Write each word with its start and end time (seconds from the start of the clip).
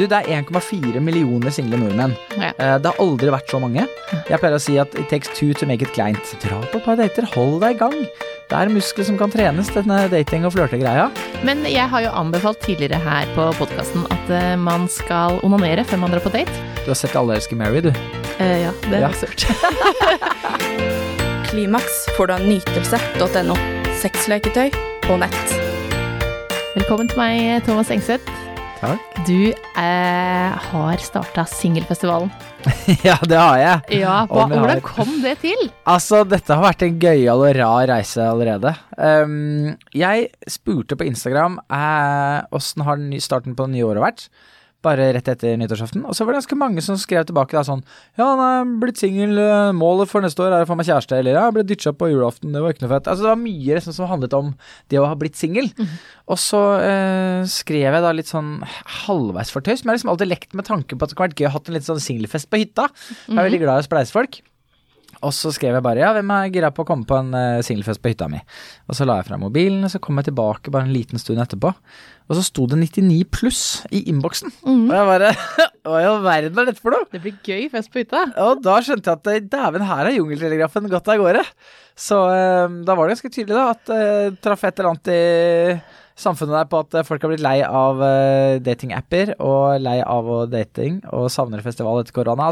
Du, 0.00 0.06
det 0.08 0.16
er 0.16 0.40
1,4 0.40 0.96
millioner 1.04 1.52
single 1.52 1.76
nordmenn. 1.76 2.14
Ja. 2.40 2.54
Eh, 2.56 2.76
Det 2.80 2.88
har 2.88 3.00
aldri 3.04 3.28
vært 3.34 3.50
så 3.52 3.58
mange. 3.60 3.82
Jeg 4.30 4.38
pleier 4.40 4.56
å 4.56 4.60
si 4.62 4.78
at 4.80 4.94
it 4.96 5.10
takes 5.12 5.28
two 5.36 5.52
to 5.60 5.66
make 5.68 5.84
it 5.84 5.92
kleint. 5.92 6.30
Dra 6.40 6.56
på 6.72 6.78
et 6.80 6.84
par 6.86 6.96
dater, 6.96 7.26
hold 7.34 7.58
deg 7.60 7.74
i 7.76 7.78
gang. 7.82 7.96
Det 8.50 8.56
er 8.58 8.72
muskler 8.72 9.04
som 9.06 9.18
kan 9.20 9.30
trenes, 9.30 9.68
denne 9.74 9.98
dating- 10.10 10.46
og 10.48 10.54
flørtegreia. 10.56 11.10
Men 11.44 11.60
jeg 11.68 11.84
har 11.92 12.00
jo 12.06 12.14
anbefalt 12.16 12.62
tidligere 12.64 12.96
her 13.04 13.28
på 13.36 13.50
podkasten 13.60 14.06
at 14.10 14.32
eh, 14.32 14.56
man 14.56 14.88
skal 14.88 15.36
onanere 15.44 15.84
før 15.84 16.00
man 16.06 16.10
drar 16.16 16.24
på 16.24 16.32
date. 16.32 16.50
Du 16.86 16.88
har 16.94 16.96
sett 16.98 17.14
Alle 17.20 17.36
elsker 17.36 17.60
Mary, 17.60 17.84
du. 17.84 17.92
Eh, 18.40 18.62
ja, 18.64 18.72
det 18.88 19.02
har 19.04 19.10
Ja. 19.10 19.12
jeg 19.12 19.28
hørt. 19.28 20.50
Klimaks 21.50 22.06
får 22.16 22.26
du 22.26 22.32
av 22.38 22.46
nytelse.no. 22.48 23.56
Sexleketøy 24.00 24.70
på 25.04 25.20
nett. 25.20 25.56
Velkommen 26.72 27.10
til 27.10 27.18
meg, 27.20 27.60
Thomas 27.66 27.90
Engseth. 27.92 28.39
Takk. 28.80 29.00
Du 29.28 29.50
eh, 29.52 30.52
har 30.72 31.02
starta 31.04 31.42
singelfestivalen. 31.44 32.30
ja, 33.06 33.18
det 33.28 33.36
har 33.36 33.58
jeg. 33.60 34.00
Ja, 34.00 34.14
hva, 34.24 34.46
hvordan 34.48 34.80
kom 34.84 35.10
det 35.20 35.34
til? 35.42 35.66
Altså, 35.92 36.22
dette 36.24 36.56
har 36.56 36.64
vært 36.64 36.86
en 36.86 36.96
gøyal 37.02 37.44
og 37.44 37.52
rar 37.58 37.90
reise 37.90 38.24
allerede. 38.24 38.72
Um, 38.96 39.74
jeg 39.92 40.30
spurte 40.48 40.96
på 40.96 41.04
Instagram 41.08 41.58
eh, 41.68 42.40
har 42.86 43.04
starten 43.20 43.58
på 43.58 43.68
det 43.68 43.74
nye 43.76 43.90
året 43.90 44.06
vært. 44.06 44.26
Bare 44.80 45.10
rett 45.12 45.26
etter 45.28 45.58
nyttårsaften. 45.60 46.06
Og 46.08 46.14
så 46.16 46.24
var 46.24 46.32
det 46.32 46.38
ganske 46.40 46.56
mange 46.56 46.80
som 46.80 46.96
skrev 46.96 47.26
tilbake 47.28 47.52
da 47.52 47.60
sånn 47.66 47.82
Ja, 48.16 48.30
han 48.30 48.40
er 48.40 48.70
blitt 48.80 48.96
singel. 48.96 49.36
eh, 49.36 49.72
Målet 49.76 50.08
for 50.08 50.24
neste 50.24 50.40
år 50.40 50.54
er 50.56 50.64
å 50.64 50.68
få 50.70 50.76
meg 50.78 50.88
kjæreste. 50.88 51.18
Eller 51.20 51.36
ja, 51.36 51.42
jeg 51.50 51.56
ble 51.58 51.64
ditcha 51.68 51.92
på 51.92 52.08
julaften. 52.08 52.54
Det 52.56 52.62
var 52.64 52.72
ikke 52.72 52.86
noe 52.86 52.94
fett. 52.94 53.10
Altså, 53.12 53.26
det 53.26 53.32
var 53.34 53.42
mye 53.42 53.76
liksom, 53.76 53.92
som 53.98 54.08
handlet 54.08 54.32
om 54.38 54.54
det 54.88 54.98
å 55.02 55.04
ha 55.10 55.14
blitt 55.20 55.36
singel. 55.36 55.68
Og 56.32 56.40
så 56.40 56.62
eh, 56.80 57.44
skrev 57.44 57.92
jeg 57.92 58.04
da 58.06 58.12
litt 58.16 58.32
sånn 58.32 58.62
halvveis 59.04 59.52
fortøys, 59.52 59.84
men 59.84 59.90
jeg 59.90 59.92
har 59.92 60.00
liksom 60.00 60.14
alltid 60.14 60.32
lekt 60.32 60.56
med 60.56 60.64
tanken 60.70 60.96
på 60.96 61.04
at 61.04 61.12
det 61.12 61.18
kunne 61.20 61.28
vært 61.28 61.42
gøy 61.44 61.50
å 61.50 61.54
ha 61.58 61.62
en 61.66 61.76
litt 61.76 61.88
sånn 61.90 62.00
singelfest 62.00 62.48
på 62.48 62.62
hytta. 62.64 62.88
Jeg 63.28 63.36
er 63.36 63.48
veldig 63.50 63.60
glad 63.66 63.82
i 63.82 63.84
å 63.84 63.88
spleise 63.90 64.16
folk. 64.16 64.40
Og 65.20 65.34
så 65.36 65.52
skrev 65.52 65.76
jeg 65.76 65.84
bare 65.84 66.00
ja, 66.00 66.12
hvem 66.16 66.30
er 66.32 66.52
gira 66.54 66.70
på 66.74 66.84
å 66.84 66.88
komme 66.88 67.06
på 67.08 67.18
en 67.18 67.34
uh, 67.36 67.62
singelfest 67.64 68.00
på 68.02 68.12
hytta 68.12 68.28
mi? 68.30 68.40
Og 68.88 68.96
så 68.96 69.06
la 69.08 69.18
jeg 69.18 69.28
fra 69.28 69.38
mobilen, 69.40 69.82
og 69.84 69.92
så 69.92 70.00
kom 70.02 70.20
jeg 70.20 70.30
tilbake 70.30 70.72
bare 70.72 70.88
en 70.88 70.94
liten 70.94 71.20
stund 71.20 71.42
etterpå. 71.42 71.72
Og 72.30 72.38
så 72.38 72.44
sto 72.46 72.64
det 72.70 72.78
99 72.78 73.20
pluss 73.34 73.62
i 73.90 74.04
innboksen. 74.12 74.54
Og 74.70 74.94
jeg 74.94 75.08
bare 75.10 75.32
Hva 75.86 76.00
i 76.00 76.06
all 76.06 76.20
verden 76.24 76.60
er 76.60 76.70
dette 76.70 76.82
for 76.82 76.94
noe? 76.94 77.08
Det 77.10 77.22
blir 77.24 77.38
gøy 77.42 77.66
fest 77.72 77.90
på 77.92 78.02
hytta. 78.02 78.26
Og 78.44 78.60
da 78.64 78.78
skjønte 78.84 79.12
jeg 79.12 79.40
at 79.40 79.48
dæven, 79.50 79.86
her 79.88 80.10
er 80.10 80.16
jungeltelegrafen 80.16 80.90
gått 80.92 81.10
av 81.10 81.20
gårde. 81.20 81.44
Så 81.98 82.20
uh, 82.30 82.80
da 82.86 82.96
var 82.96 83.08
det 83.08 83.18
ganske 83.18 83.32
tydelig 83.34 83.58
da 83.58 83.66
at 83.74 83.92
jeg 83.96 84.36
traff 84.44 84.64
et 84.64 84.78
eller 84.78 84.94
annet 84.94 85.12
i 85.12 85.24
samfunnet 86.20 86.54
der 86.58 86.68
på 86.70 86.80
at 86.84 86.94
eh, 87.00 87.04
folk 87.08 87.22
har 87.24 87.32
blitt 87.32 87.42
lei 87.44 87.56
av 87.64 88.00
uh, 88.02 88.58
datingapper 88.64 89.34
og 89.40 89.80
lei 89.82 89.96
av 90.04 90.28
dating 90.52 91.00
og 91.14 91.28
savner 91.32 91.62
festival 91.64 92.02
etter 92.02 92.14
korona. 92.16 92.50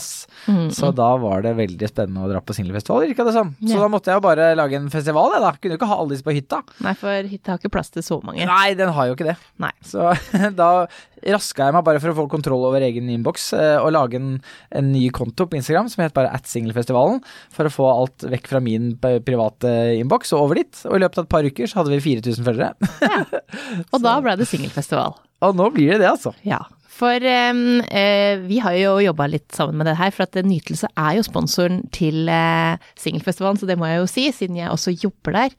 Mm, 0.48 0.69
Så 0.75 0.91
da 0.97 1.10
var 1.20 1.42
det 1.44 1.55
veldig 1.58 1.88
spennende 1.91 2.25
å 2.27 2.30
dra 2.33 2.41
på 2.44 2.56
singelfestival, 2.56 3.06
virka 3.08 3.27
det 3.28 3.34
som. 3.36 3.55
Så 3.62 3.77
Ja. 3.77 3.83
da 3.84 3.88
måtte 3.92 4.12
jeg 4.12 4.19
jo 4.20 4.25
bare 4.28 4.50
lage 4.58 4.77
en 4.80 4.91
festival, 4.92 5.33
jeg 5.36 5.44
da. 5.44 5.52
Kunne 5.58 5.77
jo 5.77 5.80
ikke 5.80 5.91
ha 5.92 5.98
alle 6.00 6.14
disse 6.14 6.27
på 6.27 6.34
hytta. 6.36 6.62
Nei, 6.84 6.94
for 6.98 7.30
hytta 7.33 7.52
har 7.55 7.58
ikke 7.62 7.72
plass 7.77 7.91
til 7.94 8.02
så 8.06 8.20
mange. 8.25 8.44
Nei, 8.48 8.75
den 8.78 8.92
har 8.94 9.06
jo 9.10 9.14
ikke 9.16 9.28
det. 9.30 9.36
Nei. 9.62 9.72
Så 9.84 10.10
da 10.62 10.86
raska 11.27 11.64
jeg 11.66 11.75
meg 11.75 11.82
bare 11.82 11.98
for 11.98 12.12
å 12.12 12.14
få 12.14 12.28
kontroll 12.30 12.62
over 12.69 12.84
egen 12.86 13.08
innboks 13.10 13.48
eh, 13.58 13.77
og 13.82 13.91
lage 13.91 14.20
en, 14.20 14.36
en 14.70 14.92
ny 14.92 15.08
konto 15.10 15.48
på 15.50 15.58
Instagram 15.58 15.88
som 15.91 16.05
het 16.05 16.14
bare 16.14 16.30
at 16.30 16.47
singelfestivalen, 16.47 17.19
for 17.50 17.66
å 17.66 17.72
få 17.75 17.88
alt 17.91 18.22
vekk 18.30 18.47
fra 18.53 18.60
min 18.62 18.92
private 19.03 19.72
innboks 19.98 20.30
og 20.36 20.44
over 20.47 20.60
dit. 20.62 20.82
Og 20.86 20.94
i 20.94 21.03
løpet 21.03 21.19
av 21.19 21.27
et 21.27 21.32
par 21.34 21.48
uker 21.48 21.66
så 21.66 21.80
hadde 21.80 21.97
vi 21.97 22.00
4000 22.06 22.47
følgere. 22.47 22.75
Og 23.92 24.03
da 24.05 24.19
ble 24.25 24.37
det 24.41 24.48
singelfestival. 24.51 25.17
og 25.45 25.55
nå 25.56 25.70
blir 25.75 25.95
det 25.95 26.03
det, 26.03 26.11
altså. 26.11 26.34
Ja. 26.47 26.64
For 26.98 27.23
um, 27.23 27.78
uh, 27.84 28.34
vi 28.48 28.59
har 28.62 28.75
jo 28.78 28.97
jobba 29.05 29.28
litt 29.31 29.55
sammen 29.55 29.78
med 29.78 29.87
det 29.87 29.98
her, 30.00 30.11
for 30.15 30.27
at 30.27 30.39
Nytelse 30.42 30.91
er 30.98 31.19
jo 31.19 31.27
sponsoren 31.27 31.84
til 31.95 32.27
uh, 32.27 32.75
singelfestivalen, 32.98 33.61
så 33.61 33.69
det 33.69 33.78
må 33.78 33.91
jeg 33.91 34.00
jo 34.00 34.11
si, 34.11 34.27
siden 34.34 34.59
jeg 34.59 34.73
også 34.73 34.97
jobber 34.97 35.37
der. 35.37 35.55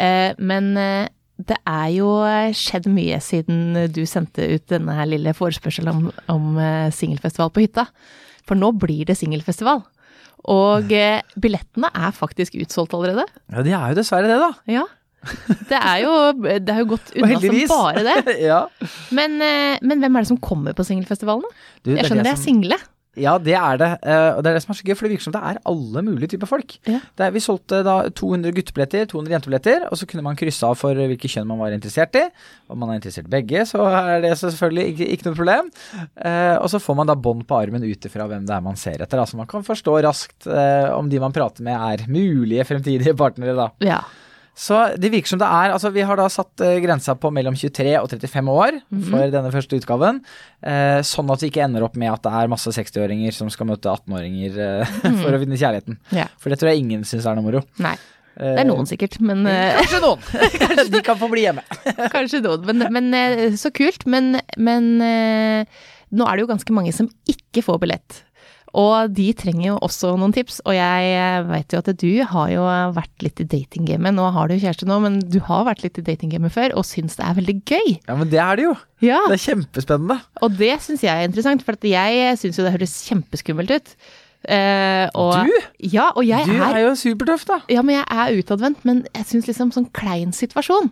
Uh, 0.00 0.32
men 0.42 0.72
det 1.40 1.56
er 1.56 1.86
jo 1.94 2.08
skjedd 2.56 2.88
mye 2.92 3.16
siden 3.24 3.86
du 3.94 4.02
sendte 4.08 4.44
ut 4.44 4.66
denne 4.68 4.92
her 4.92 5.08
lille 5.08 5.32
forespørselen 5.36 5.88
om, 5.88 6.10
om 6.28 6.58
singelfestival 6.92 7.48
på 7.54 7.64
hytta. 7.64 7.86
For 8.44 8.58
nå 8.58 8.74
blir 8.76 9.06
det 9.08 9.16
singelfestival. 9.16 9.80
Og 10.52 10.92
billettene 11.40 11.88
er 11.96 12.12
faktisk 12.16 12.58
utsolgt 12.60 12.92
allerede. 12.96 13.24
Ja, 13.48 13.64
de 13.64 13.72
er 13.72 13.94
jo 13.94 14.00
dessverre 14.02 14.28
det, 14.28 14.36
da. 14.42 14.50
Ja. 14.68 14.84
Det 15.68 15.76
er 15.80 15.98
jo, 16.04 16.14
det 16.42 16.72
er 16.72 16.78
jo 16.80 16.88
gått 16.94 17.10
unna 17.16 17.40
som 17.42 17.58
bare 17.74 18.04
det. 18.06 18.36
ja. 18.50 18.62
Men, 19.12 19.36
eh, 19.44 19.76
men 19.82 20.00
hvem 20.00 20.16
er 20.16 20.24
det 20.24 20.32
som 20.32 20.40
kommer 20.40 20.72
på 20.76 20.86
singelfestivalen? 20.88 21.44
da? 21.44 21.68
Du, 21.84 21.90
det 21.90 21.98
er 21.98 22.02
Jeg 22.02 22.10
skjønner 22.12 22.26
det 22.30 22.32
er 22.32 22.40
som- 22.40 22.48
single. 22.48 22.80
Ja, 23.18 23.32
det 23.42 23.56
er 23.58 23.74
det. 23.76 23.88
eh, 24.06 24.36
og 24.36 24.44
det 24.46 24.52
er 24.52 24.54
det 24.54 24.60
som 24.62 24.70
er 24.70 24.76
så 24.78 24.84
gøy, 24.86 24.94
for 24.94 25.04
det 25.08 25.10
virker 25.16 25.24
som 25.26 25.32
det 25.34 25.40
er 25.42 25.56
alle 25.66 26.02
mulige 26.06 26.28
typer 26.30 26.46
folk. 26.46 26.76
Ja. 26.86 27.00
Er, 27.18 27.32
vi 27.34 27.40
solgte 27.42 27.80
da 27.84 27.96
200 28.16 28.52
guttebilletter, 28.54 29.08
200 29.10 29.34
jentebilletter, 29.34 29.88
og 29.90 29.98
så 29.98 30.06
kunne 30.08 30.22
man 30.22 30.38
krysse 30.38 30.62
av 30.64 30.78
for 30.78 30.94
hvilket 30.94 31.34
kjønn 31.34 31.48
man 31.50 31.58
var 31.58 31.74
interessert 31.74 32.14
i. 32.16 32.22
Om 32.70 32.78
man 32.78 32.92
er 32.94 33.00
interessert 33.00 33.26
i 33.26 33.32
begge, 33.34 33.64
så 33.66 33.82
er 33.90 34.22
det 34.22 34.30
selvfølgelig 34.38 34.86
ikke, 34.94 35.08
ikke 35.16 35.26
noe 35.26 35.36
problem. 35.40 35.72
Eh, 36.22 36.54
og 36.62 36.70
så 36.70 36.78
får 36.80 37.00
man 37.02 37.10
da 37.10 37.18
bånd 37.18 37.42
på 37.50 37.58
armen 37.58 37.82
ut 37.82 38.08
ifra 38.08 38.28
hvem 38.30 38.46
det 38.46 38.54
er 38.56 38.64
man 38.70 38.78
ser 38.78 39.02
etter. 39.02 39.18
Da, 39.18 39.26
så 39.26 39.42
man 39.42 39.50
kan 39.50 39.66
forstå 39.66 39.98
raskt 40.06 40.46
eh, 40.46 40.88
om 40.94 41.10
de 41.10 41.18
man 41.26 41.34
prater 41.34 41.66
med 41.66 41.74
er 41.90 42.06
mulige 42.08 42.64
fremtidige 42.70 43.18
partnere, 43.18 43.58
da. 43.58 43.68
Ja. 43.84 44.00
Så 44.56 44.76
det 45.00 45.10
virker 45.12 45.30
som 45.32 45.40
det 45.40 45.48
er 45.48 45.72
Altså, 45.72 45.90
vi 45.94 46.02
har 46.04 46.18
da 46.18 46.26
satt 46.32 46.60
eh, 46.64 46.78
grensa 46.84 47.14
på 47.16 47.30
mellom 47.32 47.56
23 47.56 47.94
og 48.00 48.10
35 48.10 48.50
år 48.52 48.78
for 49.08 49.32
denne 49.32 49.52
første 49.54 49.78
utgaven. 49.78 50.20
Eh, 50.60 51.00
sånn 51.06 51.30
at 51.32 51.44
vi 51.44 51.50
ikke 51.52 51.64
ender 51.64 51.86
opp 51.86 51.96
med 52.00 52.12
at 52.12 52.24
det 52.26 52.32
er 52.36 52.50
masse 52.52 52.72
60-åringer 52.76 53.34
som 53.36 53.50
skal 53.52 53.70
møte 53.70 53.92
18-åringer 53.92 54.58
eh, 54.66 54.94
for 55.22 55.32
å 55.32 55.40
finne 55.42 55.60
kjærligheten. 55.60 56.00
ja. 56.16 56.26
For 56.40 56.52
det 56.52 56.60
tror 56.60 56.72
jeg 56.72 56.82
ingen 56.84 57.06
syns 57.08 57.28
er 57.28 57.38
noe 57.38 57.46
moro. 57.46 57.62
Nei. 57.82 57.96
Det 58.40 58.62
er 58.62 58.64
noen 58.64 58.86
sikkert, 58.88 59.18
men 59.26 59.42
Kanskje 59.44 59.98
noen. 60.00 60.22
De 60.94 61.00
kan 61.04 61.18
få 61.20 61.28
bli 61.28 61.42
hjemme. 61.44 61.64
Kanskje 62.14 62.40
noen. 62.44 62.62
Men, 62.70 63.10
men 63.10 63.56
så 63.60 63.72
kult. 63.74 64.06
Men, 64.08 64.38
men 64.56 64.86
nå 64.96 66.26
er 66.26 66.38
det 66.38 66.44
jo 66.46 66.48
ganske 66.48 66.76
mange 66.76 66.94
som 66.96 67.10
ikke 67.28 67.64
får 67.66 67.82
billett. 67.82 68.22
Og 68.78 69.10
de 69.16 69.32
trenger 69.34 69.66
jo 69.72 69.78
også 69.82 70.12
noen 70.20 70.32
tips. 70.36 70.60
Og 70.68 70.74
jeg 70.76 71.42
vet 71.48 71.72
jo 71.74 71.80
at 71.82 71.90
du 71.98 72.10
har 72.30 72.52
jo 72.52 72.62
vært 72.94 73.24
litt 73.26 73.40
i 73.42 73.48
datinggamet. 73.56 74.14
Nå 74.14 74.28
har 74.36 74.48
du 74.48 74.54
kjæreste 74.60 74.86
nå, 74.86 75.00
men 75.02 75.18
du 75.20 75.40
har 75.48 75.64
vært 75.66 75.82
litt 75.82 75.98
i 75.98 76.06
datinggamet 76.06 76.52
før 76.54 76.76
og 76.78 76.86
syns 76.86 77.16
det 77.18 77.26
er 77.26 77.34
veldig 77.40 77.56
gøy. 77.66 77.90
Ja, 78.06 78.14
men 78.20 78.30
det 78.30 78.38
er 78.44 78.56
det 78.60 78.68
jo. 78.68 78.74
Ja. 79.02 79.18
Det 79.26 79.40
er 79.40 79.44
kjempespennende. 79.48 80.20
Og 80.44 80.54
det 80.60 80.74
syns 80.84 81.02
jeg 81.02 81.10
er 81.14 81.26
interessant, 81.26 81.64
for 81.66 81.74
at 81.78 81.86
jeg 81.90 82.38
syns 82.38 82.58
jo 82.60 82.66
det 82.68 82.74
høres 82.78 82.98
kjempeskummelt 83.08 83.74
ut. 83.78 83.94
Eh, 84.48 85.04
og, 85.20 85.34
Du? 85.44 85.52
Ja, 85.92 86.06
og 86.16 86.24
jeg 86.24 86.46
Du 86.48 86.54
er 86.56 86.76
er 86.78 86.84
jo 86.86 86.94
supertøff, 86.96 87.42
da. 87.44 87.58
Ja, 87.68 87.82
men 87.84 87.98
jeg 87.98 88.06
er 88.08 88.38
utadvendt, 88.40 88.84
men 88.88 89.02
jeg 89.14 89.26
syns 89.28 89.46
liksom 89.50 89.72
sånn 89.74 89.90
klein 89.92 90.32
situasjon. 90.32 90.88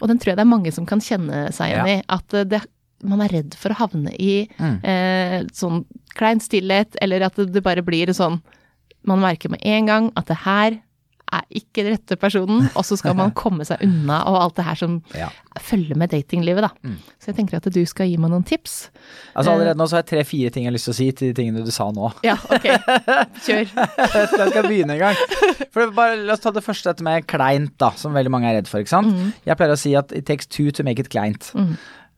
Og 0.00 0.08
den 0.08 0.16
tror 0.22 0.32
jeg 0.32 0.38
det 0.38 0.46
er 0.46 0.54
mange 0.54 0.72
som 0.72 0.86
kan 0.88 1.02
kjenne 1.04 1.50
seg 1.52 1.74
igjen 1.74 1.84
Mm. 1.84 1.90
Ja. 1.90 1.98
i. 1.98 2.02
At 2.08 2.34
eh, 2.38 2.44
det, 2.48 2.62
man 3.04 3.20
er 3.20 3.28
redd 3.28 3.54
for 3.58 3.70
å 3.74 3.80
havne 3.82 4.14
i 4.18 4.48
Mm. 4.58 4.78
eh, 4.84 5.42
sånn 5.52 5.84
klein 6.16 6.40
stillhet, 6.40 6.96
eller 7.02 7.20
at 7.26 7.34
det, 7.36 7.50
det 7.52 7.62
bare 7.62 7.82
blir 7.84 8.06
sånn 8.16 8.40
Man 9.06 9.20
merker 9.22 9.48
med 9.52 9.60
en 9.62 9.86
gang 9.86 10.12
at 10.16 10.26
det 10.26 10.36
her 10.42 10.80
er 11.32 11.42
ikke 11.50 11.82
den 11.84 11.92
rette 11.92 12.16
personen, 12.18 12.68
og 12.74 12.84
så 12.86 12.96
skal 12.98 13.14
man 13.14 13.30
komme 13.42 13.62
seg 13.66 13.78
unna 13.82 14.20
og 14.26 14.36
alt 14.40 14.54
det 14.56 14.64
her 14.64 14.74
som 14.78 15.02
Ja. 15.14 15.28
følger 15.60 15.96
med 15.96 16.10
datinglivet, 16.10 16.62
da. 16.62 16.70
Mm. 16.82 16.96
Så 17.18 17.26
jeg 17.30 17.36
tenker 17.36 17.56
at 17.58 17.66
du 17.72 17.80
skal 17.86 18.06
gi 18.06 18.16
meg 18.16 18.30
noen 18.30 18.44
tips. 18.46 18.90
Altså 19.36 19.52
Allerede 19.52 19.76
nå 19.78 19.86
så 19.86 19.96
har 19.98 20.02
jeg 20.04 20.10
tre-fire 20.12 20.50
ting 20.54 20.64
jeg 20.64 20.70
har 20.72 20.76
lyst 20.76 20.86
til 20.86 20.94
å 20.94 20.98
si 20.98 21.08
til 21.12 21.32
de 21.32 21.34
tingene 21.42 21.64
du 21.64 21.70
sa 21.74 21.88
nå. 21.90 22.12
Ja, 22.26 22.34
ok. 22.50 22.66
Kjør. 23.46 23.66
Jeg 23.74 24.08
jeg 24.40 24.50
skal 24.50 24.62
begynne 24.68 24.94
en 24.96 25.02
gang. 25.02 25.66
For 25.74 25.90
bare, 25.94 26.16
la 26.26 26.32
oss 26.34 26.40
ta 26.46 26.50
det 26.54 26.64
første, 26.66 26.90
dette 26.90 27.02
med 27.06 27.26
kleint, 27.30 27.74
da, 27.78 27.90
som 27.98 28.14
veldig 28.14 28.30
mange 28.32 28.50
er 28.50 28.58
redd 28.60 28.70
for. 28.70 28.82
ikke 28.82 28.94
sant? 28.94 29.14
Jeg 29.46 29.56
pleier 29.58 29.74
å 29.74 29.78
si 29.78 29.94
at 29.98 30.10
it 30.12 30.26
takes 30.26 30.46
two 30.46 30.70
to 30.70 30.82
make 30.86 30.98
it 31.02 31.10
kleint. 31.10 31.50
Mm. 31.54 31.76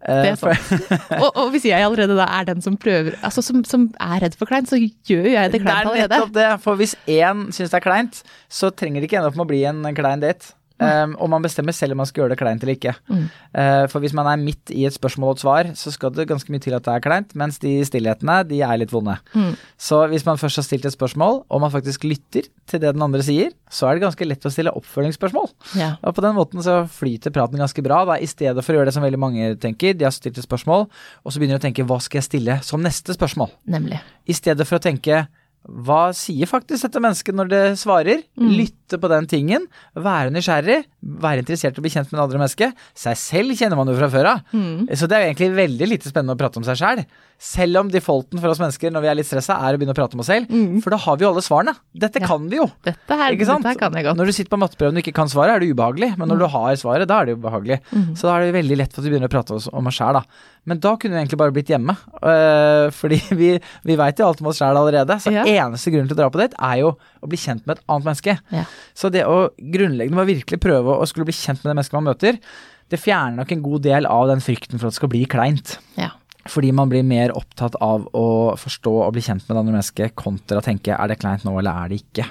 Eh, 0.08 0.22
Det 0.24 0.30
er 0.32 0.36
for- 0.40 1.22
Og, 1.22 1.30
og 1.36 1.50
hvis 1.52 1.64
jeg 1.68 1.84
allerede 1.84 2.16
da 2.16 2.24
er 2.40 2.44
den 2.48 2.62
som 2.64 2.76
prøver 2.80 3.12
Altså 3.22 3.42
som, 3.44 3.62
som 3.68 3.88
er 4.00 4.22
redd 4.24 4.36
for 4.40 4.48
kleint, 4.48 4.68
så 4.70 4.78
gjør 4.80 5.26
jeg 5.30 5.52
det 5.52 5.60
kleint 5.60 5.68
Det 5.68 5.74
er 5.74 5.90
allerede. 5.90 6.08
nettopp 6.08 6.32
det. 6.34 6.46
For 6.64 6.76
hvis 6.80 6.94
én 7.06 7.46
syns 7.52 7.70
det 7.70 7.78
er 7.82 7.84
kleint, 7.84 8.22
så 8.48 8.70
trenger 8.74 9.00
det 9.02 9.10
ikke 9.10 9.18
ende 9.20 9.28
opp 9.32 9.36
med 9.36 9.46
å 9.46 9.50
bli 9.52 9.62
en 9.68 9.82
klein 9.94 10.20
date. 10.24 10.54
Um, 10.78 11.16
og 11.18 11.30
man 11.32 11.42
bestemmer 11.42 11.74
selv 11.74 11.94
om 11.94 11.98
man 12.02 12.06
skal 12.06 12.22
gjøre 12.22 12.32
det 12.34 12.38
kleint 12.38 12.62
eller 12.62 12.76
ikke. 12.76 12.92
Mm. 13.10 13.24
Uh, 13.50 13.84
for 13.90 14.04
hvis 14.04 14.14
man 14.14 14.28
er 14.30 14.38
midt 14.38 14.70
i 14.70 14.84
et 14.86 14.94
spørsmål 14.94 15.32
og 15.32 15.38
et 15.38 15.42
svar, 15.42 15.70
så 15.78 15.90
skal 15.94 16.12
det 16.14 16.28
ganske 16.30 16.52
mye 16.54 16.62
til 16.62 16.76
at 16.76 16.84
det 16.86 16.92
er 16.94 17.02
kleint, 17.02 17.34
mens 17.38 17.58
de 17.62 17.72
stillhetene, 17.86 18.36
de 18.46 18.60
er 18.62 18.78
litt 18.78 18.94
vonde. 18.94 19.16
Mm. 19.34 19.56
Så 19.88 19.98
hvis 20.12 20.26
man 20.28 20.38
først 20.38 20.62
har 20.62 20.68
stilt 20.68 20.86
et 20.86 20.94
spørsmål, 20.94 21.42
og 21.50 21.64
man 21.64 21.74
faktisk 21.74 22.06
lytter 22.06 22.46
til 22.68 22.82
det 22.84 22.92
den 22.94 23.02
andre 23.02 23.24
sier, 23.26 23.50
så 23.72 23.88
er 23.88 23.96
det 23.96 24.06
ganske 24.06 24.28
lett 24.28 24.46
å 24.46 24.52
stille 24.54 24.74
oppfølgingsspørsmål. 24.78 25.50
Ja. 25.80 25.90
Og 26.06 26.14
på 26.14 26.24
den 26.24 26.38
måten 26.38 26.62
så 26.62 26.80
flyter 26.92 27.34
praten 27.34 27.58
ganske 27.58 27.84
bra, 27.84 28.04
da, 28.08 28.20
i 28.22 28.30
stedet 28.30 28.62
for 28.62 28.74
å 28.74 28.78
gjøre 28.78 28.92
det 28.92 28.96
som 28.98 29.06
veldig 29.06 29.22
mange 29.24 29.50
tenker. 29.58 29.98
De 29.98 30.06
har 30.06 30.14
stilt 30.14 30.38
et 30.38 30.46
spørsmål, 30.46 30.86
og 30.86 31.34
så 31.34 31.42
begynner 31.42 31.58
de 31.58 31.64
å 31.64 31.66
tenke 31.66 31.88
hva 31.88 31.98
skal 32.04 32.22
jeg 32.22 32.28
stille 32.30 32.60
som 32.66 32.84
neste 32.84 33.18
spørsmål? 33.18 33.50
Nemlig. 33.74 33.98
I 34.28 34.36
stedet 34.36 34.68
for 34.68 34.78
å 34.78 34.84
tenke 34.84 35.26
hva 35.68 36.08
sier 36.16 36.48
faktisk 36.48 36.86
dette 36.86 37.00
mennesket 37.02 37.36
når 37.36 37.50
det 37.50 37.62
svarer? 37.80 38.22
Mm. 38.38 38.52
Lytte 38.88 39.00
på 39.04 39.08
den 39.12 39.26
tingen, 39.28 39.66
være 40.00 40.30
nysgjerrig, 40.32 40.78
være 41.20 41.42
interessert 41.42 41.76
i 41.76 41.80
å 41.80 41.84
bli 41.84 41.90
kjent 41.92 42.08
med 42.08 42.16
det 42.16 42.22
andre 42.24 42.38
mennesket. 42.40 42.78
Seg 42.96 43.18
selv 43.20 43.52
kjenner 43.58 43.76
man 43.76 43.90
jo 43.90 43.96
fra 43.98 44.08
før 44.08 44.28
av. 44.30 44.54
Så 44.96 45.04
det 45.10 45.18
er 45.18 45.24
jo 45.26 45.28
egentlig 45.34 45.48
veldig 45.58 45.88
lite 45.90 46.08
spennende 46.08 46.32
å 46.32 46.40
prate 46.40 46.56
om 46.56 46.64
seg 46.64 46.78
sjæl. 46.80 47.02
Selv 47.38 47.78
om 47.82 47.90
defaulten 47.92 48.40
for 48.42 48.50
oss 48.50 48.58
mennesker 48.58 48.90
når 48.90 49.04
vi 49.04 49.10
er 49.12 49.18
litt 49.20 49.28
stressa, 49.28 49.58
er 49.62 49.76
å 49.76 49.78
begynne 49.78 49.92
å 49.94 49.98
prate 49.98 50.16
om 50.16 50.24
oss 50.24 50.30
selv. 50.32 50.48
For 50.82 50.90
da 50.90 50.98
har 51.04 51.18
vi 51.20 51.26
jo 51.26 51.28
alle 51.34 51.44
svarene. 51.44 51.76
Dette 51.94 52.22
kan 52.24 52.48
vi 52.50 52.56
jo. 52.58 52.64
Dette 52.88 53.18
her, 53.20 53.36
Ikke 53.36 53.46
sant? 53.46 53.62
dette 53.68 53.78
kan 53.78 53.94
jeg 53.94 54.08
godt. 54.08 54.18
Når 54.18 54.32
du 54.32 54.36
sitter 54.38 54.54
på 54.56 54.60
matteprøven 54.64 54.96
og 54.98 55.04
ikke 55.04 55.14
kan 55.20 55.30
svaret, 55.30 55.58
er 55.58 55.62
det 55.62 55.68
ubehagelig. 55.76 56.14
Men 56.18 56.32
når 56.32 56.40
du 56.42 56.48
har 56.56 56.80
svaret, 56.80 57.06
da 57.12 57.20
er 57.20 57.28
det 57.30 57.36
ubehagelig. 57.38 57.78
Så 58.16 58.24
da 58.26 58.38
er 58.38 58.48
det 58.48 58.56
veldig 58.56 58.80
lett 58.80 58.96
for 58.96 59.04
at 59.04 59.06
vi 59.10 59.12
begynner 59.12 59.28
å 59.30 59.36
prate 59.36 59.60
om 59.76 59.92
oss 59.92 60.00
sjæl, 60.00 60.16
da. 60.18 60.24
Men 60.68 60.80
da 60.84 60.96
kunne 61.00 61.14
vi 61.16 61.20
egentlig 61.22 61.38
bare 61.40 61.54
blitt 61.54 61.70
hjemme. 61.72 61.94
øh, 62.20 62.88
fordi 62.92 63.20
vi, 63.40 63.52
vi 63.86 63.96
veit 63.96 64.18
jo 64.20 64.26
alt 64.26 64.42
om 64.42 64.50
oss 64.50 64.58
sjæl 64.58 64.76
allerede. 64.80 65.20
Så 65.22 65.30
Ja. 65.32 65.44
eneste 65.46 65.92
grunn 65.94 66.08
til 66.10 66.16
å 66.16 66.22
dra 66.24 66.30
på 66.34 66.40
date 66.42 66.58
er 66.58 66.82
jo 66.82 66.90
å 67.22 67.28
bli 67.30 67.38
kjent 67.40 67.62
med 67.66 67.78
et 67.78 67.84
annet 67.88 68.04
menneske. 68.10 68.34
Ja. 68.52 68.64
Så 68.96 69.10
det 69.14 69.24
å 69.28 69.48
grunnleggende 69.58 70.18
må 70.18 70.26
virkelig 70.28 70.60
prøve 70.62 70.96
å 70.96 71.08
skulle 71.08 71.28
bli 71.28 71.36
kjent 71.36 71.62
med 71.62 71.70
det 71.70 71.76
mennesket 71.76 71.98
man 71.98 72.08
møter, 72.10 72.40
det 72.88 73.00
fjerner 73.02 73.42
nok 73.42 73.52
en 73.52 73.64
god 73.64 73.84
del 73.84 74.08
av 74.08 74.30
den 74.30 74.42
frykten 74.44 74.78
for 74.78 74.88
at 74.88 74.96
det 74.96 75.00
skal 75.00 75.12
bli 75.12 75.22
kleint. 75.28 75.76
Ja. 75.98 76.12
Fordi 76.48 76.70
man 76.72 76.88
blir 76.88 77.04
mer 77.04 77.34
opptatt 77.36 77.76
av 77.84 78.06
å 78.16 78.26
forstå 78.56 78.92
og 79.04 79.12
bli 79.16 79.24
kjent 79.24 79.44
med 79.44 79.54
det 79.54 79.60
andre 79.60 79.74
mennesket, 79.74 80.14
kontra 80.16 80.62
å 80.62 80.64
tenke 80.64 80.96
er 80.96 81.10
det 81.10 81.18
kleint 81.20 81.44
nå, 81.44 81.58
eller 81.60 81.84
er 81.84 81.92
det 81.92 82.00
ikke. 82.00 82.28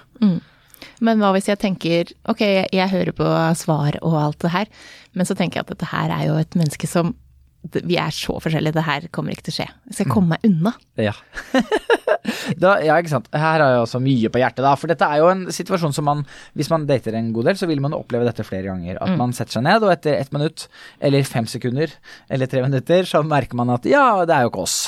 Men 1.05 1.21
hva 1.21 1.29
hvis 1.35 1.49
jeg 1.51 1.61
tenker 1.61 2.11
ok, 2.29 2.41
jeg, 2.73 2.89
hører 2.93 3.13
på 3.17 3.29
svar 3.59 3.99
og 4.01 4.17
alt 4.17 4.41
det 4.45 4.53
her, 4.53 4.71
men 5.13 5.29
så 5.29 5.37
tenker 5.37 5.59
jeg 5.59 5.67
at 5.67 5.73
dette 5.75 5.91
her 5.91 6.13
er 6.13 6.25
jo 6.29 6.39
et 6.41 6.57
menneske 6.57 6.89
som 6.89 7.13
Vi 7.67 7.97
er 7.99 8.13
så 8.15 8.37
forskjellige, 8.39 8.75
det 8.77 8.83
her 8.85 9.07
kommer 9.11 9.33
ikke 9.33 9.47
til 9.47 9.55
å 9.55 9.57
skje. 9.57 9.67
Jeg 9.89 9.97
skal 9.97 10.11
komme 10.11 10.35
meg 10.35 10.45
unna. 10.47 10.71
Ja. 11.01 11.13
da, 12.63 12.77
ja, 12.85 12.95
ikke 12.95 13.11
sant. 13.11 13.27
Her 13.33 13.59
har 13.59 13.73
jeg 13.73 13.81
også 13.83 14.01
mye 14.03 14.31
på 14.31 14.41
hjertet, 14.41 14.63
da. 14.63 14.73
For 14.79 14.91
dette 14.91 15.09
er 15.09 15.21
jo 15.23 15.31
en 15.33 15.45
situasjon 15.53 15.95
som 15.95 16.07
man, 16.07 16.23
hvis 16.57 16.71
man 16.71 16.87
dater 16.87 17.17
en 17.17 17.33
god 17.35 17.49
del, 17.49 17.59
så 17.59 17.69
vil 17.69 17.81
man 17.83 17.97
oppleve 17.97 18.27
dette 18.29 18.45
flere 18.47 18.69
ganger. 18.69 19.01
At 19.03 19.17
man 19.19 19.35
setter 19.35 19.57
seg 19.57 19.65
ned, 19.67 19.83
og 19.83 19.91
etter 19.93 20.15
ett 20.15 20.31
minutt, 20.35 20.67
eller 21.03 21.27
fem 21.27 21.49
sekunder, 21.49 21.97
eller 22.31 22.51
tre 22.51 22.63
minutter, 22.63 23.09
så 23.09 23.23
merker 23.25 23.59
man 23.59 23.73
at 23.75 23.89
ja, 23.89 24.05
det 24.27 24.37
er 24.37 24.47
jo 24.47 24.53
ikke 24.53 24.63
oss. 24.67 24.79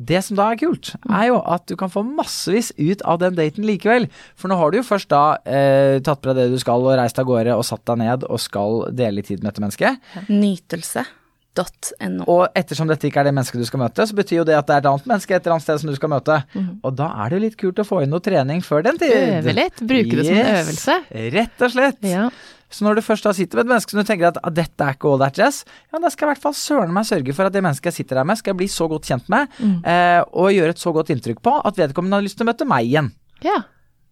Det 0.00 0.22
som 0.24 0.38
da 0.38 0.48
er 0.48 0.58
kult, 0.60 0.94
er 1.12 1.26
jo 1.28 1.38
at 1.44 1.66
du 1.68 1.76
kan 1.78 1.92
få 1.92 2.02
massevis 2.06 2.72
ut 2.78 3.04
av 3.04 3.20
den 3.20 3.36
daten 3.36 3.66
likevel. 3.68 4.08
For 4.38 4.48
nå 4.48 4.56
har 4.56 4.72
du 4.72 4.80
jo 4.80 4.86
først 4.86 5.10
da 5.12 5.36
eh, 5.44 6.00
tatt 6.00 6.24
på 6.24 6.32
deg 6.32 6.40
det 6.40 6.56
du 6.56 6.60
skal 6.62 6.86
og 6.86 6.96
reist 6.96 7.20
av 7.20 7.28
gårde 7.28 7.54
og 7.58 7.66
satt 7.68 7.84
deg 7.92 8.00
ned 8.00 8.24
og 8.24 8.40
skal 8.40 8.86
dele 8.96 9.20
litt 9.20 9.28
tid 9.28 9.44
med 9.44 9.52
dette 9.52 9.66
mennesket. 9.66 10.12
Nytelse.no. 11.50 12.26
Og 12.30 12.46
ettersom 12.56 12.88
dette 12.90 13.08
ikke 13.08 13.20
er 13.22 13.28
det 13.28 13.34
mennesket 13.34 13.60
du 13.60 13.66
skal 13.68 13.82
møte, 13.82 14.06
så 14.06 14.16
betyr 14.16 14.40
jo 14.40 14.46
det 14.48 14.56
at 14.58 14.68
det 14.68 14.76
er 14.76 14.84
et 14.84 14.88
annet 14.90 15.10
menneske 15.10 15.34
et 15.34 15.42
eller 15.42 15.56
annet 15.56 15.66
sted 15.66 15.82
som 15.82 15.90
du 15.90 15.96
skal 15.98 16.12
møte. 16.12 16.38
Og 16.86 16.94
da 16.98 17.10
er 17.24 17.30
det 17.30 17.38
jo 17.38 17.42
litt 17.46 17.58
kult 17.60 17.82
å 17.82 17.86
få 17.86 18.04
inn 18.04 18.14
noe 18.14 18.22
trening 18.24 18.62
før 18.62 18.86
den 18.86 19.00
tid. 19.00 19.16
Øve 19.40 19.56
litt, 19.56 19.82
bruke 19.82 20.20
det 20.20 20.26
som 20.28 20.38
en 20.38 20.54
øvelse. 20.60 20.96
Rett 21.36 21.66
og 21.66 21.74
slett. 21.74 22.02
Ja. 22.06 22.28
Så 22.70 22.86
når 22.86 23.00
du 23.00 23.02
først 23.02 23.26
da 23.26 23.32
sitter 23.34 23.58
med 23.58 23.66
et 23.66 23.72
menneske 23.72 23.90
som 23.90 23.98
du 23.98 24.06
tenker 24.06 24.28
at 24.28 24.38
ah, 24.46 24.52
dette 24.54 24.86
er 24.86 24.94
ikke 24.94 25.10
all 25.10 25.18
that 25.18 25.38
jazz, 25.40 25.64
ja, 25.90 25.98
da 25.98 26.06
skal 26.06 26.28
jeg 26.28 26.28
i 26.28 26.32
hvert 26.36 26.44
fall 26.44 26.54
søren 26.54 26.94
meg 26.94 27.08
sørge 27.08 27.34
for 27.34 27.50
at 27.50 27.56
det 27.56 27.64
mennesket 27.66 27.90
jeg 27.90 27.96
sitter 27.96 28.20
der 28.20 28.28
med, 28.30 28.38
skal 28.38 28.52
jeg 28.52 28.60
bli 28.60 28.68
så 28.70 28.86
godt 28.92 29.10
kjent 29.10 29.26
med, 29.32 29.50
eh, 29.90 30.20
og 30.22 30.54
gjøre 30.54 30.76
et 30.76 30.78
så 30.78 30.92
godt 30.94 31.10
inntrykk 31.10 31.42
på 31.42 31.56
at 31.66 31.82
vedkommende 31.82 32.20
har 32.20 32.22
lyst 32.28 32.38
til 32.38 32.46
å 32.46 32.50
møte 32.52 32.68
meg 32.70 32.86
igjen. 32.86 33.10
ja. 33.42 33.58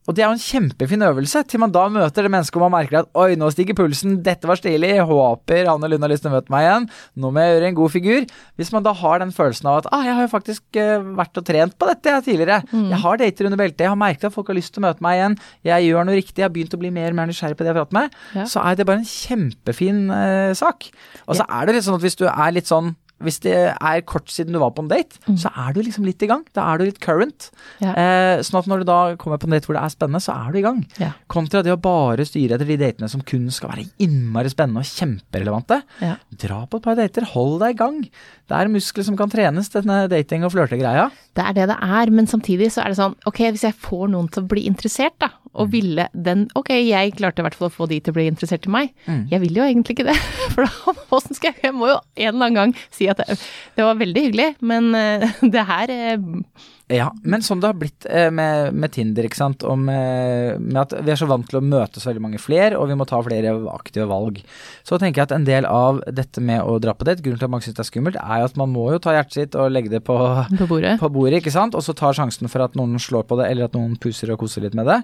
Og 0.08 0.16
det 0.16 0.22
er 0.24 0.30
jo 0.30 0.36
en 0.38 0.40
kjempefin 0.40 1.02
øvelse, 1.04 1.42
til 1.44 1.60
man 1.60 1.72
da 1.74 1.82
møter 1.92 2.24
det 2.24 2.30
mennesket 2.32 2.56
og 2.56 2.62
man 2.64 2.72
merker 2.78 3.02
at 3.02 3.10
oi, 3.20 3.34
nå 3.36 3.50
stiger 3.52 3.76
pulsen, 3.76 4.14
dette 4.24 4.48
var 4.48 4.56
stilig, 4.56 4.94
håper 5.04 5.68
Anne 5.68 5.90
Lund 5.92 6.06
har 6.06 6.08
lyst 6.14 6.24
til 6.24 6.30
å 6.32 6.38
møte 6.38 6.48
meg 6.54 6.64
igjen, 6.64 6.86
nå 7.20 7.30
må 7.34 7.42
jeg 7.44 7.52
gjøre 7.58 7.68
en 7.68 7.76
god 7.76 7.92
figur. 7.92 8.24
Hvis 8.56 8.72
man 8.72 8.86
da 8.86 8.94
har 8.96 9.20
den 9.20 9.34
følelsen 9.36 9.68
av 9.68 9.82
at 9.82 9.90
ah, 9.92 10.06
jeg 10.08 10.16
har 10.16 10.24
jo 10.24 10.30
faktisk 10.32 10.78
eh, 10.80 11.04
vært 11.20 11.36
og 11.42 11.44
trent 11.50 11.76
på 11.76 11.90
dette 11.90 12.14
jeg 12.14 12.24
tidligere, 12.30 12.62
jeg 12.72 13.02
har 13.04 13.20
dater 13.20 13.50
under 13.50 13.60
beltet, 13.60 13.84
jeg 13.84 13.92
har 13.92 14.00
merket 14.00 14.30
at 14.30 14.34
folk 14.38 14.48
har 14.48 14.56
lyst 14.56 14.72
til 14.72 14.80
å 14.80 14.86
møte 14.88 15.04
meg 15.04 15.18
igjen, 15.20 15.36
jeg 15.68 15.90
gjør 15.90 16.08
noe 16.08 16.16
riktig, 16.22 16.38
jeg 16.40 16.48
har 16.48 16.54
begynt 16.56 16.78
å 16.78 16.80
bli 16.80 16.94
mer 16.96 17.12
og 17.12 17.18
mer 17.20 17.28
nysgjerrig 17.28 17.58
på 17.60 17.66
det 17.68 17.74
jeg 17.74 17.78
prater 17.82 17.98
med, 18.00 18.16
Ja. 18.38 18.48
så 18.48 18.64
er 18.64 18.80
det 18.80 18.88
bare 18.88 19.02
en 19.04 19.12
kjempefin 19.12 20.00
eh, 20.10 20.54
sak. 20.56 20.88
Og 21.28 21.36
så 21.36 21.44
er 21.44 21.68
det 21.68 21.76
litt 21.76 21.84
sånn 21.86 21.98
at 22.00 22.04
hvis 22.08 22.16
du 22.16 22.24
er 22.30 22.56
litt 22.56 22.70
sånn 22.70 22.94
hvis 23.24 23.40
det 23.42 23.54
er 23.74 24.02
kort 24.06 24.30
siden 24.30 24.54
du 24.54 24.60
var 24.62 24.70
på 24.76 24.84
en 24.84 24.90
date, 24.90 25.18
så 25.40 25.50
er 25.50 25.74
du 25.74 25.80
liksom 25.82 26.06
litt 26.06 26.22
i 26.22 26.28
gang. 26.30 26.44
Da 26.54 26.68
er 26.70 26.78
du 26.78 26.86
litt 26.86 27.00
current. 27.02 27.48
Ja. 27.82 27.90
Eh, 27.92 28.42
sånn 28.46 28.60
at 28.60 28.68
når 28.70 28.82
du 28.84 28.88
da 28.90 28.98
kommer 29.18 29.40
på 29.42 29.48
en 29.48 29.56
date 29.56 29.66
hvor 29.66 29.74
det 29.74 29.82
er 29.82 29.94
spennende, 29.94 30.22
så 30.22 30.36
er 30.36 30.54
du 30.54 30.60
i 30.60 30.64
gang. 30.64 30.84
Ja. 31.02 31.12
Kontra 31.30 31.64
det 31.66 31.74
å 31.74 31.80
bare 31.82 32.26
styre 32.28 32.54
etter 32.54 32.68
de 32.68 32.78
datene 32.78 33.10
som 33.10 33.24
kun 33.26 33.48
skal 33.54 33.72
være 33.74 33.88
innmari 34.04 34.52
spennende 34.52 34.84
og 34.84 34.92
kjemperelevante. 34.92 35.80
Ja. 36.04 36.14
Dra 36.46 36.62
på 36.70 36.78
et 36.78 36.86
par 36.86 36.98
dater, 37.00 37.26
hold 37.34 37.58
deg 37.64 37.74
i 37.74 37.80
gang. 37.82 38.00
Det 38.48 38.56
er 38.56 38.70
muskler 38.72 39.04
som 39.04 39.16
kan 39.18 39.28
trenes, 39.28 39.68
denne 39.74 40.06
dating- 40.08 40.46
og 40.46 40.54
flørtegreia. 40.54 41.10
Det 41.36 41.44
er 41.44 41.56
det 41.56 41.66
det 41.68 41.76
er, 41.84 42.10
men 42.10 42.26
samtidig 42.26 42.70
så 42.72 42.80
er 42.82 42.94
det 42.94 42.98
sånn, 42.98 43.16
ok, 43.28 43.42
hvis 43.52 43.66
jeg 43.66 43.76
får 43.76 44.06
noen 44.14 44.30
til 44.32 44.42
å 44.42 44.48
bli 44.48 44.64
interessert, 44.70 45.14
da, 45.20 45.28
og 45.58 45.68
ville 45.74 46.08
den, 46.14 46.46
ok, 46.56 46.70
jeg 46.80 47.12
klarte 47.18 47.42
i 47.42 47.46
hvert 47.46 47.58
fall 47.58 47.68
å 47.68 47.74
få 47.74 47.88
de 47.90 48.00
til 48.00 48.14
å 48.14 48.16
bli 48.16 48.26
interessert 48.30 48.64
i 48.68 48.72
meg. 48.72 48.94
Jeg 49.32 49.42
vil 49.44 49.60
jo 49.60 49.66
egentlig 49.66 49.98
ikke 49.98 50.08
det, 50.08 50.16
for 50.54 50.64
da, 50.64 50.96
åssen 51.18 51.36
skal 51.36 51.52
jeg, 51.52 51.68
jeg 51.68 51.76
må 51.76 51.92
jo 51.92 51.98
en 52.00 52.32
eller 52.32 52.48
annen 52.48 52.58
gang 52.62 52.74
si 52.94 53.10
at 53.12 53.20
det, 53.20 53.36
det 53.76 53.84
var 53.84 54.00
veldig 54.00 54.24
hyggelig, 54.28 54.50
men 54.64 54.90
eh, 54.96 55.28
det 55.54 55.68
her, 55.68 55.92
eh, 55.92 56.18
Ja, 56.88 57.10
men 57.20 57.42
sånn 57.44 57.60
det 57.60 57.68
har 57.68 57.76
blitt 57.76 58.06
eh, 58.08 58.30
med, 58.32 58.72
med 58.72 58.92
Tinder, 58.94 59.26
ikke 59.28 59.36
sant, 59.36 59.64
og 59.68 59.76
med, 59.82 60.56
med 60.64 60.78
at 60.86 60.94
vi 61.04 61.12
er 61.12 61.18
så 61.20 61.26
vant 61.28 61.44
til 61.50 61.58
å 61.60 61.64
møte 61.64 62.00
så 62.00 62.08
veldig 62.08 62.22
mange 62.24 62.40
flere, 62.40 62.78
og 62.80 62.88
vi 62.88 62.96
må 62.96 63.04
ta 63.08 63.18
flere 63.24 63.52
aktive 63.74 64.06
valg. 64.08 64.38
Så 64.88 64.96
tenker 64.96 65.20
jeg 65.20 65.28
at 65.28 65.34
en 65.36 65.44
del 65.44 65.68
av 65.68 66.00
dette 66.16 66.40
med 66.40 66.62
å 66.64 66.78
dra 66.80 66.94
på 66.96 67.04
date, 67.04 67.20
grunnen 67.24 67.42
til 67.42 67.44
at 67.44 67.52
mange 67.52 67.66
syns 67.66 67.76
det 67.76 67.84
er 67.84 67.90
skummelt, 67.90 68.16
er 68.22 68.40
jo 68.40 68.48
at 68.48 68.56
man 68.56 68.72
må 68.72 68.86
jo 68.94 69.02
ta 69.04 69.12
hjertet 69.18 69.36
sitt 69.36 69.58
og 69.60 69.68
legge 69.74 69.92
det 69.92 70.00
på, 70.06 70.16
på 70.62 70.70
bordet. 70.70 70.94
på 71.02 71.12
bordet, 71.12 71.42
ikke 71.42 71.52
sant, 71.52 71.76
og 71.76 71.84
så 71.84 71.92
tar 71.98 72.16
sjansen 72.16 72.48
for 72.48 72.64
at 72.64 72.78
noen 72.80 72.96
slår 73.02 73.28
på 73.28 73.36
det, 73.42 73.50
eller 73.52 73.68
at 73.68 73.76
noen 73.76 73.98
puser 74.00 74.32
og 74.32 74.40
koser 74.46 74.64
litt 74.64 74.78
med 74.78 74.88
det. 74.88 74.98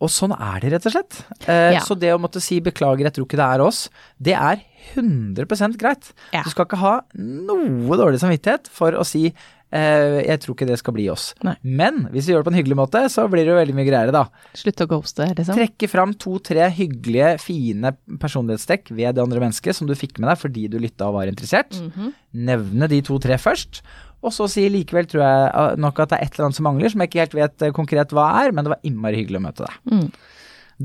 Og 0.00 0.08
sånn 0.14 0.32
er 0.32 0.64
det, 0.64 0.72
rett 0.78 0.88
og 0.88 0.96
slett. 0.96 1.20
Eh, 1.44 1.74
Ja. 1.76 1.84
Så 1.84 1.92
det 1.98 2.14
å 2.14 2.18
måtte 2.22 2.40
si 2.40 2.62
beklager, 2.64 3.04
jeg 3.04 3.18
tror 3.18 3.28
ikke 3.28 3.36
det 3.42 3.50
er 3.52 3.62
oss, 3.68 3.84
det 4.16 4.32
er 4.38 4.64
100 4.94 5.76
greit. 5.76 6.12
Ja. 6.32 6.42
Du 6.46 6.50
skal 6.52 6.64
ikke 6.68 6.80
ha 6.80 6.94
noe 7.18 7.98
dårlig 8.00 8.20
samvittighet 8.22 8.70
for 8.72 8.96
å 8.96 9.04
si 9.06 9.28
jeg 9.70 10.40
tror 10.40 10.54
ikke 10.56 10.66
det 10.70 10.78
skal 10.80 10.94
bli 10.96 11.06
oss. 11.12 11.34
Nei. 11.44 11.54
Men 11.62 12.06
hvis 12.12 12.24
vi 12.28 12.32
gjør 12.32 12.40
det 12.44 12.48
på 12.48 12.52
en 12.54 12.58
hyggelig 12.60 12.78
måte, 12.80 13.02
så 13.12 13.26
blir 13.28 13.44
det 13.44 13.52
jo 13.52 13.58
veldig 13.58 13.76
mye 13.76 13.86
greiere, 13.88 14.14
da. 14.14 14.22
Slutt 14.56 14.80
å 14.80 14.88
ghoste, 14.88 15.26
liksom. 15.36 15.58
Trekke 15.58 15.90
fram 15.92 16.14
to-tre 16.16 16.70
hyggelige, 16.72 17.34
fine 17.44 17.92
personlighetstrekk 18.22 18.92
ved 18.96 19.16
det 19.18 19.24
andre 19.24 19.42
mennesket 19.44 19.76
som 19.76 19.88
du 19.90 19.94
fikk 19.98 20.18
med 20.22 20.30
deg 20.32 20.40
fordi 20.40 20.66
du 20.72 20.78
lytta 20.80 21.10
og 21.10 21.18
var 21.20 21.28
interessert. 21.32 21.76
Mhm. 21.84 22.12
Nevne 22.48 22.88
de 22.88 23.02
to-tre 23.04 23.36
først. 23.40 23.82
Og 24.24 24.32
så 24.34 24.48
si 24.50 24.64
likevel 24.72 25.06
tror 25.06 25.22
jeg 25.22 25.44
eh, 25.52 25.76
nok 25.78 26.00
at 26.02 26.10
det 26.10 26.16
er 26.18 26.24
et 26.26 26.34
eller 26.34 26.48
annet 26.48 26.56
som 26.58 26.66
mangler, 26.66 26.90
som 26.90 27.04
jeg 27.04 27.12
ikke 27.12 27.22
helt 27.22 27.36
vet 27.38 27.62
eh, 27.68 27.76
konkret 27.76 28.10
hva 28.16 28.24
er, 28.40 28.50
men 28.56 28.66
det 28.66 28.72
var 28.74 28.80
innmari 28.88 29.20
hyggelig 29.20 29.38
å 29.38 29.44
møte 29.44 29.68
deg. 29.68 29.76
Mm. 29.92 30.08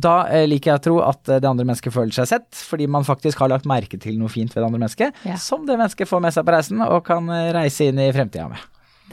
Da 0.06 0.14
eh, 0.34 0.46
liker 0.50 0.72
jeg 0.72 0.80
å 0.80 0.84
tro 0.88 0.94
at 1.06 1.30
eh, 1.34 1.40
det 1.42 1.50
andre 1.50 1.66
mennesket 1.66 1.94
føler 1.94 2.14
seg 2.14 2.30
sett, 2.30 2.48
fordi 2.70 2.86
man 2.90 3.06
faktisk 3.08 3.42
har 3.42 3.50
lagt 3.50 3.66
merke 3.70 3.98
til 4.02 4.20
noe 4.22 4.30
fint 4.34 4.54
ved 4.54 4.62
det 4.62 4.68
andre 4.70 4.82
mennesket, 4.84 5.18
Ja. 5.26 5.40
som 5.42 5.66
det 5.66 5.80
mennesket 5.82 6.10
får 6.10 6.22
med 6.28 6.34
seg 6.38 6.46
på 6.46 6.54
reisen 6.56 6.82
og 6.86 7.02
kan 7.10 7.30
eh, 7.34 7.50
reise 7.58 7.90
inn 7.90 8.02
i 8.06 8.12
fremtida 8.14 8.48
med. 8.54 8.62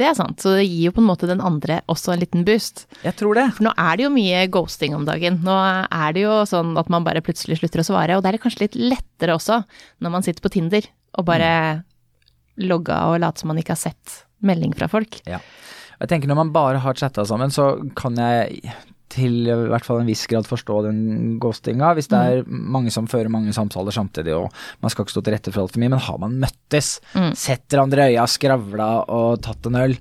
Det 0.01 0.07
er 0.09 0.17
sant, 0.17 0.41
så 0.41 0.55
det 0.57 0.65
gir 0.65 0.87
jo 0.87 0.95
på 0.97 1.03
en 1.03 1.09
måte 1.11 1.29
den 1.29 1.43
andre 1.45 1.83
også 1.93 2.15
en 2.15 2.23
liten 2.23 2.45
boost. 2.49 2.87
Jeg 3.05 3.19
tror 3.21 3.37
det. 3.37 3.51
For 3.59 3.67
nå 3.67 3.75
er 3.77 3.99
det 3.99 4.07
jo 4.07 4.13
mye 4.15 4.47
ghosting 4.53 4.95
om 4.97 5.05
dagen. 5.05 5.43
Nå 5.45 5.57
er 5.61 6.17
det 6.17 6.25
jo 6.25 6.39
sånn 6.49 6.73
at 6.81 6.89
man 6.93 7.05
bare 7.05 7.21
plutselig 7.25 7.59
slutter 7.61 7.83
å 7.83 7.89
svare, 7.91 8.17
og 8.17 8.25
det 8.25 8.33
er 8.33 8.41
kanskje 8.41 8.65
litt 8.65 8.79
lettere 8.81 9.37
også 9.37 9.61
når 10.01 10.15
man 10.15 10.25
sitter 10.25 10.47
på 10.47 10.53
Tinder 10.57 10.89
og 11.21 11.27
bare 11.29 11.51
logga 12.61 13.03
og 13.11 13.21
later 13.21 13.45
som 13.45 13.53
man 13.53 13.61
ikke 13.61 13.77
har 13.77 13.83
sett 13.83 14.23
melding 14.41 14.73
fra 14.79 14.89
folk. 14.89 15.21
Ja. 15.29 15.43
Jeg 16.01 16.09
tenker 16.09 16.31
Når 16.31 16.39
man 16.39 16.53
bare 16.55 16.81
har 16.81 16.97
chatta 16.97 17.27
sammen, 17.29 17.53
så 17.53 17.75
kan 17.99 18.17
jeg 18.17 18.73
til 19.11 19.41
i 19.51 19.55
hvert 19.73 19.85
fall 19.87 20.01
en 20.03 20.09
viss 20.11 20.27
grad 20.31 20.47
forstå 20.49 20.79
den 20.87 21.01
ghostinga. 21.43 21.93
Hvis 21.99 22.09
det 22.13 22.19
er 22.21 22.45
mange 22.47 22.93
som 22.95 23.09
fører 23.11 23.31
mange 23.33 23.53
samtaler 23.57 23.95
samtidig, 23.95 24.35
og 24.37 24.51
man 24.83 24.91
skal 24.93 25.05
ikke 25.05 25.17
stå 25.17 25.25
til 25.27 25.35
rette 25.37 25.53
for 25.55 25.65
altfor 25.67 25.83
mye. 25.83 25.91
Men 25.97 26.05
har 26.07 26.19
man 26.23 26.39
møttes, 26.47 27.01
Mm. 27.15 27.33
sett 27.35 27.67
hverandre 27.69 28.07
i 28.11 28.15
øya, 28.15 28.27
skravla 28.31 28.91
og 29.11 29.43
tatt 29.43 29.67
en 29.67 29.75
øl 29.77 29.97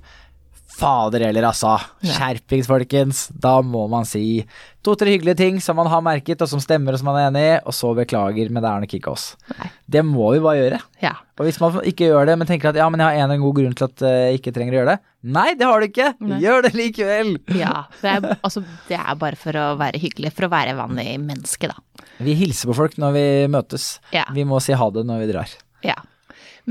Fader 0.80 1.26
heller, 1.26 1.44
altså. 1.50 1.74
Skjerpings, 2.00 2.68
folkens. 2.70 3.26
Da 3.36 3.58
må 3.64 3.84
man 3.92 4.06
si 4.08 4.42
to-tre 4.84 5.12
hyggelige 5.12 5.36
ting 5.36 5.58
som 5.60 5.76
man 5.76 5.90
har 5.92 6.00
merket, 6.04 6.40
og 6.40 6.48
som 6.48 6.62
stemmer 6.62 6.96
og 6.96 7.02
som 7.02 7.10
man 7.10 7.18
er 7.20 7.26
enig 7.28 7.42
i, 7.50 7.56
og 7.68 7.76
så 7.76 7.92
beklager, 7.98 8.48
men 8.48 8.64
det 8.64 8.70
er 8.70 8.84
nok 8.84 8.94
ikke 8.96 9.12
oss. 9.12 9.26
Nei. 9.58 9.68
Det 9.96 10.02
må 10.06 10.30
vi 10.32 10.42
bare 10.44 10.60
gjøre. 10.62 10.80
Ja. 11.04 11.12
Og 11.40 11.46
hvis 11.48 11.60
man 11.60 11.78
ikke 11.88 12.08
gjør 12.08 12.30
det, 12.30 12.36
men 12.40 12.48
tenker 12.48 12.72
at 12.72 12.80
ja, 12.80 12.88
men 12.92 13.02
jeg 13.02 13.12
har 13.20 13.26
en, 13.26 13.34
en 13.36 13.44
god 13.44 13.56
grunn 13.60 13.76
til 13.76 13.88
at 13.88 14.04
eh, 14.08 14.18
jeg 14.30 14.40
ikke 14.40 14.54
trenger 14.56 14.76
å 14.76 14.80
gjøre 14.80 14.94
det. 14.94 14.98
Nei, 15.36 15.48
det 15.60 15.68
har 15.68 15.80
du 15.80 15.88
ikke! 15.90 16.10
Nei. 16.24 16.40
Gjør 16.44 16.64
det 16.64 16.72
likevel! 16.76 17.34
ja 17.60 17.74
det, 18.00 18.14
er, 18.14 18.38
altså, 18.40 18.64
det 18.88 18.96
er 19.00 19.18
bare 19.20 19.40
for 19.40 19.60
å 19.60 19.66
være 19.80 20.00
hyggelig, 20.00 20.32
for 20.36 20.48
å 20.48 20.52
være 20.52 20.78
vanlig 20.80 21.18
menneske, 21.20 21.68
da. 21.72 22.06
Vi 22.20 22.36
hilser 22.36 22.72
på 22.72 22.76
folk 22.76 22.96
når 23.00 23.16
vi 23.16 23.26
møtes. 23.52 23.90
Ja. 24.16 24.24
Vi 24.36 24.46
må 24.48 24.60
si 24.64 24.76
ha 24.76 24.88
det 24.94 25.04
når 25.08 25.24
vi 25.24 25.28
drar. 25.34 25.60
Ja. 25.84 25.96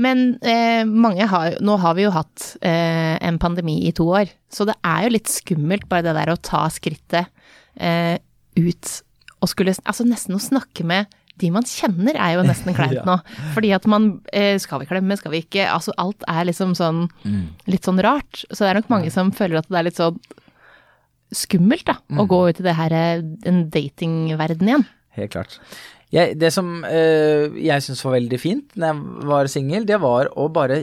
Men 0.00 0.20
eh, 0.46 0.82
mange 0.88 1.26
har 1.28 1.56
Nå 1.60 1.74
har 1.82 1.94
vi 1.98 2.04
jo 2.06 2.12
hatt 2.14 2.44
eh, 2.64 3.18
en 3.26 3.38
pandemi 3.42 3.78
i 3.88 3.92
to 3.96 4.06
år, 4.16 4.30
så 4.52 4.64
det 4.68 4.76
er 4.86 5.04
jo 5.06 5.14
litt 5.16 5.28
skummelt 5.30 5.88
bare 5.90 6.06
det 6.08 6.14
der 6.16 6.32
å 6.32 6.38
ta 6.40 6.64
skrittet 6.72 7.28
eh, 7.76 8.16
ut 8.56 8.92
og 9.40 9.48
skulle 9.52 9.72
Altså 9.88 10.04
nesten 10.08 10.36
å 10.36 10.42
snakke 10.42 10.84
med 10.84 11.08
de 11.40 11.48
man 11.54 11.64
kjenner 11.64 12.18
er 12.20 12.34
jo 12.36 12.42
nesten 12.44 12.74
kleint 12.76 12.96
Ja. 12.98 13.04
nå. 13.08 13.14
Fordi 13.54 13.70
at 13.72 13.86
man 13.88 14.10
eh, 14.36 14.58
Skal 14.60 14.82
vi 14.82 14.88
klemme, 14.90 15.16
skal 15.16 15.32
vi 15.32 15.40
ikke? 15.46 15.64
Altså 15.72 15.94
alt 16.00 16.24
er 16.28 16.44
liksom 16.50 16.74
sånn 16.76 17.06
Mm. 17.24 17.46
litt 17.70 17.84
sånn 17.88 18.00
rart. 18.04 18.42
Så 18.50 18.60
det 18.64 18.68
er 18.70 18.78
nok 18.80 18.90
mange 18.92 19.10
som 19.14 19.30
føler 19.32 19.60
at 19.62 19.68
det 19.72 19.78
er 19.80 19.86
litt 19.88 19.96
sånn 20.00 20.18
skummelt, 21.32 21.84
da, 21.86 21.94
å 22.18 22.24
gå 22.28 22.40
ut 22.50 22.60
i 22.60 22.64
det 22.66 22.74
her, 22.74 22.92
eh, 22.92 23.20
den 23.44 23.68
datingverdenen 23.70 24.68
igjen. 24.72 24.84
Helt 25.16 25.32
klart. 25.34 25.58
Jeg, 26.10 26.34
det 26.40 26.50
som 26.54 26.80
eh, 26.88 27.52
jeg 27.62 27.86
syns 27.86 28.02
var 28.02 28.16
veldig 28.16 28.40
fint 28.42 28.74
når 28.74 28.90
jeg 28.90 29.28
var 29.30 29.50
singel, 29.52 29.86
det 29.86 30.00
var 30.02 30.30
å 30.34 30.48
bare 30.50 30.82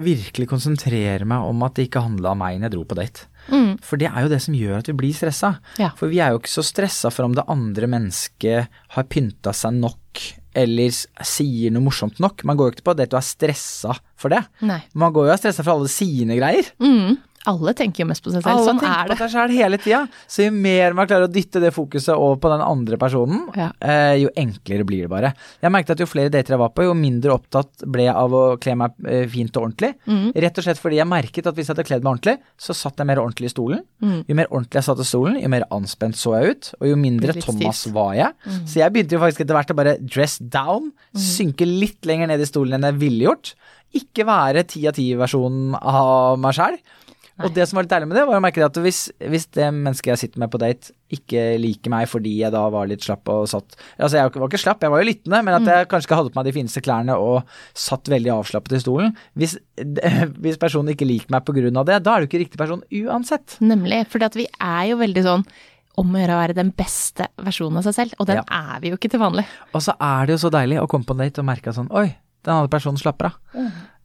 virkelig 0.00 0.48
konsentrere 0.50 1.26
meg 1.28 1.44
om 1.46 1.62
at 1.66 1.76
det 1.76 1.86
ikke 1.86 2.02
handla 2.02 2.32
om 2.32 2.40
meg 2.40 2.58
når 2.58 2.70
jeg 2.70 2.74
dro 2.74 2.84
på 2.88 2.98
date. 2.98 3.26
Mm. 3.50 3.72
For 3.84 4.00
det 4.00 4.10
er 4.10 4.24
jo 4.24 4.32
det 4.32 4.40
som 4.42 4.56
gjør 4.56 4.80
at 4.80 4.90
vi 4.90 4.96
blir 4.96 5.16
stressa. 5.16 5.54
Ja. 5.80 5.92
For 5.98 6.12
vi 6.12 6.20
er 6.22 6.32
jo 6.32 6.40
ikke 6.40 6.52
så 6.52 6.64
stressa 6.66 7.12
for 7.12 7.28
om 7.28 7.36
det 7.36 7.46
andre 7.52 7.88
mennesket 7.90 8.82
har 8.96 9.08
pynta 9.12 9.54
seg 9.56 9.76
nok 9.78 10.24
eller 10.60 10.90
sier 10.90 11.70
noe 11.70 11.84
morsomt 11.84 12.18
nok. 12.22 12.42
Man 12.48 12.58
går 12.58 12.70
jo 12.70 12.76
ikke 12.76 12.88
på 12.90 12.96
date 12.98 13.14
og 13.14 13.20
er 13.20 13.28
stressa 13.28 13.96
for 14.18 14.34
det. 14.34 14.42
Nei. 14.66 14.80
Man 14.98 15.14
går 15.14 15.28
jo 15.28 15.32
og 15.32 15.36
er 15.36 15.42
stressa 15.44 15.64
for 15.66 15.76
alle 15.76 15.92
sine 15.92 16.38
greier. 16.40 16.72
Mm. 16.82 17.20
Alle 17.48 17.72
tenker 17.72 18.02
jo 18.02 18.08
mest 18.10 18.20
på 18.20 18.28
seg 18.34 18.42
selv. 18.42 18.50
Alle 18.52 18.64
sånn 18.66 18.80
tenker 18.82 19.00
er 19.00 19.08
på 19.14 19.16
seg 19.22 19.30
selv 19.32 19.54
hele 19.56 19.78
tida. 19.80 20.00
Så 20.28 20.44
jo 20.44 20.50
mer 20.52 20.92
man 20.92 21.06
klarer 21.08 21.24
å 21.24 21.32
dytte 21.32 21.62
det 21.62 21.70
fokuset 21.72 22.12
over 22.12 22.36
på 22.36 22.50
den 22.52 22.60
andre 22.60 22.98
personen, 23.00 23.46
Ja. 23.56 23.70
eh, 23.80 24.16
jo 24.20 24.28
enklere 24.36 24.84
blir 24.84 25.06
det 25.06 25.08
bare. 25.08 25.30
Jeg 25.62 25.72
merket 25.72 25.94
at 25.94 26.02
jo 26.04 26.06
flere 26.10 26.28
dater 26.28 26.52
jeg 26.52 26.60
var 26.60 26.68
på, 26.76 26.84
jo 26.84 26.92
mindre 26.92 27.32
opptatt 27.32 27.86
ble 27.88 28.04
jeg 28.04 28.14
av 28.14 28.30
å 28.36 28.42
kle 28.60 28.74
meg 28.76 28.92
eh, 29.08 29.26
fint 29.26 29.56
og 29.56 29.70
ordentlig. 29.70 29.94
Mm. 30.06 30.34
Rett 30.36 30.58
og 30.60 30.64
slett 30.64 30.82
fordi 30.82 31.00
jeg 31.00 31.08
merket 31.08 31.46
at 31.48 31.54
hvis 31.56 31.66
jeg 31.70 31.76
hadde 31.76 31.86
kledd 31.88 32.04
meg 32.04 32.12
ordentlig, 32.12 32.36
så 32.60 32.76
satt 32.76 33.00
jeg 33.00 33.06
mer 33.08 33.22
ordentlig 33.24 33.48
i 33.48 33.54
stolen. 33.56 33.82
Mm. 34.04 34.20
Jo 34.28 34.34
mer 34.42 34.52
ordentlig 34.52 34.82
jeg 34.82 34.88
satt 34.90 35.00
i 35.00 35.08
stolen, 35.08 35.40
jo 35.40 35.48
mer 35.48 35.64
anspent 35.70 36.20
så 36.20 36.36
jeg 36.36 36.50
ut, 36.52 36.72
og 36.80 36.88
jo 36.92 36.96
mindre 37.00 37.38
Thomas 37.40 37.86
var 37.96 38.14
jeg. 38.20 38.32
Så 38.68 38.82
jeg 38.84 38.92
begynte 38.92 39.16
jo 39.16 39.24
faktisk 39.24 39.46
etter 39.46 39.56
hvert 39.56 39.72
å 39.72 39.80
bare 39.80 39.96
dress 40.04 40.36
down, 40.44 40.92
synke 41.16 41.64
litt 41.64 42.04
lenger 42.04 42.28
ned 42.28 42.40
i 42.44 42.48
stolen 42.48 42.76
enn 42.76 42.90
jeg 42.92 43.00
ville 43.00 43.30
gjort. 43.30 43.54
Ikke 43.96 44.22
være 44.28 44.62
ti 44.70 44.84
av 44.86 44.94
ti-versjonen 44.94 45.72
av 45.80 46.36
meg 46.38 46.52
sjæl. 46.54 46.76
Og 47.44 47.54
det 47.56 47.66
som 47.68 47.78
var 47.78 47.86
litt 47.86 47.92
deilig 47.92 48.08
med 48.10 48.18
det, 48.18 48.24
var 48.28 48.38
å 48.38 48.42
merke 48.44 48.64
at 48.66 48.80
hvis, 48.84 49.00
hvis 49.32 49.46
det 49.56 49.68
mennesket 49.74 50.12
jeg 50.12 50.20
sitter 50.24 50.42
med 50.42 50.52
på 50.52 50.60
date, 50.62 50.92
ikke 51.10 51.44
liker 51.58 51.90
meg 51.92 52.06
fordi 52.10 52.36
jeg 52.42 52.52
da 52.54 52.62
var 52.70 52.86
litt 52.90 53.02
slapp 53.02 53.26
og 53.32 53.48
satt 53.50 53.74
Altså, 53.98 54.20
jeg 54.20 54.30
var 54.36 54.50
ikke 54.50 54.62
slapp, 54.62 54.84
jeg 54.84 54.92
var 54.92 55.02
jo 55.02 55.08
lyttende, 55.08 55.40
men 55.46 55.56
at 55.56 55.70
jeg 55.72 55.88
kanskje 55.90 56.08
ikke 56.10 56.20
hadde 56.20 56.34
på 56.34 56.40
meg 56.40 56.50
de 56.50 56.54
fineste 56.54 56.84
klærne 56.84 57.16
og 57.18 57.56
satt 57.74 58.12
veldig 58.12 58.34
avslappet 58.36 58.76
i 58.78 58.82
stolen. 58.84 59.16
Hvis, 59.38 59.56
hvis 60.44 60.60
personen 60.60 60.94
ikke 60.94 61.08
liker 61.08 61.34
meg 61.34 61.44
på 61.48 61.56
grunn 61.56 61.80
av 61.80 61.88
det, 61.88 61.98
da 62.06 62.14
er 62.14 62.22
du 62.22 62.30
ikke 62.30 62.44
riktig 62.44 62.60
person 62.60 62.84
uansett. 63.02 63.58
Nemlig. 63.64 64.04
For 64.12 64.22
vi 64.38 64.46
er 64.60 64.86
jo 64.92 65.00
veldig 65.02 65.26
sånn 65.26 65.44
om 66.00 66.14
å 66.14 66.20
gjøre 66.22 66.36
å 66.36 66.40
være 66.40 66.56
den 66.56 66.70
beste 66.76 67.26
versjonen 67.42 67.80
av 67.80 67.86
seg 67.88 67.96
selv, 67.96 68.16
og 68.20 68.28
den 68.30 68.40
Ja. 68.40 68.44
er 68.48 68.80
vi 68.80 68.92
jo 68.92 68.96
ikke 68.96 69.10
til 69.10 69.20
vanlig. 69.20 69.44
Og 69.74 69.82
så 69.82 69.96
er 70.00 70.26
det 70.26 70.36
jo 70.36 70.48
så 70.48 70.50
deilig 70.52 70.80
å 70.80 70.88
komme 70.88 71.04
på 71.04 71.16
en 71.16 71.24
date 71.24 71.42
og 71.42 71.48
merke 71.48 71.74
sånn 71.74 71.90
Oi, 71.90 72.14
den 72.46 72.54
andre 72.56 72.72
personen 72.72 73.00
slapper 73.00 73.30
av. 73.30 73.38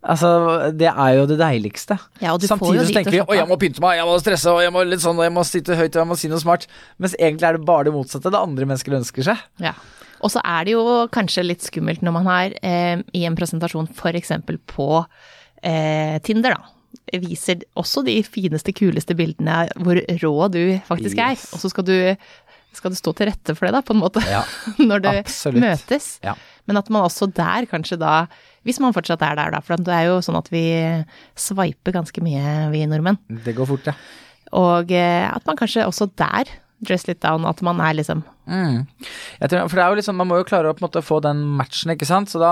Altså, 0.06 0.30
det 0.78 0.92
er 0.92 1.16
jo 1.18 1.26
det 1.30 1.40
deiligste. 1.40 1.98
Ja, 2.22 2.36
og 2.36 2.42
du 2.42 2.46
får 2.46 2.60
Samtidig 2.60 2.84
så 2.86 2.94
tenker 3.00 3.16
vi 3.16 3.22
å, 3.24 3.34
jeg 3.34 3.50
må 3.50 3.58
pynte 3.62 3.82
meg, 3.82 3.98
jeg 3.98 4.06
må 4.06 4.18
stresse, 4.22 4.52
og 4.54 4.62
jeg 4.62 4.74
må 4.76 4.84
litt 4.86 5.02
sånn, 5.02 5.18
og 5.18 5.26
jeg 5.26 5.34
må 5.34 5.46
sitte 5.50 5.78
høyt, 5.80 5.96
og 5.96 6.02
jeg 6.04 6.10
må 6.12 6.18
si 6.22 6.30
noe 6.30 6.42
smart. 6.44 6.68
Mens 7.02 7.16
egentlig 7.18 7.48
er 7.50 7.58
det 7.58 7.66
bare 7.66 7.88
det 7.88 7.96
motsatte 7.96 8.30
det 8.34 8.42
andre 8.42 8.68
mennesker 8.70 9.00
ønsker 9.00 9.26
seg. 9.32 9.42
Ja. 9.66 9.74
Og 10.22 10.32
så 10.34 10.44
er 10.46 10.68
det 10.68 10.76
jo 10.76 10.86
kanskje 11.14 11.46
litt 11.46 11.66
skummelt 11.66 12.06
når 12.06 12.16
man 12.20 12.30
er 12.32 12.54
eh, 12.66 13.02
i 13.18 13.26
en 13.28 13.36
presentasjon 13.38 13.90
f.eks. 13.98 14.32
på 14.72 14.90
eh, 15.02 16.16
Tinder, 16.26 16.56
da. 16.60 16.72
Viser 17.22 17.66
også 17.78 18.06
de 18.06 18.16
fineste, 18.26 18.74
kuleste 18.78 19.18
bildene 19.18 19.66
hvor 19.82 20.00
rå 20.22 20.36
du 20.54 20.62
faktisk 20.88 21.18
er. 21.18 21.34
Yes. 21.36 21.50
Og 21.54 21.62
så 21.66 21.74
skal 21.74 21.86
du, 21.90 21.98
skal 22.78 22.94
du 22.94 22.98
stå 23.00 23.14
til 23.18 23.30
rette 23.34 23.58
for 23.58 23.68
det, 23.68 23.74
da, 23.76 23.82
på 23.86 23.98
en 23.98 24.02
måte. 24.06 24.24
Ja, 24.30 24.46
når 24.90 25.04
du 25.04 25.10
absolutt. 25.12 25.66
møtes. 25.66 26.16
Ja. 26.26 26.38
Men 26.66 26.80
at 26.82 26.92
man 26.94 27.06
også 27.06 27.30
der 27.36 27.68
kanskje 27.70 28.00
da, 28.02 28.26
hvis 28.66 28.82
man 28.82 28.96
fortsatt 28.96 29.24
er 29.26 29.38
der 29.38 29.56
da, 29.56 29.62
for 29.64 29.78
det 29.78 29.94
er 29.94 30.10
jo 30.10 30.20
sånn 30.26 30.40
at 30.40 30.52
vi 30.54 30.66
sveiper 31.38 31.96
ganske 31.96 32.24
mye, 32.26 32.70
vi 32.74 32.86
nordmenn. 32.90 33.20
Det 33.46 33.56
går 33.58 33.70
fort, 33.70 33.92
ja. 33.92 33.98
Og 34.56 34.94
eh, 34.94 35.26
at 35.30 35.46
man 35.46 35.60
kanskje 35.60 35.86
også 35.86 36.10
der 36.18 36.50
dress 36.86 37.06
litt 37.08 37.22
down, 37.24 37.46
at 37.48 37.62
man 37.66 37.82
er 37.82 37.98
liksom 37.98 38.24
Mm. 38.46 38.86
Jeg 39.42 39.50
tror, 39.50 39.68
for 39.70 39.74
det 39.74 39.84
er 39.84 39.90
jo 39.90 39.98
liksom, 39.98 40.18
Man 40.22 40.28
må 40.30 40.38
jo 40.38 40.46
klare 40.46 40.70
å 40.70 40.76
på 40.78 40.84
en 40.84 40.86
måte 40.86 41.02
få 41.02 41.18
den 41.26 41.40
matchen, 41.58 41.90
ikke 41.96 42.06
sant. 42.06 42.30
Så 42.30 42.42
da 42.42 42.52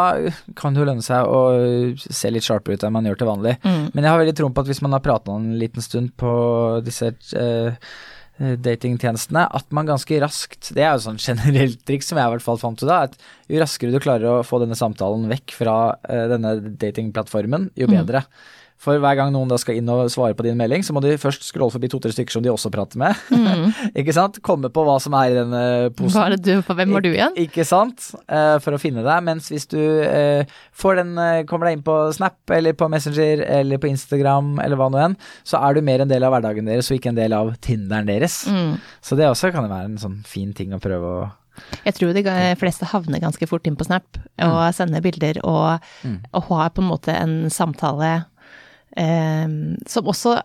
kan 0.57 0.73
det 0.73 0.81
jo 0.81 0.87
lønne 0.89 1.05
seg 1.05 1.29
å 1.29 1.41
se 2.01 2.31
litt 2.33 2.47
sharpere 2.47 2.79
ut 2.79 2.85
enn 2.87 2.95
man 2.95 3.05
gjør 3.05 3.19
til 3.21 3.29
vanlig. 3.29 3.53
Mm. 3.61 3.91
Men 3.93 4.01
jeg 4.01 4.09
har 4.09 4.21
veldig 4.23 4.35
troen 4.39 4.55
på 4.55 4.63
at 4.63 4.71
hvis 4.71 4.81
man 4.81 4.97
har 4.97 5.03
prata 5.05 5.35
en 5.37 5.51
liten 5.61 5.85
stund 5.85 6.15
på 6.17 6.33
disse 6.85 7.11
eh, 7.37 7.77
datingtjenestene, 8.39 9.45
at 9.45 9.67
man 9.75 9.85
ganske 9.85 10.17
raskt 10.23 10.71
Det 10.73 10.81
er 10.81 10.95
jo 10.95 11.03
sånn 11.05 11.19
generelt 11.27 11.83
triks 11.85 12.09
som 12.09 12.17
jeg 12.17 12.25
i 12.25 12.33
hvert 12.33 12.45
fall 12.45 12.59
fant 12.61 12.81
ut 12.81 12.89
av, 12.89 13.11
at 13.11 13.17
jo 13.51 13.61
raskere 13.61 13.93
du 13.93 14.01
klarer 14.03 14.39
å 14.39 14.47
få 14.47 14.61
denne 14.63 14.77
samtalen 14.79 15.29
vekk 15.31 15.53
fra 15.59 15.77
eh, 16.09 16.25
denne 16.31 16.57
datingplattformen, 16.81 17.71
jo 17.77 17.89
Mm. 17.93 18.23
For 18.83 18.99
hver 18.99 19.15
gang 19.15 19.31
noen 19.31 19.51
da 19.51 19.57
skal 19.61 19.77
inn 19.79 19.87
og 19.91 20.09
svare 20.11 20.35
på 20.35 20.43
din 20.43 20.57
melding, 20.59 20.83
så 20.83 20.95
må 20.95 20.99
de 21.03 21.15
først 21.21 21.45
scrolle 21.47 21.71
forbi 21.71 21.87
to-tre 21.91 22.11
stykker 22.11 22.35
som 22.35 22.43
de 22.43 22.51
også 22.51 22.71
prater 22.73 22.99
med. 22.99 23.15
ikke 23.99 24.15
sant? 24.15 24.41
Komme 24.43 24.71
på 24.73 24.83
hva 24.83 24.97
som 25.03 25.15
er 25.15 25.31
i 25.31 25.37
denne 25.37 25.63
posen. 25.95 26.17
Hva 26.17 26.25
er 26.27 26.35
det 26.35 26.43
du, 26.43 26.73
Hvem 26.73 26.95
var 26.97 27.05
du 27.05 27.11
igjen? 27.13 27.37
Ik 27.39 27.53
ikke 27.53 27.67
sant? 27.69 28.09
Uh, 28.25 28.57
for 28.63 28.75
å 28.75 28.81
finne 28.81 29.05
deg. 29.05 29.23
Mens 29.23 29.47
hvis 29.53 29.69
du 29.71 29.79
uh, 29.79 30.43
får 30.75 30.99
den, 30.99 31.13
uh, 31.19 31.43
kommer 31.49 31.69
deg 31.69 31.77
inn 31.77 31.85
på 31.85 31.95
Snap 32.15 32.55
eller 32.55 32.75
på 32.75 32.89
Messenger 32.91 33.45
eller 33.61 33.79
på 33.79 33.91
Instagram 33.91 34.57
eller 34.63 34.79
hva 34.79 34.89
nå 34.91 34.99
enn, 35.03 35.15
så 35.47 35.61
er 35.61 35.77
du 35.77 35.85
mer 35.85 36.03
en 36.03 36.11
del 36.11 36.25
av 36.25 36.35
hverdagen 36.35 36.67
deres 36.67 36.91
og 36.91 36.99
ikke 36.99 37.13
en 37.13 37.21
del 37.21 37.37
av 37.37 37.53
Tinderen 37.63 38.09
deres. 38.09 38.41
Mm. 38.49 38.75
Så 39.05 39.19
det 39.19 39.29
også 39.29 39.53
kan 39.53 39.69
være 39.69 39.93
en 39.93 40.01
sånn 40.01 40.19
fin 40.27 40.51
ting 40.57 40.75
å 40.75 40.81
prøve 40.83 41.13
å 41.21 41.23
Jeg 41.85 41.95
tror 41.99 42.17
de 42.17 42.25
fleste 42.59 42.89
havner 42.89 43.21
ganske 43.21 43.47
fort 43.47 43.67
inn 43.69 43.77
på 43.77 43.85
Snap 43.85 44.17
og 44.43 44.61
sender 44.73 45.03
bilder 45.05 45.37
og, 45.45 45.85
og 46.33 46.47
har 46.49 46.73
på 46.73 46.81
en 46.81 46.89
måte 46.89 47.13
en 47.13 47.35
samtale 47.53 48.23
som 48.93 50.05
også 50.05 50.35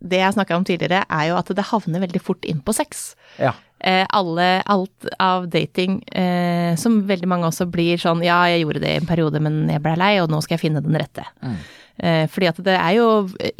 Det 0.00 0.16
jeg 0.16 0.32
snakka 0.32 0.56
om 0.56 0.64
tidligere, 0.64 1.02
er 1.08 1.24
jo 1.28 1.36
at 1.36 1.50
det 1.56 1.64
havner 1.70 2.00
veldig 2.00 2.20
fort 2.20 2.44
inn 2.48 2.62
på 2.64 2.72
sex. 2.76 3.14
Ja. 3.40 3.54
Eh, 3.76 4.06
alle, 4.16 4.62
alt 4.72 5.08
av 5.20 5.48
dating 5.52 5.98
eh, 6.16 6.72
som 6.80 7.02
veldig 7.08 7.28
mange 7.28 7.50
også 7.50 7.66
blir 7.68 8.00
sånn 8.00 8.22
ja, 8.24 8.38
jeg 8.48 8.62
gjorde 8.62 8.80
det 8.80 8.92
i 8.94 9.00
en 9.02 9.08
periode, 9.08 9.40
men 9.44 9.66
jeg 9.68 9.82
blei 9.84 9.96
lei, 10.00 10.12
og 10.22 10.30
nå 10.32 10.40
skal 10.44 10.56
jeg 10.56 10.62
finne 10.64 10.80
den 10.84 10.96
rette. 10.96 11.26
Mm. 11.44 11.58
Eh, 11.96 12.24
fordi 12.32 12.48
at 12.48 12.62
det 12.64 12.76
er 12.76 12.96
jo 12.96 13.06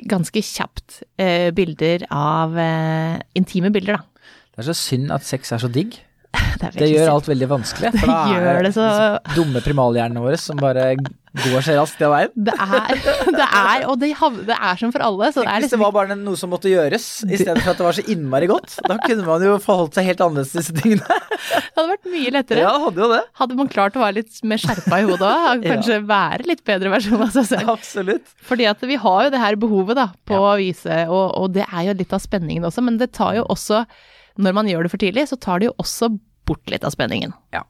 ganske 0.08 0.42
kjapt 0.44 1.02
eh, 1.20 1.50
bilder 1.56 2.06
av 2.12 2.56
eh, 2.60 3.20
Intime 3.36 3.72
bilder, 3.74 4.00
da. 4.00 4.32
Det 4.56 4.64
er 4.64 4.70
så 4.70 4.76
synd 4.76 5.12
at 5.12 5.24
sex 5.28 5.52
er 5.52 5.60
så 5.60 5.68
digg. 5.72 5.98
Det, 6.60 6.72
Det 6.78 6.88
gjør 6.90 7.12
alt 7.12 7.28
veldig 7.30 7.48
vanskelig. 7.50 7.92
For 8.00 8.10
da 8.10 8.48
er 8.56 8.66
det 8.66 8.74
så- 8.76 9.36
dumme 9.36 9.62
primalhjernene 9.64 10.22
våre 10.24 10.38
som 10.40 10.56
bare 10.60 10.94
går 11.36 11.60
så 11.60 11.74
raskt 11.76 12.00
av 12.00 12.14
veien. 12.14 12.30
Det 12.46 12.54
er, 12.56 12.92
det 13.36 13.46
er 13.46 13.82
og 13.90 13.98
det, 14.00 14.08
det 14.48 14.56
er 14.56 14.78
som 14.80 14.92
for 14.94 15.04
alle, 15.04 15.28
så 15.34 15.42
det 15.42 15.50
er 15.50 15.60
Hvis 15.60 15.66
det 15.66 15.66
liksom 15.66 15.82
var 15.84 15.92
bare 15.92 16.16
noe 16.16 16.38
som 16.40 16.48
måtte 16.52 16.70
gjøres, 16.70 17.04
i 17.28 17.36
stedet 17.36 17.60
for 17.60 17.74
at 17.74 17.80
det 17.82 17.86
var 17.86 17.98
så 17.98 18.04
innmari 18.14 18.48
godt, 18.48 18.78
da 18.86 18.96
kunne 19.04 19.26
man 19.26 19.44
jo 19.44 19.58
forholdt 19.60 19.98
seg 19.98 20.08
helt 20.08 20.22
annerledes 20.24 20.54
til 20.54 20.62
disse 20.62 20.76
tingene. 20.80 21.04
Det 21.76 21.82
hadde 21.82 21.90
vært 21.92 22.08
mye 22.08 22.30
lettere. 22.32 22.62
Ja, 22.64 22.70
hadde 22.80 23.02
jo 23.04 23.08
det. 23.12 23.20
Hadde 23.36 23.56
man 23.58 23.68
klart 23.68 23.96
å 23.98 24.00
være 24.00 24.16
litt 24.22 24.38
mer 24.48 24.60
skjerpa 24.62 25.00
i 25.02 25.04
hodet 25.10 25.28
òg, 25.28 25.66
kanskje 25.74 25.98
være 26.08 26.46
litt 26.48 26.62
bedre 26.66 26.92
versjon 26.94 27.20
av 27.26 27.34
seg 27.34 27.50
selv. 27.50 27.68
Absolutt. 27.74 28.32
Fordi 28.48 28.68
at 28.72 28.80
vi 28.88 28.96
har 29.02 29.26
jo 29.26 29.34
det 29.34 29.42
her 29.42 29.58
behovet 29.60 30.00
da, 30.00 30.08
på 30.26 30.40
å 30.40 30.54
vise, 30.56 31.02
og, 31.12 31.26
og 31.36 31.52
det 31.58 31.66
er 31.68 31.90
jo 31.90 31.96
litt 32.00 32.16
av 32.16 32.24
spenningen 32.24 32.64
også, 32.70 32.84
men 32.86 32.96
det 33.02 33.10
tar 33.16 33.36
jo 33.36 33.44
også, 33.52 33.84
når 34.40 34.56
man 34.56 34.72
gjør 34.72 34.88
det 34.88 34.94
for 34.96 35.04
tidlig, 35.04 35.26
så 35.28 35.36
tar 35.40 35.60
det 35.60 35.68
jo 35.68 35.76
også 35.84 36.10
bort 36.46 36.72
litt 36.72 36.86
av 36.86 36.94
spenningen. 36.94 37.34
Ja, 37.54 37.64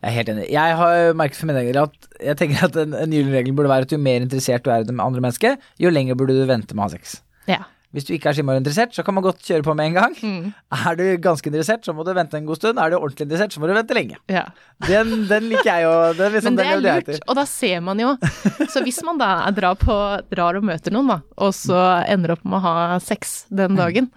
jeg 0.00 0.10
er 0.10 0.16
helt 0.18 0.32
enig. 0.34 0.46
Jeg 0.52 0.78
har 0.80 1.18
merket 1.18 1.40
for 1.40 1.50
min 1.50 1.58
egen 1.60 1.74
del 1.74 1.82
at 1.84 2.08
jeg 2.20 2.38
tenker 2.40 2.68
at 2.68 2.78
en, 2.80 2.96
en 2.96 3.16
gyllen 3.16 3.34
regel 3.34 3.56
burde 3.56 3.72
være 3.72 3.88
at 3.88 3.94
jo 3.94 4.00
mer 4.02 4.22
interessert 4.24 4.64
du 4.66 4.72
er 4.72 4.84
i 4.84 4.88
det 4.88 4.96
andre 4.96 5.24
mennesket, 5.24 5.68
jo 5.82 5.92
lenger 5.92 6.18
burde 6.18 6.38
du 6.38 6.46
vente 6.48 6.76
med 6.76 6.84
å 6.84 6.88
ha 6.88 6.94
sex. 6.96 7.20
Ja. 7.50 7.64
Hvis 7.90 8.06
du 8.06 8.12
ikke 8.14 8.30
er 8.30 8.36
så 8.38 8.42
interessert, 8.54 8.92
så 8.94 9.02
kan 9.02 9.16
man 9.16 9.24
godt 9.24 9.42
kjøre 9.42 9.64
på 9.66 9.74
med 9.74 9.88
en 9.88 9.96
gang. 9.96 10.12
Mm. 10.22 10.52
Er 10.78 10.98
du 10.98 11.04
ganske 11.18 11.50
interessert, 11.50 11.82
så 11.82 11.94
må 11.94 12.04
du 12.06 12.12
vente 12.14 12.38
en 12.38 12.46
god 12.46 12.60
stund. 12.60 12.78
Er 12.78 12.92
du 12.92 13.00
ordentlig 13.00 13.26
interessert, 13.26 13.50
så 13.50 13.62
må 13.62 13.66
du 13.66 13.74
vente 13.74 13.96
lenge. 13.98 14.20
ja. 14.30 14.44
Den, 14.86 15.26
den 15.28 15.48
liker 15.50 15.66
jeg 15.66 15.82
jo. 15.84 15.94
Det 16.16 16.24
er 16.24 16.36
liksom 16.36 16.54
Men 16.54 16.60
det 16.60 16.68
er 16.70 16.78
lurt, 16.84 17.08
det 17.10 17.18
og 17.26 17.36
da 17.36 17.42
ser 17.44 17.82
man 17.84 17.98
jo 18.00 18.14
Så 18.72 18.80
hvis 18.86 19.02
man 19.04 19.18
da 19.20 19.50
drar, 19.52 19.74
på, 19.76 19.96
drar 20.30 20.56
og 20.56 20.64
møter 20.64 20.94
noen, 20.94 21.10
da, 21.10 21.18
og 21.36 21.50
så 21.56 21.80
ender 22.06 22.36
opp 22.36 22.46
med 22.46 22.60
å 22.60 22.62
ha 22.64 22.76
sex 23.02 23.42
den 23.50 23.76
dagen, 23.76 24.08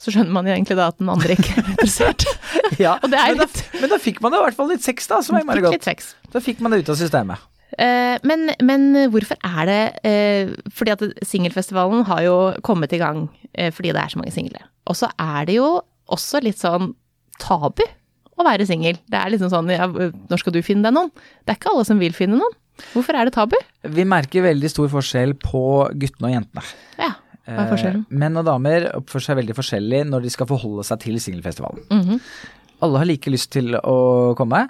så 0.00 0.12
skjønner 0.12 0.34
man 0.34 0.48
jo 0.48 0.54
egentlig 0.54 0.76
da 0.78 0.90
at 0.92 0.98
den 1.00 1.10
andre 1.12 1.36
ikke 1.36 1.56
er 1.56 1.68
interessert. 1.72 2.26
Ja, 2.82 2.96
er 3.04 3.08
men, 3.08 3.38
da, 3.38 3.46
men 3.80 3.92
da 3.92 3.98
fikk 4.02 4.18
man 4.24 4.34
jo 4.34 4.40
i 4.40 4.46
hvert 4.48 4.56
fall 4.58 4.68
litt 4.72 4.84
sex, 4.84 5.06
da, 5.08 5.20
som 5.24 5.36
er 5.36 5.44
innmari 5.44 5.62
godt. 5.64 5.78
litt 5.78 5.86
sex. 5.86 6.14
Da 6.32 6.42
fikk 6.42 6.60
man 6.64 6.74
det 6.74 6.82
ut 6.82 6.90
av 6.92 6.98
systemet. 6.98 7.44
Eh, 7.78 8.16
men, 8.26 8.50
men 8.64 9.10
hvorfor 9.10 9.36
er 9.44 9.66
det 9.68 9.80
eh, 10.06 10.52
Fordi 10.72 10.92
at 10.94 11.02
singelfestivalen 11.26 12.04
har 12.08 12.22
jo 12.22 12.36
kommet 12.64 12.94
i 12.94 13.00
gang 13.00 13.24
eh, 13.58 13.72
fordi 13.74 13.90
det 13.90 14.00
er 14.00 14.12
så 14.12 14.20
mange 14.20 14.34
single. 14.34 14.62
Og 14.86 14.98
så 14.98 15.10
er 15.20 15.48
det 15.48 15.58
jo 15.58 15.70
også 16.14 16.40
litt 16.44 16.60
sånn 16.62 16.92
tabu 17.42 17.82
å 18.36 18.46
være 18.46 18.68
singel. 18.68 19.00
Det 19.10 19.18
er 19.18 19.32
liksom 19.32 19.50
sånn 19.52 19.72
ja, 19.72 19.88
når 19.88 20.40
skal 20.42 20.54
du 20.54 20.62
finne 20.64 20.86
deg 20.86 20.94
noen? 20.96 21.10
Det 21.42 21.54
er 21.54 21.58
ikke 21.60 21.72
alle 21.72 21.86
som 21.88 22.00
vil 22.00 22.14
finne 22.16 22.38
noen. 22.38 22.56
Hvorfor 22.92 23.16
er 23.16 23.28
det 23.28 23.34
tabu? 23.36 23.56
Vi 23.96 24.04
merker 24.08 24.44
veldig 24.44 24.70
stor 24.70 24.90
forskjell 24.92 25.32
på 25.40 25.62
guttene 25.96 26.28
og 26.28 26.34
jentene. 26.34 26.64
Ja, 27.00 27.14
hva 27.46 27.62
er 27.64 27.70
forskjellen? 27.70 28.02
Eh, 28.10 28.18
menn 28.24 28.40
og 28.40 28.48
damer 28.48 28.90
oppfører 28.98 29.28
seg 29.28 29.40
veldig 29.40 29.56
forskjellig 29.58 30.02
når 30.10 30.26
de 30.26 30.34
skal 30.34 30.50
forholde 30.50 30.84
seg 30.88 31.00
til 31.06 31.20
singelfestivalen. 31.22 31.86
Mhm. 31.90 32.20
Alle 32.84 33.00
har 33.00 33.08
like 33.08 33.30
lyst 33.32 33.52
til 33.54 33.72
å 33.78 34.34
komme. 34.36 34.66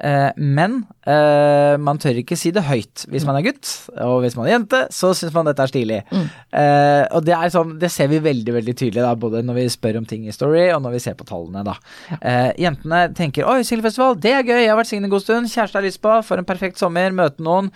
Eh, 0.00 0.30
men 0.40 0.78
eh, 1.04 1.74
man 1.76 1.98
tør 2.00 2.16
ikke 2.22 2.38
si 2.38 2.48
det 2.56 2.62
høyt 2.64 3.02
hvis 3.12 3.26
man 3.28 3.36
er 3.36 3.44
gutt, 3.44 3.68
og 4.00 4.22
hvis 4.24 4.36
man 4.38 4.46
er 4.48 4.54
jente, 4.54 4.80
så 4.96 5.10
syns 5.16 5.34
man 5.36 5.50
dette 5.50 5.60
er 5.66 5.72
stilig. 5.72 5.98
Eh, 6.08 7.04
og 7.12 7.26
det 7.26 7.36
er 7.36 7.52
sånn, 7.52 7.76
det 7.82 7.92
ser 7.92 8.08
vi 8.08 8.22
veldig 8.24 8.56
veldig 8.56 8.76
tydelig, 8.80 9.04
da, 9.04 9.12
både 9.12 9.44
når 9.44 9.60
vi 9.60 9.66
spør 9.76 10.00
om 10.00 10.08
ting 10.08 10.24
i 10.24 10.32
Story, 10.32 10.70
og 10.72 10.80
når 10.86 10.96
vi 10.96 11.04
ser 11.04 11.20
på 11.20 11.28
tallene. 11.28 11.66
da. 11.66 11.76
Eh, 12.16 12.50
jentene 12.64 13.04
tenker 13.14 13.44
'oi, 13.44 13.60
singelfestival, 13.66 14.16
det 14.16 14.32
er 14.38 14.42
gøy, 14.42 14.62
jeg 14.64 14.72
har 14.72 14.80
vært 14.80 14.92
singel 14.94 15.10
en 15.10 15.16
god 15.18 15.26
stund', 15.26 15.52
kjæreste 15.52 15.76
har 15.76 15.84
lyst 15.84 16.00
på, 16.00 16.24
for 16.24 16.40
en 16.40 16.48
perfekt 16.48 16.80
sommer, 16.80 17.12
møte 17.12 17.44
noen. 17.44 17.72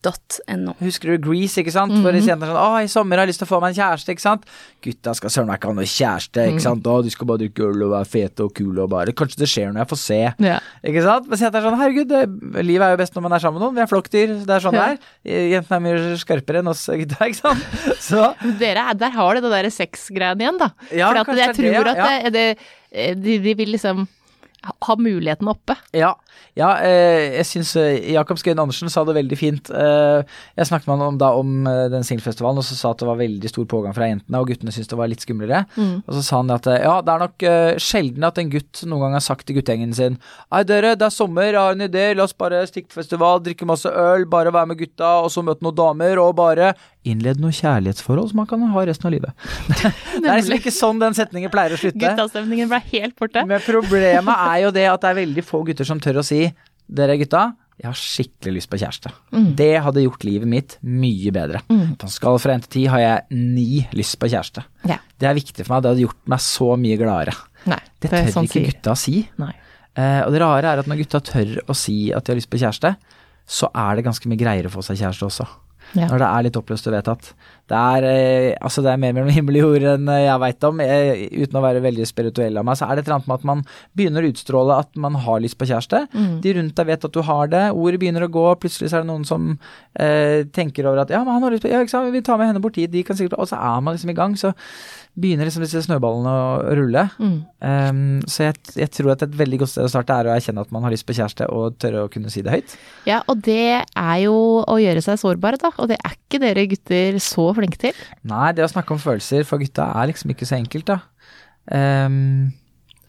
Nytelse.no. 0.00 0.74
Husker 0.80 1.12
du 1.12 1.18
Grease, 1.28 1.60
ikke 1.60 1.72
sant? 1.74 1.92
For 2.00 2.12
disse 2.16 2.30
jentene 2.30 2.48
er 2.48 2.54
sånn 2.54 2.60
'Å, 2.64 2.84
i 2.84 2.88
sommer 2.88 3.18
har 3.18 3.26
jeg 3.26 3.32
lyst 3.34 3.40
til 3.42 3.48
å 3.48 3.50
få 3.50 3.60
meg 3.60 3.74
en 3.76 3.80
kjæreste', 3.84 4.08
ikke 4.14 4.20
sant? 4.24 4.44
Gutta 4.82 5.14
skal 5.14 5.30
søren 5.30 5.46
meg 5.50 5.58
ikke 5.60 5.68
ha 5.68 5.74
noe 5.76 5.84
kjæreste, 5.84 6.46
ikke 6.48 6.60
sant? 6.64 6.86
Å, 6.86 7.02
de 7.04 7.10
skal 7.10 7.26
bare 7.26 7.38
drikke 7.42 7.66
øl 7.68 7.82
og 7.84 7.90
være 7.92 8.08
fete 8.08 8.40
og 8.44 8.54
kule 8.54 8.80
og 8.82 8.88
bare 8.90 9.12
Kanskje 9.12 9.36
det 9.42 9.48
skjer 9.48 9.72
når 9.74 9.82
jeg 9.84 9.90
får 9.92 10.00
se. 10.00 10.20
yeah. 10.40 10.60
Ikke 10.84 11.02
sant? 11.04 11.28
Mens 11.28 11.40
jenter 11.40 11.58
er 11.60 11.66
sånn 11.68 11.78
'Herregud, 11.80 12.08
det, 12.08 12.64
livet 12.64 12.86
er 12.86 12.90
jo 12.96 12.96
best 12.96 13.14
når 13.14 13.22
man 13.22 13.32
er 13.32 13.38
sammen 13.44 13.60
med 13.60 13.66
noen'. 13.68 13.74
Vi 13.76 13.82
er 13.84 13.90
flokkdyr. 13.92 14.46
Det 14.46 14.54
er 14.56 14.60
sånn 14.60 14.72
det 14.72 14.86
er. 14.88 14.98
Jentene 15.60 15.76
er 15.76 15.84
mye 15.84 16.16
skarpere 16.16 16.58
enn 16.64 16.68
oss 16.72 16.86
gutta, 16.86 17.20
ikke 17.28 17.40
sant? 17.40 17.64
Så 18.00 18.34
Dere, 18.58 18.88
er- 18.90 18.94
der 18.94 19.10
har 19.10 19.34
du 19.34 19.40
det 19.42 19.50
derre 19.52 19.70
sexgreiene 19.70 20.40
igjen, 20.40 20.58
da. 20.58 20.70
Ja, 20.92 21.12
For 21.24 21.34
jeg 21.36 21.54
tror 21.54 21.84
det, 21.84 21.96
ja. 21.96 22.06
at 22.24 22.32
det, 22.32 22.56
det, 22.92 23.22
de, 23.22 23.38
de 23.38 23.54
vil 23.54 23.68
liksom 23.76 24.08
ha- 24.64 24.76
ha 24.82 24.96
muligheten 24.96 25.48
oppe. 25.48 25.76
Ja, 25.92 26.14
ja 26.58 26.70
eh, 26.84 27.36
jeg 27.38 27.46
syns 27.48 27.72
eh, 27.78 28.12
Jakob 28.14 28.40
Skøyen 28.40 28.58
Andersen 28.62 28.90
sa 28.92 29.04
det 29.06 29.14
veldig 29.16 29.38
fint. 29.38 29.70
Eh, 29.70 30.36
jeg 30.58 30.68
snakket 30.68 30.88
med 30.90 30.98
han 30.98 31.06
om, 31.14 31.18
da, 31.20 31.30
om 31.38 31.68
eh, 31.70 31.86
den 31.92 32.06
singelfestivalen, 32.06 32.60
og 32.60 32.66
så 32.66 32.76
sa 32.78 32.92
at 32.94 33.02
det 33.02 33.08
var 33.08 33.20
veldig 33.20 33.52
stor 33.52 33.68
pågang 33.70 33.96
fra 33.96 34.08
jentene, 34.10 34.40
og 34.40 34.50
guttene 34.50 34.74
syntes 34.74 34.90
det 34.90 35.00
var 35.00 35.10
litt 35.12 35.24
skumlere. 35.24 35.64
Og 36.06 36.12
så 36.18 36.24
sa 36.26 36.40
han 36.42 36.54
at 36.54 36.68
eh, 36.70 36.82
ja, 36.84 36.98
det 37.06 37.14
er 37.14 37.24
nok 37.24 37.46
eh, 37.50 37.80
sjelden 37.82 38.28
at 38.28 38.40
en 38.42 38.52
gutt 38.52 38.84
noen 38.86 39.06
gang 39.06 39.18
har 39.18 39.24
sagt 39.24 39.46
til 39.48 39.60
guttegjengen 39.60 39.96
sin 39.96 40.18
Hei, 40.50 40.62
dere, 40.66 40.94
det 40.98 41.06
er 41.06 41.14
sommer, 41.14 41.50
jeg 41.50 41.60
har 41.60 41.76
en 41.76 41.86
idé, 41.86 42.06
la 42.16 42.26
oss 42.26 42.36
bare 42.36 42.62
stikke 42.68 42.90
på 42.90 43.00
festival, 43.00 43.42
drikke 43.44 43.68
masse 43.68 43.88
øl, 43.88 44.26
bare 44.30 44.52
være 44.54 44.72
med 44.72 44.80
gutta, 44.80 45.20
og 45.24 45.30
så 45.32 45.44
møte 45.46 45.64
noen 45.66 45.78
damer, 45.78 46.20
og 46.22 46.34
bare 46.40 46.74
Innled 47.08 47.38
noe 47.40 47.48
kjærlighetsforhold 47.56 48.28
som 48.28 48.42
man 48.42 48.48
kan 48.48 48.60
ha 48.74 48.82
resten 48.84 49.06
av 49.08 49.14
livet. 49.14 49.44
det 50.20 50.20
er 50.20 50.34
liksom 50.36 50.56
ikke 50.58 50.72
sånn 50.74 50.98
den 51.00 51.14
setningen 51.16 51.48
pleier 51.52 51.72
å 51.72 51.78
slutte. 51.80 51.96
Guttastemningen 51.96 52.68
ble 52.68 52.80
helt 52.90 53.14
borte. 53.16 53.40
Men 53.48 53.62
problemet 53.64 54.42
er 54.50 54.58
jo 54.66 54.72
det 54.76 54.84
at 54.90 55.00
det 55.00 55.08
er 55.14 55.16
veldig 55.22 55.44
få 55.48 55.62
gutter 55.64 55.88
som 55.88 56.02
tør 56.02 56.19
å 56.19 56.19
si 56.26 56.52
Dere 56.90 57.14
gutta, 57.20 57.54
jeg 57.80 57.86
har 57.86 57.94
skikkelig 57.96 58.52
lyst 58.56 58.68
på 58.72 58.78
kjæreste. 58.80 59.12
Det 59.56 59.68
hadde 59.84 60.02
gjort 60.02 60.24
livet 60.26 60.48
mitt 60.50 60.74
mye 60.82 61.30
bedre. 61.32 61.60
På 61.68 62.08
en 62.08 62.10
skala 62.12 62.40
fra 62.42 62.56
1 62.58 62.64
til 62.66 62.82
10 62.82 62.88
har 62.90 62.98
jeg 63.04 63.22
ni 63.30 63.86
lyst 63.96 64.18
på 64.20 64.26
kjæreste. 64.28 64.64
Ja. 64.90 64.96
Det 65.18 65.28
er 65.30 65.38
viktig 65.38 65.64
for 65.64 65.76
meg, 65.76 65.82
det 65.86 65.92
hadde 65.92 66.02
gjort 66.04 66.20
meg 66.34 66.42
så 66.44 66.68
mye 66.76 66.98
gladere. 66.98 67.36
Nei, 67.70 67.78
Det 68.00 68.10
det 68.10 68.10
tør 68.10 68.32
sånn 68.34 68.48
ikke 68.50 68.58
sier- 68.58 68.68
gutta 68.72 68.96
si. 68.96 69.28
Nei. 69.38 69.52
Eh, 69.96 70.20
og 70.26 70.32
det 70.32 70.40
rare 70.42 70.66
er 70.74 70.78
at 70.82 70.86
når 70.90 70.98
gutta 71.04 71.20
tør 71.30 71.56
å 71.68 71.74
si 71.76 72.12
at 72.12 72.24
de 72.24 72.32
har 72.32 72.36
lyst 72.40 72.50
på 72.50 72.58
kjæreste, 72.60 72.96
så 73.46 73.70
er 73.74 73.96
det 73.96 74.04
ganske 74.04 74.26
mye 74.28 74.38
greiere 74.38 74.66
å 74.68 74.74
få 74.74 74.82
seg 74.84 74.98
kjæreste 74.98 75.26
også. 75.30 75.46
Ja. 75.94 76.06
Når 76.06 76.18
det 76.18 76.28
er 76.28 76.42
litt 76.46 76.56
oppløst 76.60 76.86
og 76.86 76.92
vedtatt. 76.94 77.32
Det 77.70 77.78
er, 77.78 78.04
eh, 78.08 78.56
altså 78.58 78.82
det 78.82 78.90
er 78.90 79.00
mer 79.00 79.14
mellom 79.14 79.30
himmel 79.30 79.60
og 79.60 79.66
jord 79.68 79.86
enn 79.92 80.08
eh, 80.10 80.24
jeg 80.24 80.42
veit 80.42 80.66
om. 80.66 80.82
Jeg, 80.82 81.28
uten 81.44 81.58
å 81.60 81.62
være 81.62 81.82
veldig 81.84 82.06
spirituell 82.08 82.58
av 82.58 82.66
meg, 82.66 82.78
så 82.80 82.88
er 82.88 82.98
det 82.98 83.04
et 83.04 83.10
eller 83.10 83.18
annet 83.20 83.30
med 83.30 83.38
at 83.38 83.48
man 83.50 83.62
begynner 83.98 84.26
å 84.26 84.32
utstråle 84.32 84.78
at 84.82 85.00
man 85.04 85.18
har 85.26 85.42
lyst 85.44 85.58
på 85.60 85.68
kjæreste. 85.70 86.02
De 86.42 86.54
rundt 86.56 86.76
deg 86.80 86.90
vet 86.90 87.06
at 87.06 87.14
du 87.14 87.20
har 87.26 87.52
det. 87.52 87.64
Ordet 87.70 88.00
begynner 88.02 88.26
å 88.26 88.32
gå. 88.32 88.46
Plutselig 88.62 88.90
så 88.90 88.98
er 88.98 89.06
det 89.06 89.12
noen 89.12 89.28
som 89.28 89.52
eh, 89.94 90.42
tenker 90.50 90.88
over 90.90 91.04
at 91.04 91.14
ja, 91.14 91.22
men 91.22 91.36
han 91.36 91.46
har 91.46 91.54
lyst 91.54 91.66
på 91.66 91.70
Ja, 91.70 91.82
ikke 91.84 91.94
sant, 91.94 92.10
vi 92.14 92.24
tar 92.26 92.40
med 92.40 92.50
henne 92.50 92.62
bort 92.64 92.78
dit, 92.78 92.90
de 92.90 93.04
kan 93.06 93.18
sikkert 93.18 93.38
Og 93.38 93.50
så 93.50 93.60
er 93.60 93.84
man 93.84 93.94
liksom 93.94 94.10
i 94.10 94.18
gang. 94.18 94.34
Så 94.40 94.50
begynner 95.20 95.46
liksom 95.46 95.64
disse 95.64 95.82
snøballene 95.84 96.30
å 96.32 96.74
rulle. 96.78 97.02
Um, 97.18 98.20
så 98.30 98.46
jeg, 98.46 98.60
jeg 98.78 98.92
tror 98.94 99.12
at 99.14 99.24
et 99.26 99.34
veldig 99.36 99.58
godt 99.62 99.72
sted 99.72 99.86
å 99.86 99.90
starte 99.90 100.14
er 100.14 100.28
å 100.30 100.34
erkjenne 100.34 100.62
at 100.62 100.70
man 100.74 100.86
har 100.86 100.94
lyst 100.94 101.06
på 101.08 101.16
kjæreste, 101.16 101.48
og 101.50 101.76
tørre 101.82 102.04
å 102.06 102.10
kunne 102.12 102.30
si 102.32 102.44
det 102.46 102.54
høyt. 102.54 102.76
Ja, 103.08 103.20
og 103.30 103.42
det 103.46 103.82
er 103.82 104.16
jo 104.22 104.36
å 104.62 104.78
gjøre 104.80 105.02
seg 105.04 105.18
sårbare, 105.20 105.58
da. 105.60 105.72
Og 105.82 105.90
det 105.90 105.98
er 105.98 106.14
ikke 106.14 106.40
dere 106.42 106.66
gutter 106.70 107.18
så 107.22 107.48
flinke 107.56 107.59
til. 107.80 107.94
Nei, 108.22 108.52
det 108.56 108.64
å 108.64 108.70
snakke 108.70 108.94
om 108.94 108.98
følelser 109.02 109.44
for 109.44 109.58
gutta 109.60 109.90
er 110.00 110.08
liksom 110.12 110.32
ikke 110.32 110.48
så 110.48 110.56
enkelt, 110.56 110.86
da. 110.88 110.98
Um, 111.70 112.52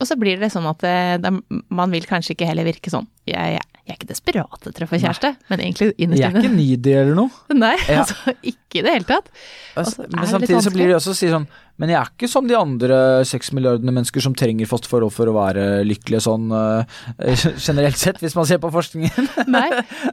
Og 0.02 0.08
så 0.10 0.18
blir 0.20 0.40
det 0.42 0.52
sånn 0.52 0.68
at 0.68 0.84
eh, 0.84 1.16
det, 1.22 1.32
man 1.70 1.92
vil 1.94 2.06
kanskje 2.10 2.36
ikke 2.36 2.50
heller 2.50 2.68
virke 2.68 2.92
sånn. 2.92 3.08
Jeg, 3.30 3.58
jeg, 3.58 3.71
jeg 3.92 3.98
er 3.98 4.00
ikke 4.00 4.12
desperat 4.14 4.68
etter 4.72 4.86
å 4.88 4.90
få 4.90 5.00
kjæreste, 5.04 5.34
men 5.52 5.60
egentlig 5.68 5.92
innerst 6.00 6.22
jeg 6.24 6.32
er 6.32 6.38
ikke 6.40 6.48
inne. 6.50 6.62
needy 6.64 6.94
eller 7.02 7.18
noe. 7.20 7.30
Nei, 7.66 7.76
Ja. 7.90 8.06
altså 8.06 8.36
ikke 8.42 8.80
i 8.80 8.86
det 8.88 8.94
hele 8.96 9.08
tatt. 9.10 9.28
Altså, 9.76 10.02
Og 10.02 10.08
så 10.08 10.08
er 10.08 10.16
men 10.22 10.30
samtidig 10.32 10.64
så 10.64 10.72
blir 10.74 10.88
det 10.92 10.96
også 10.98 11.12
å 11.14 11.18
si 11.20 11.28
sånn 11.32 11.46
Men 11.82 11.90
jeg 11.90 11.98
er 11.98 12.10
ikke 12.12 12.28
som 12.30 12.46
de 12.46 12.54
andre 12.60 12.98
seks 13.26 13.50
milliardene 13.58 13.94
mennesker 13.96 14.22
som 14.22 14.36
trenger 14.38 14.68
fast 14.70 14.86
forhold 14.92 15.14
for 15.16 15.26
å 15.32 15.34
være 15.34 15.64
lykkelige 15.88 16.22
sånn 16.22 16.52
uh, 16.54 16.84
generelt 17.68 17.98
sett, 17.98 18.20
hvis 18.22 18.36
man 18.38 18.46
ser 18.46 18.60
på 18.62 18.70
forskningen. 18.76 19.30
Nei, 19.56 19.64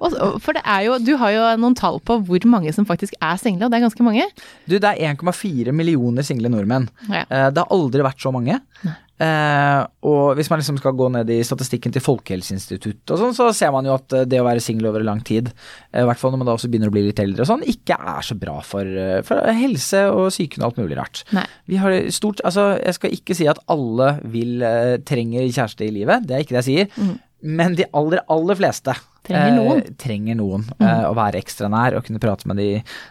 og, 0.00 0.14
og- 0.16 0.38
for 0.40 0.56
det 0.56 0.62
er 0.64 0.86
jo 0.86 0.96
Du 1.04 1.12
har 1.20 1.34
jo 1.34 1.42
noen 1.60 1.76
tall 1.76 2.00
på 2.00 2.16
hvor 2.24 2.46
mange 2.48 2.72
som 2.72 2.86
faktisk 2.88 3.18
er 3.20 3.36
single, 3.42 3.66
og 3.68 3.74
det 3.74 3.82
er 3.82 3.84
ganske 3.88 4.06
mange. 4.06 4.24
Du, 4.70 4.78
det 4.78 4.94
er 4.94 5.12
1,4 5.12 5.74
millioner 5.76 6.24
single 6.24 6.48
nordmenn. 6.54 6.88
Ja. 7.10 7.26
Eh, 7.28 7.50
det 7.52 7.60
har 7.66 7.74
aldri 7.76 8.06
vært 8.06 8.22
så 8.24 8.32
mange. 8.32 8.58
Eh, 9.18 9.80
og 10.06 10.36
hvis 10.38 10.48
man 10.50 10.60
liksom 10.60 10.78
skal 10.78 10.94
gå 10.98 11.08
ned 11.10 11.30
i 11.34 11.40
statistikken 11.46 11.94
til 11.94 12.04
Folkehelseinstituttet 12.04 13.10
og 13.14 13.18
sånn, 13.20 13.34
så 13.36 13.48
ser 13.56 13.72
man 13.74 13.88
jo 13.88 13.96
at 13.96 14.14
eh, 14.14 14.26
det 14.30 14.38
å 14.38 14.46
være 14.46 14.62
singel 14.62 14.90
over 14.92 15.02
lang 15.06 15.22
tid, 15.26 15.50
eh, 15.92 16.02
i 16.04 16.06
hvert 16.08 16.20
fall 16.20 16.34
når 16.34 16.42
man 16.42 16.50
da 16.50 16.56
også 16.58 16.70
begynner 16.70 16.92
å 16.92 16.94
bli 16.94 17.04
litt 17.08 17.22
eldre 17.22 17.42
og 17.42 17.50
sånn, 17.50 17.66
ikke 17.66 17.98
er 17.98 18.26
så 18.26 18.38
bra 18.38 18.58
for, 18.66 18.86
eh, 18.86 19.20
for 19.26 19.42
helse 19.58 20.04
og 20.12 20.30
psyken 20.30 20.62
og 20.62 20.70
alt 20.70 20.82
mulig 20.84 20.98
rart. 21.00 21.24
Nei. 21.36 21.46
Vi 21.68 21.82
har 21.82 21.98
stort 22.14 22.44
Altså, 22.48 22.78
jeg 22.78 22.94
skal 22.94 23.14
ikke 23.16 23.34
si 23.36 23.46
at 23.50 23.58
alle 23.68 24.12
vil 24.30 24.62
trenger 25.04 25.48
kjæreste 25.50 25.84
i 25.84 25.90
livet, 25.92 26.24
det 26.28 26.36
er 26.36 26.44
ikke 26.44 26.54
det 26.54 26.62
jeg 26.62 26.68
sier. 26.70 27.16
Men 27.42 27.76
de 27.78 27.86
aller, 27.94 28.22
aller 28.30 28.58
fleste 28.58 28.94
Trenger 29.28 29.56
noen. 29.58 29.82
Eh, 29.82 29.94
trenger 30.00 30.38
noen. 30.38 30.64
eh, 30.80 31.04
å 31.08 31.14
være 31.16 31.40
ekstra 31.42 31.68
nær 31.70 31.96
og 31.98 32.06
kunne 32.06 32.22
prate 32.22 32.48
med 32.48 32.56
de 32.60 32.68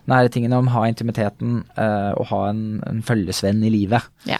nære 0.10 0.32
tingene 0.34 0.58
om, 0.58 0.70
ha 0.74 0.86
intimiteten 0.89 1.60
eh, 1.78 2.12
og 2.17 2.26
ha 2.32 2.41
en, 2.50 2.63
en 2.88 3.04
følgesvenn 3.06 3.62
i 3.67 3.74
livet. 3.74 4.08
Ja. 4.30 4.39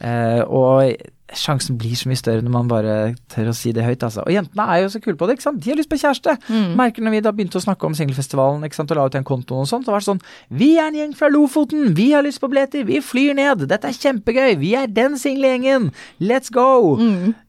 Eh, 0.00 0.42
og 0.46 0.92
sjansen 1.36 1.76
blir 1.76 1.92
så 1.98 2.08
mye 2.08 2.16
større 2.16 2.40
når 2.40 2.52
man 2.54 2.68
bare 2.70 2.92
tør 3.28 3.50
å 3.50 3.54
si 3.56 3.68
det 3.76 3.84
høyt, 3.84 4.00
altså. 4.06 4.22
Og 4.24 4.32
jentene 4.32 4.64
er 4.72 4.80
jo 4.80 4.88
så 4.94 5.00
kule 5.04 5.18
på 5.20 5.26
det, 5.28 5.36
ikke 5.36 5.44
sant. 5.44 5.60
De 5.60 5.68
har 5.68 5.76
lyst 5.76 5.90
på 5.90 5.98
kjæreste. 6.00 6.36
Merker 6.78 7.04
når 7.04 7.14
vi 7.16 7.20
da 7.26 7.32
begynte 7.36 7.60
å 7.60 7.64
snakke 7.64 7.84
om 7.84 7.96
singelfestivalen 7.98 8.64
ikke 8.64 8.78
sant, 8.78 8.94
og 8.94 8.96
la 8.96 9.04
ut 9.10 9.12
den 9.18 9.26
kontoen 9.28 9.66
og 9.66 9.68
sånt, 9.68 9.84
så 9.84 9.92
var 9.92 10.00
det 10.00 10.08
sånn 10.08 10.22
Vi 10.48 10.70
er 10.78 10.88
en 10.88 10.96
gjeng 10.96 11.12
fra 11.18 11.28
Lofoten, 11.28 11.90
vi 11.98 12.12
har 12.14 12.24
lyst 12.24 12.40
på 12.40 12.48
billetter, 12.48 12.86
vi 12.88 13.02
flyr 13.04 13.36
ned, 13.36 13.66
dette 13.68 13.90
er 13.90 13.98
kjempegøy, 13.98 14.56
vi 14.62 14.72
er 14.78 14.88
den 14.88 15.18
single 15.20 15.52
gjengen, 15.52 15.90
let's 16.20 16.48
go! 16.54 16.96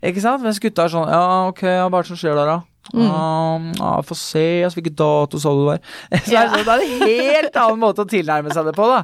Ikke 0.03 0.25
sant? 0.25 0.43
Mens 0.43 0.59
gutta 0.59 0.83
er 0.89 0.91
sånn 0.97 1.07
Ja, 1.07 1.23
ok, 1.47 1.63
hva 1.63 1.87
er 1.87 2.03
det 2.03 2.11
som 2.11 2.19
skjer 2.19 2.35
der, 2.35 2.51
da? 2.51 2.59
Um, 2.93 3.69
ja, 3.77 3.91
Få 4.05 4.15
se, 4.17 4.63
altså, 4.65 4.79
hvilken 4.79 4.95
dato 4.97 5.39
sa 5.41 5.51
du 5.53 5.61
det 5.61 5.67
var? 5.67 5.81
Så 6.25 6.33
ja. 6.33 6.45
det, 6.53 6.63
det 6.65 6.73
er 6.73 6.85
en 6.85 7.03
helt 7.05 7.59
annen 7.61 7.81
måte 7.83 8.05
å 8.05 8.09
tilnærme 8.09 8.53
seg 8.55 8.69
det 8.69 8.73
på, 8.77 8.87
da. 8.89 9.01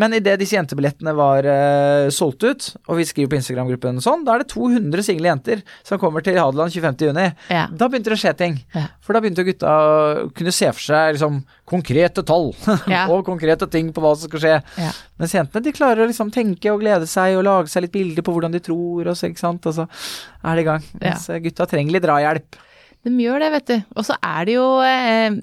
Men 0.00 0.16
idet 0.18 0.36
disse 0.42 0.58
jentebillettene 0.58 1.14
var 1.16 1.48
uh, 1.48 2.10
solgt 2.14 2.44
ut, 2.44 2.68
og 2.88 3.00
vi 3.00 3.06
skriver 3.08 3.32
på 3.32 3.40
Instagram-gruppen 3.40 4.02
sånn, 4.04 4.26
da 4.26 4.36
er 4.36 4.44
det 4.44 4.50
200 4.52 5.06
single 5.06 5.30
jenter 5.32 5.64
som 5.86 6.00
kommer 6.02 6.24
til 6.24 6.38
Hadeland 6.40 6.74
25.6. 6.74 7.48
Ja. 7.54 7.64
Da 7.72 7.88
begynte 7.88 8.12
det 8.12 8.18
å 8.18 8.22
skje 8.24 8.34
ting. 8.38 8.58
Ja. 8.76 8.86
For 9.04 9.16
da 9.16 9.22
begynte 9.24 9.46
gutta 9.46 9.72
å 9.72 10.28
kunne 10.36 10.54
se 10.54 10.68
for 10.74 10.84
seg 10.84 11.16
liksom, 11.16 11.40
konkrete 11.68 12.24
tall 12.26 12.52
Ja. 12.94 13.06
og 13.12 13.24
konkrete 13.26 13.68
ting 13.72 13.90
på 13.94 14.02
hva 14.04 14.14
som 14.18 14.28
skal 14.28 14.42
skje. 14.44 14.54
Ja. 14.80 14.92
Mens 15.20 15.34
jentene 15.36 15.64
de 15.64 15.74
klarer 15.76 16.04
å 16.04 16.10
liksom 16.10 16.32
tenke 16.34 16.72
og 16.72 16.82
glede 16.82 17.08
seg 17.10 17.38
og 17.38 17.46
lage 17.46 17.72
seg 17.72 17.86
litt 17.86 17.94
bilder 17.94 18.24
på 18.26 18.34
hvordan 18.34 18.54
de 18.54 18.62
tror, 18.64 19.06
og 19.06 19.16
så, 19.16 19.30
ikke 19.30 19.44
sant? 19.44 19.66
og 19.70 19.76
så 19.76 19.86
er 19.86 20.56
det 20.58 20.64
i 20.64 20.68
gang. 20.68 20.86
Mens 21.00 21.28
eh, 21.30 21.42
gutta 21.44 21.68
trenger 21.70 21.96
litt 21.96 22.04
drahjelp. 22.06 22.58
De 23.04 23.12
gjør 23.20 23.42
det, 23.42 23.50
vet 23.52 23.70
du. 23.70 23.76
Og 23.98 24.06
så 24.06 24.16
er 24.24 24.48
det 24.48 24.56
jo 24.56 24.68
eh, 24.84 25.36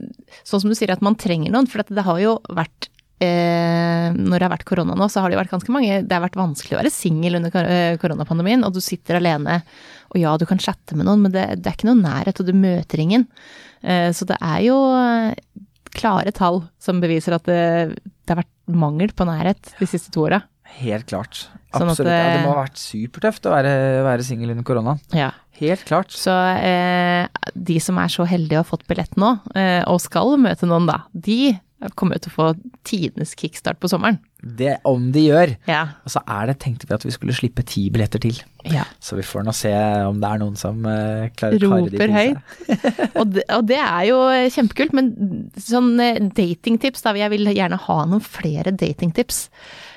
sånn 0.47 0.63
som 0.63 0.71
du 0.71 0.78
sier 0.78 0.93
at 0.93 1.04
man 1.06 1.17
trenger 1.19 1.54
noen, 1.54 1.69
for 1.69 1.84
det 1.86 2.06
har 2.08 2.21
jo 2.21 2.36
vært 2.50 2.89
eh, 3.21 4.10
Når 4.17 4.36
det 4.36 4.45
har 4.47 4.54
vært 4.56 4.67
korona 4.69 4.97
nå, 4.97 5.08
så 5.12 5.21
har 5.21 5.30
det 5.30 5.38
jo 5.38 5.41
vært 5.43 5.54
ganske 5.54 5.74
mange 5.76 6.00
Det 6.02 6.15
har 6.15 6.24
vært 6.24 6.39
vanskelig 6.39 6.78
å 6.78 6.82
være 6.82 6.93
singel 6.93 7.38
under 7.38 7.58
eh, 7.62 7.97
koronapandemien, 8.02 8.65
og 8.65 8.74
du 8.76 8.82
sitter 8.84 9.19
alene. 9.19 9.62
Og 10.12 10.21
ja, 10.24 10.34
du 10.41 10.47
kan 10.50 10.62
chatte 10.62 10.97
med 10.97 11.08
noen, 11.10 11.28
men 11.28 11.36
det, 11.36 11.45
det 11.62 11.69
er 11.69 11.78
ikke 11.78 11.91
noe 11.91 12.02
nærhet, 12.02 12.41
og 12.41 12.50
du 12.50 12.56
møter 12.58 13.04
ingen. 13.04 13.30
Så 13.82 14.28
det 14.30 14.36
er 14.45 14.60
jo 14.62 14.76
klare 15.95 16.30
tall 16.36 16.60
som 16.78 17.00
beviser 17.02 17.34
at 17.34 17.47
det, 17.50 17.95
det 17.97 18.30
har 18.30 18.43
vært 18.43 18.76
mangel 18.78 19.10
på 19.15 19.26
nærhet 19.26 19.71
de 19.80 19.88
siste 19.89 20.13
to 20.13 20.28
åra. 20.28 20.43
Helt 20.78 21.08
klart. 21.10 21.47
Sånn 21.71 21.88
at 21.88 21.95
Absolutt. 21.95 22.12
Ja, 22.12 22.36
det 22.36 22.43
må 22.43 22.51
ha 22.51 22.63
vært 22.65 22.81
supertøft 22.81 23.47
å 23.47 23.53
være, 23.53 23.73
være 24.07 24.27
singel 24.27 24.51
under 24.55 24.67
koronaen. 24.67 25.01
Ja. 25.15 25.31
Helt 25.62 25.84
klart. 25.86 26.13
Så 26.15 26.34
eh, 26.34 27.27
de 27.53 27.75
som 27.84 27.99
er 28.01 28.10
så 28.10 28.25
heldige 28.25 28.60
å 28.60 28.63
ha 28.63 28.67
fått 28.71 28.88
billett 28.89 29.13
nå, 29.19 29.36
eh, 29.53 29.84
og 29.86 30.01
skal 30.01 30.34
møte 30.41 30.65
noen 30.65 30.88
da, 30.89 31.03
de 31.13 31.53
kommer 31.97 32.19
til 32.21 32.29
å 32.29 32.36
få 32.36 32.47
tidenes 32.86 33.34
kickstart 33.38 33.79
på 33.81 33.89
sommeren. 33.89 34.19
Det 34.41 34.75
om 34.89 35.07
de 35.13 35.23
gjør. 35.27 35.53
Ja. 35.69 35.81
Og 36.05 36.13
så 36.13 36.21
er 36.29 36.49
det, 36.49 36.57
tenkte 36.62 36.88
vi 36.89 36.95
at 36.97 37.05
vi 37.05 37.13
skulle 37.13 37.34
slippe 37.34 37.65
ti 37.65 37.88
billetter 37.93 38.21
til. 38.21 38.38
ja. 38.69 38.86
Så 39.01 39.17
vi 39.17 39.25
får 39.25 39.45
nå 39.45 39.53
se 39.57 39.73
om 40.05 40.21
det 40.21 40.29
er 40.29 40.41
noen 40.41 40.57
som 40.57 40.81
eh, 40.86 41.29
klarer 41.38 41.62
å 41.62 41.71
karre 41.71 41.89
de 41.89 41.97
Roper 41.97 42.15
høyt. 42.17 43.13
Og 43.21 43.34
det, 43.36 43.45
og 43.53 43.69
det 43.69 43.79
er 43.81 44.03
jo 44.10 44.19
kjempekult, 44.57 44.97
men 44.97 45.13
sånn 45.57 45.93
eh, 46.01 46.21
datingtips, 46.38 47.05
da. 47.05 47.15
Jeg 47.17 47.34
vil 47.34 47.53
gjerne 47.53 47.81
ha 47.86 48.01
noen 48.10 48.25
flere 48.25 48.73
datingtips. 48.73 49.47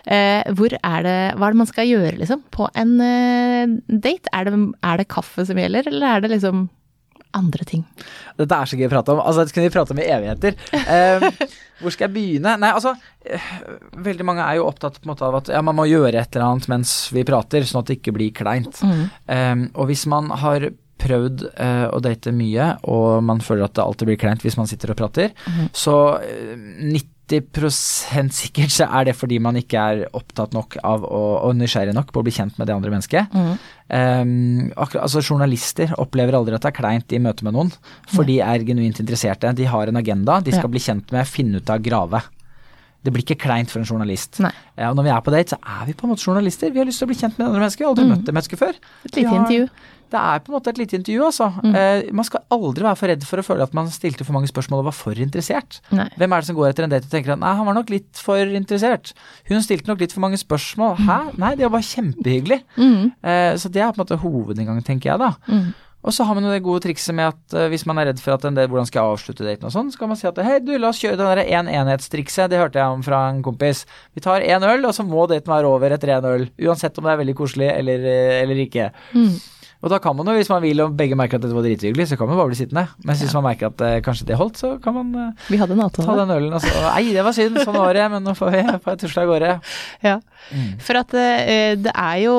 Eh, 0.04 0.52
hvor 0.56 0.74
er 0.76 1.04
det, 1.06 1.18
hva 1.38 1.48
er 1.48 1.54
det 1.54 1.62
man 1.62 1.70
skal 1.70 1.88
gjøre, 1.88 2.16
liksom, 2.20 2.44
på 2.54 2.68
en 2.76 2.94
eh, 3.00 3.76
date? 3.88 4.32
Er 4.36 4.48
det, 4.50 4.58
er 4.84 5.00
det 5.00 5.10
kaffe 5.12 5.46
som 5.48 5.60
gjelder, 5.60 5.88
eller 5.92 6.08
er 6.10 6.24
det 6.24 6.34
liksom 6.36 6.66
andre 7.34 7.66
ting. 7.66 7.82
Dette 8.38 8.54
er 8.56 8.68
så 8.70 8.78
gøy 8.78 8.86
å 8.86 8.92
prate 8.92 9.14
om. 9.14 9.22
Altså, 9.22 9.42
Dette 9.42 9.56
kunne 9.56 9.66
vi 9.66 9.74
prate 9.74 9.94
om 9.94 10.00
i 10.00 10.06
evigheter. 10.06 10.54
Eh, 10.70 11.26
hvor 11.80 11.94
skal 11.94 12.06
jeg 12.06 12.14
begynne? 12.14 12.54
Nei, 12.62 12.70
altså 12.70 12.94
eh, 13.26 13.50
Veldig 14.06 14.28
mange 14.28 14.46
er 14.46 14.60
jo 14.60 14.68
opptatt 14.68 15.00
måte 15.08 15.26
av 15.26 15.40
at 15.40 15.50
ja, 15.54 15.62
man 15.66 15.78
må 15.78 15.88
gjøre 15.90 16.20
et 16.20 16.30
eller 16.36 16.46
annet 16.52 16.70
mens 16.70 16.94
vi 17.14 17.26
prater, 17.26 17.66
sånn 17.66 17.82
at 17.82 17.90
det 17.90 17.98
ikke 17.98 18.14
blir 18.16 18.34
kleint. 18.36 18.82
Eh, 18.84 19.66
og 19.74 19.90
hvis 19.90 20.06
man 20.10 20.30
har 20.44 20.70
prøvd 21.04 21.48
eh, 21.60 21.86
å 21.90 21.98
date 22.02 22.32
mye, 22.32 22.70
og 22.88 23.24
man 23.26 23.42
føler 23.44 23.66
at 23.66 23.74
det 23.76 23.84
alltid 23.84 24.12
blir 24.12 24.20
kleint 24.20 24.44
hvis 24.44 24.56
man 24.60 24.70
sitter 24.70 24.94
og 24.94 25.00
prater, 25.00 25.34
så 25.74 25.98
eh, 26.22 26.54
90 27.28 28.30
sikkert 28.34 28.70
så 28.74 28.86
er 28.92 29.06
det 29.08 29.14
fordi 29.16 29.38
man 29.40 29.56
ikke 29.56 29.80
er 29.80 30.02
opptatt 30.12 30.52
nok 30.52 30.76
av 30.84 31.04
å, 31.08 31.20
og 31.48 31.56
nysgjerrig 31.56 31.94
nok 31.96 32.12
på 32.12 32.20
å 32.20 32.26
bli 32.26 32.34
kjent 32.36 32.58
med 32.60 32.68
det 32.68 32.74
andre 32.76 32.92
mennesket. 32.92 33.32
Um, 33.88 34.70
akkurat, 34.76 35.02
altså 35.04 35.22
Journalister 35.24 35.92
opplever 36.00 36.36
aldri 36.36 36.56
at 36.56 36.64
det 36.64 36.72
er 36.72 36.78
kleint 36.78 37.12
i 37.16 37.20
møte 37.22 37.44
med 37.46 37.56
noen, 37.56 37.72
for 38.12 38.24
de 38.28 38.38
er 38.44 38.64
genuint 38.66 39.00
interesserte. 39.00 39.52
De 39.56 39.64
har 39.68 39.88
en 39.92 40.00
agenda, 40.00 40.40
de 40.40 40.52
skal 40.52 40.68
Ja. 40.68 40.72
bli 40.76 40.80
kjent 40.80 41.12
med, 41.12 41.26
finne 41.28 41.60
ut 41.60 41.70
av, 41.70 41.80
grave. 41.84 42.22
Det 43.04 43.12
blir 43.12 43.24
ikke 43.26 43.36
kleint 43.44 43.70
for 43.72 43.82
en 43.82 43.88
journalist. 43.88 44.40
Nei. 44.40 44.52
Og 44.88 44.96
når 44.96 45.04
vi 45.08 45.12
er 45.12 45.24
på 45.26 45.34
date, 45.34 45.54
så 45.56 45.58
er 45.60 45.88
vi 45.90 45.96
på 45.96 46.06
en 46.06 46.14
måte 46.14 46.24
journalister. 46.24 46.70
Vi 46.72 46.80
har 46.80 46.88
lyst 46.88 47.02
til 47.02 47.08
å 47.08 47.12
bli 47.12 47.18
kjent 47.20 47.36
med 47.38 47.50
andre 47.50 47.60
mennesker. 47.60 47.84
Vi 47.84 47.86
har 47.88 47.92
aldri 47.92 48.06
møtt 48.08 48.24
et 48.28 48.34
menneske 48.38 48.56
før. 48.60 48.78
Et 49.04 49.18
lite 49.20 49.34
intervju. 49.34 49.66
Det 50.14 50.20
er 50.20 50.38
på 50.44 50.52
en 50.52 50.54
måte 50.54 50.70
et 50.70 50.78
lite 50.78 50.94
intervju, 50.96 51.22
altså. 51.26 51.46
Eh, 51.74 52.12
man 52.14 52.24
skal 52.28 52.44
aldri 52.54 52.84
være 52.86 52.98
for 53.00 53.10
redd 53.10 53.24
for 53.26 53.40
å 53.40 53.44
føle 53.44 53.64
at 53.66 53.72
man 53.74 53.88
stilte 53.90 54.24
for 54.24 54.36
mange 54.36 54.46
spørsmål 54.50 54.82
og 54.84 54.88
var 54.90 54.94
for 54.94 55.18
interessert. 55.18 55.80
Nei. 55.90 56.06
Hvem 56.20 56.32
er 56.36 56.40
det 56.44 56.46
som 56.46 56.56
går 56.58 56.68
etter 56.70 56.86
en 56.86 56.92
date 56.92 57.08
og 57.08 57.10
tenker 57.16 57.34
at 57.34 57.40
nei, 57.42 57.54
han 57.58 57.66
var 57.66 57.74
nok 57.74 57.90
litt 57.90 58.20
for 58.22 58.38
interessert. 58.60 59.12
Hun 59.50 59.64
stilte 59.64 59.90
nok 59.90 60.04
litt 60.04 60.14
for 60.14 60.22
mange 60.22 60.38
spørsmål. 60.38 61.00
Hæ? 61.08 61.18
Nei, 61.40 61.54
det 61.58 61.66
var 61.66 61.74
bare 61.80 61.88
kjempehyggelig. 61.88 62.60
Eh, 62.78 63.56
så 63.58 63.72
det 63.74 63.82
er 63.82 63.90
på 63.90 63.98
en 64.00 64.04
måte 64.04 64.20
hovedinngangen, 64.22 64.86
tenker 64.86 65.10
jeg 65.14 65.18
da. 65.24 65.32
Og 66.04 66.12
så 66.12 66.26
har 66.28 66.36
man 66.36 66.44
jo 66.44 66.52
det 66.52 66.64
gode 66.64 66.82
trikset 66.84 67.16
med 67.16 67.32
at 67.32 67.56
uh, 67.56 67.66
hvis 67.72 67.86
man 67.88 68.00
er 68.00 68.10
redd 68.10 68.20
for 68.20 68.36
at 68.36 68.44
en 68.44 68.56
del, 68.58 68.68
hvordan 68.68 68.88
skal 68.88 69.00
jeg 69.00 69.16
avslutte 69.16 69.46
daten 69.46 69.70
og 69.70 69.72
sånn, 69.72 69.88
så 69.92 70.02
kan 70.02 70.12
man 70.12 70.20
si 70.20 70.28
at 70.28 70.40
hei, 70.44 70.58
du, 70.60 70.74
la 70.76 70.92
oss 70.92 71.00
kjøre 71.00 71.16
det 71.16 71.30
derre 71.30 71.46
én-enhetstrikset, 71.48 72.52
det 72.52 72.60
hørte 72.60 72.80
jeg 72.80 72.98
om 72.98 73.04
fra 73.06 73.24
en 73.30 73.40
kompis. 73.44 73.84
Vi 74.16 74.24
tar 74.24 74.44
én 74.44 74.68
øl, 74.68 74.84
og 74.84 74.92
så 74.96 75.06
må 75.06 75.24
daten 75.30 75.54
være 75.54 75.70
over 75.70 75.96
etter 75.96 76.12
én 76.18 76.28
øl. 76.28 76.46
Uansett 76.68 77.00
om 77.00 77.08
det 77.08 77.14
er 77.14 77.20
veldig 77.24 77.36
koselig 77.38 77.70
eller, 77.72 78.08
eh, 78.10 78.38
eller 78.42 78.60
ikke. 78.66 78.90
Og 79.84 79.90
da 79.92 79.98
kan 80.00 80.16
man 80.16 80.28
jo, 80.28 80.34
hvis 80.38 80.48
man 80.48 80.62
vil 80.64 80.80
og 80.80 80.94
begge 80.96 81.16
merker 81.16 81.36
at 81.36 81.44
dette 81.44 81.56
var 81.56 81.64
drithyggelig, 81.66 82.06
så 82.08 82.16
kan 82.16 82.30
man 82.30 82.38
bare 82.40 82.52
bli 82.52 82.56
sittende. 82.56 82.86
Mens 83.04 83.20
hvis 83.20 83.34
man 83.36 83.44
merker 83.48 83.68
at 83.68 83.82
eh, 83.84 83.98
kanskje 84.04 84.28
det 84.30 84.38
holdt, 84.40 84.60
så 84.60 84.74
kan 84.84 84.96
man 84.96 85.10
eh, 85.20 85.48
Vi 85.52 85.60
hadde 85.60 85.76
en 85.76 85.82
ta 85.92 86.18
den 86.20 86.32
ølen 86.36 86.56
og 86.56 86.64
så 86.64 86.84
Nei, 86.86 87.10
det 87.12 87.24
var 87.24 87.36
synd, 87.36 87.58
sånn 87.60 87.76
var 87.76 87.96
det, 87.96 88.06
men 88.12 88.24
nå 88.24 88.36
får 88.38 88.54
vi 88.54 88.62
på 88.84 88.94
et 88.94 89.04
tusle 89.04 89.24
av 89.24 89.32
gårde. 89.32 89.56
Ja. 90.04 90.18
For 90.84 91.00
at 91.00 91.16
det 91.16 91.92
er 91.92 92.22
jo 92.24 92.36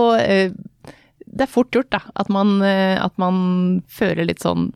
Det 1.36 1.46
er 1.48 1.52
fort 1.52 1.72
gjort, 1.76 1.90
da. 1.92 2.00
At 2.16 2.30
man, 2.32 2.56
eh, 2.64 2.96
at 3.04 3.16
man 3.22 3.82
føler 3.92 4.28
litt 4.30 4.44
sånn 4.44 4.70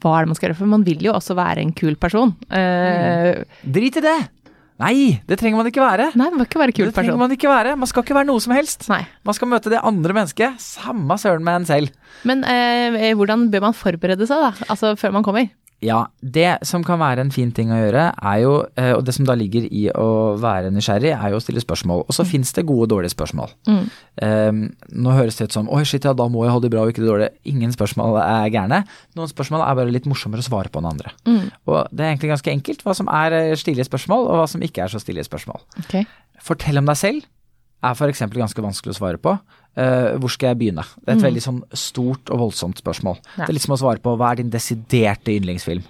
Hva 0.00 0.14
er 0.16 0.24
det 0.24 0.30
man 0.32 0.38
skal 0.38 0.48
gjøre? 0.50 0.58
For 0.58 0.70
man 0.72 0.84
vil 0.86 1.04
jo 1.04 1.12
også 1.16 1.36
være 1.36 1.62
en 1.62 1.74
kul 1.76 1.94
person. 2.00 2.34
Eh, 2.52 3.44
Drit 3.64 3.96
i 4.00 4.04
det! 4.04 4.16
Nei, 4.76 5.22
det 5.24 5.38
trenger 5.40 5.56
man 5.56 5.68
ikke 5.70 5.80
være. 5.80 6.10
Nei, 6.20 6.26
man 6.28 6.42
må 6.42 6.44
ikke 6.44 6.60
være 6.60 6.74
kul 6.76 6.90
Det 6.90 6.96
trenger 6.98 7.16
man 7.16 7.32
ikke 7.32 7.48
være. 7.48 7.76
Man 7.80 7.88
skal 7.88 8.04
ikke 8.04 8.16
være 8.18 8.28
noe 8.28 8.42
som 8.44 8.52
helst. 8.52 8.84
Nei. 8.92 9.00
Man 9.24 9.36
skal 9.38 9.48
møte 9.48 9.72
det 9.72 9.80
andre 9.80 10.16
mennesket, 10.18 10.58
samme 10.60 11.16
søren 11.20 11.44
med 11.46 11.62
en 11.62 11.68
selv. 11.68 11.94
Men 12.28 12.44
eh, 12.44 13.14
hvordan 13.16 13.46
bør 13.52 13.70
man 13.70 13.76
forberede 13.76 14.28
seg, 14.28 14.42
da? 14.44 14.68
Altså 14.68 14.92
før 15.00 15.14
man 15.16 15.24
kommer? 15.24 15.48
Ja, 15.84 16.06
det 16.24 16.64
som 16.64 16.84
kan 16.84 16.98
være 17.02 17.20
en 17.26 17.30
fin 17.34 17.50
ting 17.52 17.68
å 17.68 17.76
gjøre, 17.76 18.06
er 18.16 18.38
jo, 18.40 18.52
eh, 18.80 18.94
og 18.96 19.02
det 19.04 19.12
som 19.12 19.26
da 19.28 19.34
ligger 19.36 19.66
i 19.68 19.82
å 19.92 20.08
være 20.40 20.70
nysgjerrig, 20.72 21.12
er 21.12 21.34
jo 21.34 21.36
å 21.36 21.42
stille 21.44 21.60
spørsmål. 21.60 22.06
Og 22.06 22.16
så 22.16 22.24
finnes 22.24 22.52
det 22.56 22.64
gode 22.68 22.86
og 22.86 22.92
dårlige 22.94 23.12
spørsmål. 23.12 23.52
Um, 23.68 24.62
nå 24.96 25.12
høres 25.12 25.36
det 25.36 25.50
ut 25.50 25.58
som 25.58 25.68
oi 25.68 25.82
shit, 25.84 26.08
ja, 26.08 26.14
da 26.16 26.28
må 26.32 26.46
jeg 26.46 26.54
ha 26.54 26.62
det 26.64 26.72
bra 26.72 26.86
og 26.86 26.94
ikke 26.94 27.04
det 27.04 27.10
dårlige. 27.10 27.36
Ingen 27.52 27.76
spørsmål 27.76 28.16
er 28.22 28.48
gærne. 28.54 28.82
Noen 29.18 29.32
spørsmål 29.32 29.66
er 29.66 29.78
bare 29.82 29.92
litt 29.92 30.08
morsommere 30.08 30.40
å 30.40 30.48
svare 30.48 30.72
på 30.72 30.80
enn 30.80 30.90
andre. 30.94 31.12
Og 31.68 31.92
det 31.92 32.06
er 32.06 32.14
egentlig 32.14 32.32
ganske 32.32 32.56
enkelt 32.56 32.84
hva 32.86 32.96
som 32.96 33.12
er 33.12 33.36
eh, 33.36 33.54
stilige 33.60 33.88
spørsmål, 33.90 34.30
og 34.30 34.40
hva 34.40 34.48
som 34.48 34.64
ikke 34.64 34.86
er 34.86 34.92
så 34.92 35.02
stilige 35.02 35.28
spørsmål. 35.28 35.60
Okay. 35.84 36.08
Fortell 36.40 36.80
om 36.80 36.88
deg 36.88 37.04
selv 37.04 37.28
er 37.88 37.96
f.eks. 37.96 38.24
ganske 38.34 38.64
vanskelig 38.64 38.94
å 38.94 38.98
svare 38.98 39.20
på. 39.22 39.36
Uh, 39.76 40.16
hvor 40.22 40.32
skal 40.32 40.52
jeg 40.52 40.60
begynne? 40.62 40.84
Det 41.02 41.12
er 41.12 41.18
et 41.18 41.26
veldig 41.26 41.42
sånn 41.44 41.60
stort 41.76 42.32
og 42.32 42.46
voldsomt 42.46 42.80
spørsmål. 42.80 43.18
Ja. 43.34 43.44
Det 43.44 43.50
er 43.50 43.58
litt 43.58 43.66
som 43.66 43.76
å 43.76 43.82
svare 43.82 44.02
på 44.02 44.16
hva 44.16 44.32
er 44.32 44.40
din 44.40 44.52
desiderte 44.52 45.34
yndlingsfilm? 45.34 45.84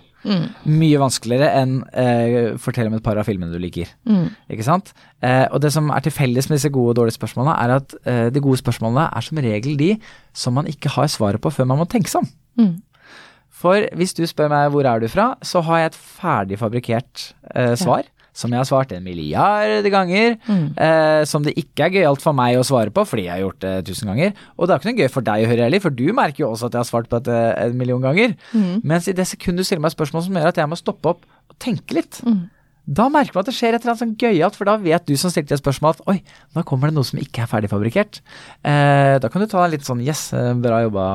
Mye 0.66 0.98
vanskeligere 0.98 1.52
enn 1.60 1.76
uh, 1.86 2.56
fortell 2.58 2.90
om 2.90 2.96
et 2.96 3.04
par 3.04 3.18
av 3.20 3.28
filmene 3.28 3.52
du 3.54 3.60
liker. 3.62 3.92
Ikke 4.50 4.66
sant? 4.66 4.90
Uh, 5.22 5.46
og 5.52 5.60
det 5.62 5.70
som 5.74 5.92
er 5.94 6.02
til 6.02 6.14
felles 6.16 6.50
med 6.50 6.58
disse 6.58 6.72
gode 6.74 6.96
og 6.96 6.98
dårlige 6.98 7.18
spørsmålene, 7.20 7.54
er 7.62 7.76
at 7.76 7.94
uh, 8.08 8.26
de 8.34 8.42
gode 8.42 8.58
spørsmålene 8.62 9.06
er 9.06 9.28
som 9.28 9.42
regel 9.46 9.78
de 9.78 9.92
som 10.34 10.56
man 10.58 10.66
ikke 10.70 10.90
har 10.96 11.12
svaret 11.12 11.42
på 11.42 11.54
før 11.54 11.70
man 11.70 11.84
må 11.84 11.88
tenke 11.90 12.10
seg 12.10 12.26
om. 12.26 12.34
For 13.56 13.86
hvis 13.96 14.12
du 14.16 14.24
spør 14.28 14.50
meg 14.52 14.68
hvor 14.74 14.86
er 14.88 15.00
du 15.00 15.08
fra, 15.08 15.30
så 15.46 15.62
har 15.64 15.80
jeg 15.80 15.92
et 15.92 15.98
ferdig 16.00 16.58
fabrikkert 16.60 17.22
eh, 17.54 17.72
svar. 17.78 18.04
Som 18.36 18.52
jeg 18.52 18.60
har 18.60 18.68
svart 18.68 18.90
en 18.92 19.04
milliard 19.06 19.86
ganger. 19.92 20.36
Eh, 20.76 21.22
som 21.28 21.44
det 21.46 21.54
ikke 21.56 21.86
er 21.86 21.94
gøyalt 21.98 22.20
for 22.24 22.36
meg 22.36 22.58
å 22.60 22.64
svare 22.68 22.92
på, 22.92 23.04
fordi 23.08 23.26
jeg 23.26 23.32
har 23.32 23.44
gjort 23.46 23.62
det 23.64 23.74
tusen 23.88 24.10
ganger. 24.12 24.34
Og 24.58 24.66
det 24.68 24.74
er 24.74 24.82
ikke 24.82 24.92
noe 24.92 25.00
gøy 25.06 25.12
for 25.14 25.28
deg 25.30 25.46
å 25.46 25.50
høre 25.54 25.64
heller, 25.70 25.80
for 25.86 25.96
du 25.96 26.04
merker 26.12 26.44
jo 26.44 26.50
også 26.52 26.68
at 26.68 26.76
jeg 26.76 26.84
har 26.84 26.90
svart 26.90 27.08
på 27.08 27.22
dette 27.22 27.38
en 27.64 27.78
million 27.80 28.02
ganger. 28.04 28.36
Mens 28.84 29.08
i 29.08 29.16
det 29.16 29.24
sekundet 29.30 29.64
du 29.64 29.70
stiller 29.70 29.82
meg 29.86 29.96
spørsmål 29.96 30.26
som 30.28 30.36
gjør 30.36 30.52
at 30.52 30.60
jeg 30.60 30.68
må 30.68 30.76
stoppe 30.76 31.14
opp 31.16 31.24
og 31.24 31.56
tenke 31.62 31.96
litt, 31.96 32.20
da 32.86 33.08
merker 33.10 33.34
man 33.34 33.42
at 33.42 33.48
det 33.50 33.56
skjer 33.56 33.74
et 33.74 33.82
eller 33.82 33.96
annet 33.96 34.02
sånn 34.04 34.12
gøyalt, 34.20 34.54
for 34.54 34.68
da 34.68 34.76
vet 34.78 35.08
du 35.08 35.16
som 35.18 35.30
stilte 35.32 35.56
et 35.56 35.58
spørsmål 35.58 35.96
at 35.96 36.02
oi, 36.12 36.20
nå 36.54 36.62
kommer 36.68 36.86
det 36.86 36.94
noe 36.94 37.08
som 37.08 37.18
ikke 37.18 37.42
er 37.42 37.48
ferdigfabrikkert. 37.50 38.20
Eh, 38.62 39.16
da 39.18 39.30
kan 39.32 39.42
du 39.42 39.48
ta 39.50 39.64
en 39.64 39.72
litt 39.72 39.82
sånn 39.88 40.04
yes, 40.04 40.28
eh, 40.38 40.52
bra 40.62 40.84
jobba, 40.84 41.06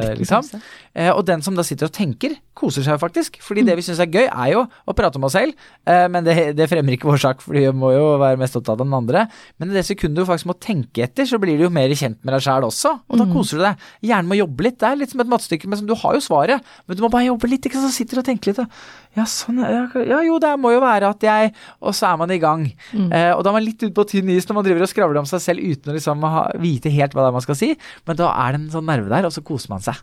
eh, 0.00 0.14
liksom. 0.16 0.48
Eh, 0.96 1.10
og 1.12 1.22
den 1.28 1.42
som 1.44 1.54
da 1.54 1.62
sitter 1.66 1.86
og 1.86 1.94
tenker, 1.94 2.34
koser 2.58 2.84
seg 2.84 2.98
faktisk. 3.00 3.38
Fordi 3.44 3.62
det 3.66 3.76
vi 3.78 3.84
syns 3.86 4.00
er 4.02 4.10
gøy, 4.10 4.26
er 4.26 4.52
jo 4.52 4.64
å 4.66 4.94
prate 4.96 5.20
om 5.20 5.26
oss 5.28 5.36
selv, 5.38 5.54
eh, 5.86 6.06
men 6.10 6.26
det, 6.26 6.34
det 6.58 6.66
fremmer 6.70 6.96
ikke 6.96 7.08
vår 7.08 7.20
sak, 7.22 7.44
for 7.44 7.56
vi 7.56 7.64
må 7.70 7.92
jo 7.94 8.16
være 8.20 8.40
mest 8.40 8.58
opptatt 8.58 8.80
av 8.80 8.84
den 8.84 8.96
andre. 8.98 9.26
Men 9.60 9.70
i 9.70 9.78
det 9.78 9.86
sekundet 9.86 10.18
du 10.18 10.28
faktisk 10.28 10.50
må 10.50 10.56
tenke 10.58 11.04
etter, 11.06 11.28
så 11.30 11.38
blir 11.42 11.60
du 11.60 11.66
jo 11.68 11.72
mer 11.74 11.92
kjent 11.94 12.18
med 12.24 12.34
deg 12.34 12.44
sjæl 12.44 12.66
også, 12.66 12.96
og 13.06 13.20
da 13.20 13.28
koser 13.30 13.60
du 13.60 13.66
deg. 13.68 13.86
Hjernen 14.10 14.30
må 14.30 14.40
jobbe 14.40 14.66
litt. 14.66 14.80
Det 14.80 14.88
er 14.90 14.98
litt 15.00 15.14
som 15.14 15.22
et 15.22 15.30
matstykke, 15.30 15.70
men 15.70 15.80
som 15.80 15.88
du 15.88 15.94
har 15.94 16.18
jo 16.18 16.24
svaret, 16.24 16.72
men 16.86 16.98
du 16.98 17.04
må 17.06 17.12
bare 17.12 17.28
jobbe 17.30 17.50
litt, 17.52 17.70
ikke 17.70 17.78
sant, 17.78 17.90
så 17.94 18.02
sitter 18.02 18.18
du 18.18 18.24
og 18.24 18.28
tenker 18.30 18.52
litt, 18.52 18.80
ja, 19.18 19.24
sånn, 19.26 19.58
ja, 19.58 19.86
ja, 20.06 20.20
jo, 20.22 20.36
det 20.42 20.52
må 20.62 20.70
jo 20.70 20.78
være 20.84 21.08
at 21.10 21.24
jeg 21.26 21.48
Og 21.82 21.90
så 21.98 22.12
er 22.12 22.18
man 22.20 22.30
i 22.30 22.36
gang. 22.38 22.60
Eh, 23.10 23.32
og 23.34 23.40
da 23.42 23.50
er 23.50 23.56
man 23.56 23.64
litt 23.64 23.80
ute 23.82 23.90
på 23.96 24.04
tynn 24.06 24.28
is 24.30 24.46
når 24.46 24.54
man 24.60 24.66
driver 24.68 24.84
og 24.86 24.90
skravler 24.92 25.18
om 25.18 25.26
seg 25.26 25.42
selv 25.42 25.64
uten 25.66 25.90
å 25.90 25.96
liksom 25.96 26.22
ha, 26.22 26.44
vite 26.62 26.92
helt 26.94 27.16
hva 27.16 27.24
det 27.24 27.32
er 27.32 27.34
man 27.34 27.42
skal 27.42 27.58
si, 27.58 27.72
men 28.06 28.18
da 28.20 28.28
er 28.30 28.54
det 28.54 28.60
en 28.60 28.70
sånn 28.76 28.86
nerve 28.86 29.10
der, 29.10 29.26
og 29.26 29.34
så 29.34 29.42
koser 29.42 29.72
man 29.72 29.82
seg. 29.82 29.98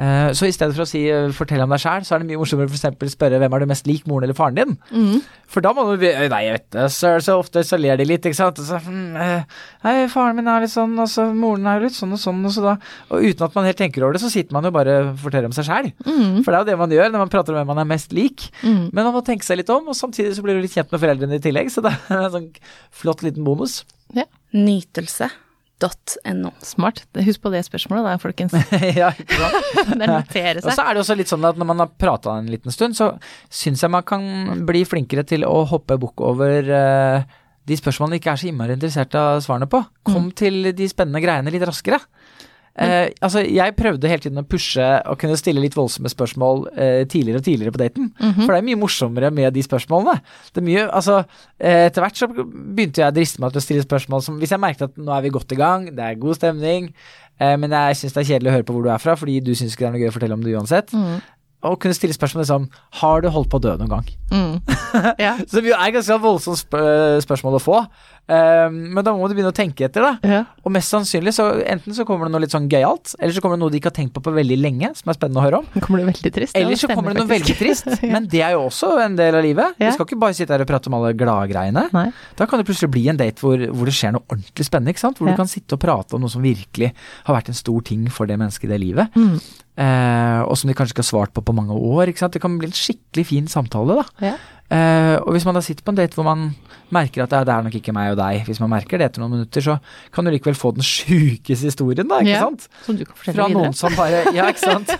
Eh, 0.00 0.30
så 0.32 0.48
i 0.48 0.52
stedet 0.54 0.72
for 0.72 0.86
å 0.86 0.88
si 0.88 1.02
eh, 1.12 1.28
'fortell 1.36 1.60
om 1.60 1.72
deg 1.74 1.82
sjæl', 1.82 2.06
så 2.08 2.14
er 2.16 2.22
det 2.22 2.30
mye 2.30 2.40
morsommere 2.40 2.72
eksempel 2.72 3.10
spørre 3.12 3.36
'hvem 3.36 3.52
er 3.52 3.60
du 3.60 3.66
mest 3.68 3.86
lik, 3.86 4.06
moren 4.08 4.24
eller 4.24 4.38
faren 4.38 4.56
din'? 4.56 4.78
For 5.50 5.60
da 5.60 5.72
må 5.74 5.84
du 5.98 6.00
Nei, 6.00 6.44
jeg 6.46 6.52
vet 6.54 6.70
det, 6.70 6.86
så, 6.94 7.18
så 7.20 7.36
ofte 7.36 7.60
så 7.66 7.76
ler 7.76 7.98
de 7.98 8.06
litt, 8.06 8.24
ikke 8.24 8.38
sant. 8.38 8.56
Så, 8.56 8.78
hm, 8.80 9.16
eh, 9.16 9.42
nei, 9.84 10.06
faren 10.08 10.36
min 10.36 10.48
er 10.48 10.62
litt 10.64 10.72
sånn, 10.72 10.96
og 10.98 11.08
så 11.10 11.26
moren 11.34 11.66
er 11.66 11.80
jo 11.80 11.88
litt 11.88 11.98
sånn 11.98 12.14
og 12.16 12.22
sånn, 12.22 12.40
og 12.46 12.54
så 12.54 12.62
da 12.62 12.76
Og 13.10 13.24
uten 13.26 13.44
at 13.44 13.54
man 13.54 13.64
helt 13.66 13.76
tenker 13.76 14.02
over 14.02 14.14
det, 14.14 14.22
så 14.22 14.30
sitter 14.30 14.52
man 14.52 14.64
jo 14.64 14.70
bare 14.70 15.10
og 15.10 15.18
forteller 15.18 15.50
om 15.50 15.52
seg 15.52 15.66
sjæl. 15.68 15.92
For 16.44 16.52
det 16.52 16.56
er 16.56 16.64
jo 16.64 16.70
det 16.70 16.78
man 16.78 16.90
gjør 16.90 17.10
når 17.12 17.18
man 17.26 17.28
prater 17.34 17.52
om 17.52 17.58
hvem 17.60 17.66
man 17.74 17.78
er 17.84 17.90
mest 17.90 18.12
lik. 18.12 18.48
Men 18.94 19.04
man 19.04 19.12
må 19.12 19.24
tenke 19.26 19.44
seg 19.44 19.58
litt 19.58 19.68
om, 19.70 19.88
og 19.88 19.94
samtidig 19.98 20.34
så 20.36 20.42
blir 20.42 20.54
du 20.56 20.62
litt 20.62 20.72
kjent 20.72 20.90
med 20.92 21.00
foreldrene 21.02 21.34
i 21.36 21.44
tillegg, 21.44 21.68
så 21.70 21.82
det 21.82 21.92
er 22.08 22.24
en 22.24 22.30
sånn 22.38 22.50
flott 22.90 23.22
liten 23.26 23.44
bonus. 23.44 23.84
Ja. 24.14 24.24
Nytelse.no. 25.80 26.52
Smart. 26.62 27.02
Husk 27.24 27.42
på 27.42 27.50
det 27.52 27.64
spørsmålet 27.64 28.06
da, 28.06 28.14
folkens. 28.20 28.54
ja, 29.00 29.10
ikke 29.16 29.38
sant? 29.38 29.80
Det 30.00 30.08
notere 30.08 30.62
Og 30.62 30.72
så 30.72 30.84
er 30.84 30.94
det 30.94 31.02
også 31.02 31.16
litt 31.18 31.30
sånn 31.30 31.46
at 31.48 31.58
når 31.60 31.68
man 31.72 31.84
har 31.84 31.92
prata 32.00 32.36
en 32.38 32.50
liten 32.50 32.74
stund, 32.74 32.96
så 32.98 33.14
syns 33.48 33.82
jeg 33.84 33.92
man 33.92 34.06
kan 34.06 34.64
bli 34.68 34.84
flinkere 34.88 35.24
til 35.28 35.46
å 35.48 35.62
hoppe 35.70 35.98
bukk 36.00 36.22
over 36.26 36.68
uh, 36.70 37.38
de 37.68 37.78
spørsmålene 37.78 38.20
ikke 38.20 38.34
er 38.34 38.40
så 38.40 38.50
innmari 38.50 38.76
interessert 38.76 39.14
av 39.18 39.40
svarene 39.44 39.68
på. 39.70 39.82
Kom 40.06 40.30
til 40.36 40.72
de 40.76 40.88
spennende 40.90 41.22
greiene 41.22 41.52
litt 41.54 41.64
raskere. 41.66 42.00
Eh, 42.80 43.10
altså, 43.20 43.42
jeg 43.44 43.74
prøvde 43.76 44.08
hele 44.08 44.22
tiden 44.24 44.40
å 44.40 44.46
pushe 44.48 44.84
og 45.04 45.18
kunne 45.20 45.36
stille 45.36 45.60
litt 45.60 45.74
voldsomme 45.76 46.08
spørsmål 46.08 46.62
eh, 46.72 47.02
tidligere 47.12 47.42
og 47.42 47.44
tidligere 47.44 47.74
på 47.74 47.82
daten. 47.82 48.06
For 48.38 48.54
det 48.54 48.60
er 48.62 48.66
mye 48.70 48.78
morsommere 48.80 49.30
med 49.36 49.52
de 49.52 49.64
spørsmålene. 49.66 50.14
Det 50.54 50.62
er 50.62 50.66
mye, 50.68 50.84
altså, 50.88 51.18
eh, 51.60 51.86
etter 51.90 52.00
hvert 52.06 52.16
så 52.22 52.28
begynte 52.32 53.02
jeg 53.02 53.12
å 53.12 53.16
driste 53.16 53.42
meg 53.44 53.52
til 53.52 53.60
å 53.60 53.66
stille 53.66 53.84
spørsmål 53.84 54.24
som 54.24 54.38
Hvis 54.40 54.54
jeg 54.56 54.62
merket 54.62 54.86
at 54.88 54.96
nå 54.96 55.12
er 55.12 55.26
vi 55.26 55.34
godt 55.34 55.52
i 55.52 55.60
gang, 55.60 55.90
det 55.92 56.06
er 56.06 56.22
god 56.22 56.38
stemning, 56.40 56.88
eh, 57.40 57.56
men 57.60 57.70
jeg 57.76 58.00
syns 58.00 58.16
det 58.16 58.22
er 58.24 58.30
kjedelig 58.32 58.48
å 58.52 58.56
høre 58.56 58.68
på 58.70 58.78
hvor 58.78 58.88
du 58.88 58.90
er 58.94 59.02
fra, 59.04 59.16
fordi 59.20 59.36
du 59.44 59.52
syns 59.52 59.76
ikke 59.76 59.84
det 59.84 59.90
er 59.90 59.94
noe 59.98 60.02
gøy 60.06 60.12
å 60.12 60.16
fortelle 60.16 60.38
om 60.40 60.46
det 60.46 60.56
uansett. 60.56 60.96
Og 61.68 61.76
kunne 61.76 61.92
stille 61.92 62.16
spørsmål 62.16 62.46
som 62.48 62.62
Har 63.02 63.20
du 63.20 63.28
holdt 63.28 63.50
på 63.52 63.58
å 63.60 63.64
dø 63.66 63.74
noen 63.76 63.90
gang? 63.92 64.06
Ja. 65.20 65.34
Som 65.46 65.66
jo 65.68 65.74
er 65.76 65.92
ganske 65.92 66.16
voldsomt 66.22 66.58
sp 66.64 66.72
spørsmål 67.26 67.58
å 67.58 67.62
få. 67.62 67.82
Um, 68.30 68.74
men 68.94 69.02
da 69.02 69.10
må 69.16 69.26
du 69.26 69.32
begynne 69.34 69.50
å 69.50 69.56
tenke 69.56 69.88
etter, 69.88 70.04
da. 70.06 70.10
Ja. 70.22 70.40
Og 70.62 70.70
mest 70.70 70.92
sannsynlig 70.92 71.32
så 71.34 71.48
enten 71.66 71.96
så 71.96 72.04
kommer 72.06 72.28
det 72.28 72.34
noe 72.36 72.44
litt 72.44 72.52
sånn 72.54 72.68
gøyalt, 72.70 73.16
eller 73.18 73.34
så 73.34 73.42
kommer 73.42 73.58
det 73.58 73.62
noe 73.64 73.72
de 73.74 73.80
ikke 73.80 73.90
har 73.90 73.96
tenkt 73.96 74.12
på 74.14 74.22
på 74.22 74.34
veldig 74.36 74.58
lenge, 74.60 74.90
som 74.94 75.10
er 75.10 75.16
spennende 75.18 75.40
å 75.42 75.44
høre 75.48 75.58
om. 75.64 75.66
Kommer 75.82 76.02
det 76.04 76.06
veldig 76.12 76.32
trist. 76.36 76.54
Eller 76.60 76.78
så 76.78 76.86
stemmer 76.86 77.00
kommer 77.00 77.16
det 77.16 77.24
noe 77.24 77.30
faktisk. 77.32 77.58
veldig 77.58 77.58
trist, 77.58 78.04
men 78.14 78.28
det 78.30 78.42
er 78.46 78.54
jo 78.54 78.60
også 78.68 78.92
en 79.02 79.16
del 79.18 79.38
av 79.40 79.42
livet. 79.48 79.74
Ja. 79.80 79.88
Vi 79.88 79.96
skal 79.96 80.06
ikke 80.06 80.20
bare 80.22 80.36
sitte 80.38 80.54
her 80.54 80.62
og 80.62 80.70
prate 80.70 80.92
om 80.92 80.98
alle 81.00 81.10
gladgreiene. 81.18 81.86
Da 82.38 82.46
kan 82.46 82.62
det 82.62 82.68
plutselig 82.70 82.92
bli 82.94 83.06
en 83.10 83.18
date 83.18 83.42
hvor, 83.42 83.66
hvor 83.74 83.90
det 83.90 83.96
skjer 83.98 84.14
noe 84.14 84.22
ordentlig 84.30 84.68
spennende, 84.68 84.94
ikke 84.94 85.04
sant? 85.08 85.18
hvor 85.18 85.26
Ja. 85.26 85.34
du 85.34 85.42
kan 85.42 85.50
sitte 85.50 85.74
og 85.74 85.82
prate 85.82 86.14
om 86.14 86.22
noe 86.22 86.30
som 86.30 86.44
virkelig 86.46 86.92
har 87.26 87.34
vært 87.40 87.50
en 87.50 87.58
stor 87.58 87.82
ting 87.90 88.06
for 88.14 88.30
det 88.30 88.38
mennesket 88.38 88.70
i 88.70 88.72
det 88.76 88.80
livet. 88.84 89.18
Mm. 89.18 89.40
eh, 89.80 90.40
og 90.44 90.54
som 90.60 90.70
de 90.70 90.74
kanskje 90.78 90.94
ikke 90.94 91.04
har 91.04 91.10
svart 91.10 91.34
på 91.34 91.42
på 91.44 91.54
mange 91.56 91.74
år. 91.74 92.10
ikke 92.12 92.22
sant? 92.24 92.34
Det 92.36 92.42
kan 92.42 92.58
bli 92.60 92.68
en 92.70 92.76
skikkelig 92.76 93.26
fin 93.26 93.50
samtale, 93.50 94.00
da. 94.02 94.32
Ja. 94.70 94.80
Eh, 94.80 95.16
og 95.24 95.34
hvis 95.34 95.44
man 95.44 95.56
da 95.58 95.60
sitter 95.66 95.82
på 95.82 95.90
en 95.92 95.98
date 95.98 96.14
hvor 96.14 96.24
man 96.28 96.50
merker 96.94 97.22
at 97.24 97.30
det 97.30 97.38
er, 97.40 97.44
det 97.46 97.54
er 97.54 97.64
nok 97.66 97.74
ikke 97.78 97.92
meg 97.94 98.12
og 98.12 98.18
deg, 98.18 98.44
hvis 98.46 98.58
man 98.62 98.70
merker 98.72 98.98
det 98.98 99.06
etter 99.10 99.22
noen 99.22 99.36
minutter, 99.36 99.62
så 99.62 99.76
kan 100.14 100.26
du 100.26 100.30
likevel 100.34 100.56
få 100.58 100.72
den 100.74 100.82
sjukeste 100.86 101.68
historien, 101.70 102.08
da, 102.10 102.18
ikke 102.22 102.32
Ja. 102.34 102.40
sant? 102.48 102.66
Som 102.86 102.96
du 102.98 103.04
kan 103.04 103.14
fortelle 103.18 103.36
Fra 103.36 103.46
videre. 103.46 103.62
noen 103.62 103.76
som 103.78 103.94
bare 103.98 104.22
Ja, 104.34 104.48
ikke 104.50 104.64
sant? 104.64 104.90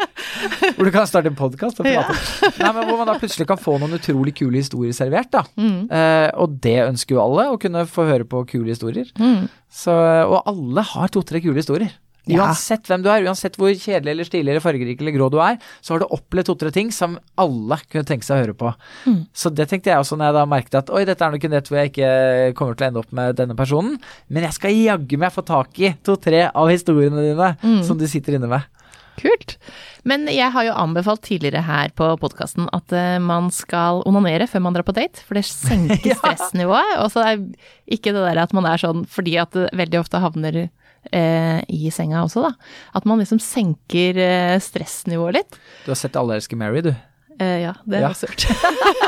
hvor 0.76 0.84
du 0.86 0.92
kan 0.94 1.06
starte 1.10 1.30
en 1.30 1.38
podkast 1.38 1.80
og 1.82 1.86
prate. 1.88 2.14
Nei, 2.60 2.70
men 2.76 2.86
hvor 2.88 2.98
man 3.00 3.10
da 3.10 3.16
plutselig 3.18 3.46
kan 3.50 3.58
få 3.60 3.76
noen 3.82 3.96
utrolig 3.98 4.34
kule 4.38 4.58
historier 4.62 4.94
servert, 4.96 5.30
da. 5.34 5.42
Mm. 5.58 5.88
Uh, 5.90 6.28
og 6.44 6.58
det 6.64 6.76
ønsker 6.88 7.16
jo 7.16 7.22
alle, 7.24 7.48
å 7.54 7.58
kunne 7.60 7.84
få 7.90 8.06
høre 8.08 8.26
på 8.28 8.44
kule 8.50 8.70
historier. 8.74 9.10
Mm. 9.18 9.46
Så, 9.74 9.94
og 10.30 10.42
alle 10.46 10.84
har 10.94 11.10
to-tre 11.14 11.40
kule 11.42 11.58
historier. 11.58 11.90
Ja. 12.26 12.46
Uansett 12.46 12.86
hvem 12.88 13.02
du 13.04 13.10
er, 13.12 13.24
uansett 13.28 13.58
hvor 13.60 13.68
kjedelig 13.68 14.10
eller 14.14 14.24
stilig 14.24 14.48
eller 14.54 14.62
fargerik 14.64 15.00
eller 15.02 15.12
grå 15.12 15.26
du 15.34 15.36
er, 15.44 15.58
så 15.84 15.92
har 15.92 16.00
du 16.00 16.06
opplevd 16.16 16.46
to-tre 16.48 16.70
ting 16.72 16.88
som 16.94 17.18
alle 17.36 17.76
kunne 17.92 18.06
tenke 18.08 18.24
seg 18.24 18.38
å 18.38 18.42
høre 18.46 18.54
på. 18.56 18.70
Mm. 19.04 19.18
Så 19.36 19.52
det 19.52 19.66
tenkte 19.68 19.92
jeg 19.92 20.00
også 20.00 20.16
når 20.16 20.30
jeg 20.30 20.36
da 20.38 20.44
merket 20.48 20.78
at 20.80 20.92
oi, 20.94 21.02
dette 21.04 21.20
er 21.26 21.34
nok 21.36 21.44
en 21.44 21.52
nett 21.58 21.68
hvor 21.68 21.80
jeg 21.82 21.92
ikke 21.92 22.54
kommer 22.56 22.78
til 22.80 22.86
å 22.86 22.88
ende 22.88 23.02
opp 23.04 23.12
med 23.12 23.36
denne 23.42 23.56
personen, 23.58 23.98
men 24.32 24.46
jeg 24.48 24.56
skal 24.56 24.72
jaggu 24.78 25.18
meg 25.20 25.34
få 25.36 25.44
tak 25.44 25.76
i 25.84 25.92
to-tre 26.06 26.46
av 26.54 26.72
historiene 26.72 27.26
dine 27.28 27.50
Mm. 27.60 27.82
som 27.84 27.98
du 28.00 28.06
sitter 28.08 28.38
inne 28.38 28.48
med. 28.48 28.64
Kult. 29.20 29.58
Men 30.02 30.24
jeg 30.26 30.48
har 30.50 30.64
jo 30.66 30.72
anbefalt 30.74 31.22
tidligere 31.22 31.60
her 31.62 31.92
på 31.94 32.08
podkasten 32.18 32.66
at 32.74 32.90
eh, 32.96 33.18
man 33.22 33.46
skal 33.54 34.00
onanere 34.08 34.48
før 34.50 34.64
man 34.64 34.74
drar 34.74 34.82
på 34.88 34.94
date, 34.96 35.22
for 35.22 35.36
det 35.38 35.44
senker 35.46 36.08
Ja. 36.10 36.16
stressnivået. 36.18 36.96
Og 37.04 37.12
så 37.14 37.22
er 37.22 37.44
ikke 37.86 38.10
det 38.16 38.24
der 38.26 38.40
at 38.42 38.52
man 38.56 38.66
er 38.66 38.80
sånn 38.82 39.04
fordi 39.06 39.36
at 39.40 39.52
det 39.54 39.68
veldig 39.76 40.00
ofte 40.02 40.18
havner 40.24 40.64
eh, 41.12 41.60
i 41.68 41.90
senga 41.94 42.22
også, 42.24 42.46
da. 42.48 42.52
At 42.94 43.04
man 43.08 43.18
liksom 43.20 43.40
senker 43.42 44.16
eh, 44.20 44.58
stressnivået 44.62 45.40
litt. 45.40 45.58
Du 45.84 45.90
har 45.92 45.98
sett 46.00 46.16
Alle 46.16 46.38
elsker 46.40 46.56
Mary, 46.60 46.80
du. 46.86 46.92
Eh, 47.40 47.64
ja, 47.64 47.72
det 47.84 47.98
er 47.98 48.08
jeg 48.12 48.28
hørt. 48.30 48.44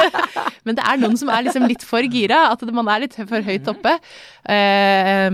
Men 0.67 0.75
det 0.75 0.83
er 0.83 0.99
noen 0.99 1.15
som 1.21 1.29
er 1.31 1.45
liksom 1.47 1.67
litt 1.71 1.85
for 1.87 2.03
gira, 2.11 2.49
at 2.51 2.63
man 2.75 2.89
er 2.91 3.05
litt 3.05 3.15
for 3.15 3.45
høyt 3.47 3.69
oppe. 3.71 3.93
Eh, 4.51 5.31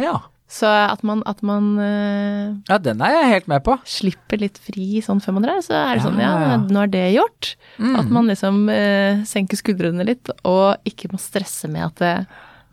Ja. 0.00 0.14
så 0.50 0.66
at 0.66 1.02
man, 1.06 1.20
at 1.30 1.42
man 1.46 1.66
eh, 1.78 2.54
ja, 2.68 2.78
den 2.82 3.00
er 3.04 3.12
jeg 3.14 3.28
helt 3.34 3.48
med 3.52 3.62
på. 3.62 3.76
slipper 3.86 4.40
litt 4.40 4.56
fri 4.58 5.02
sånn 5.04 5.20
før 5.22 5.36
man 5.36 5.44
drar, 5.46 5.60
så 5.62 5.76
er 5.78 5.92
det 5.94 6.00
Ja, 6.00 6.06
sånn, 6.08 6.18
ja, 6.18 6.30
ja, 6.32 6.48
ja. 6.54 6.56
nå 6.64 6.82
er 6.86 6.90
det 6.96 7.04
gjort. 7.14 7.52
Mm. 7.78 7.94
At 8.00 8.08
man 8.16 8.26
liksom 8.32 8.64
eh, 8.72 9.20
senker 9.28 9.60
skuldrene 9.60 10.06
litt, 10.08 10.32
og 10.48 10.80
ikke 10.88 11.12
må 11.12 11.20
stresse 11.22 11.68
med 11.70 11.86
at 11.92 12.02
eh, 12.02 12.24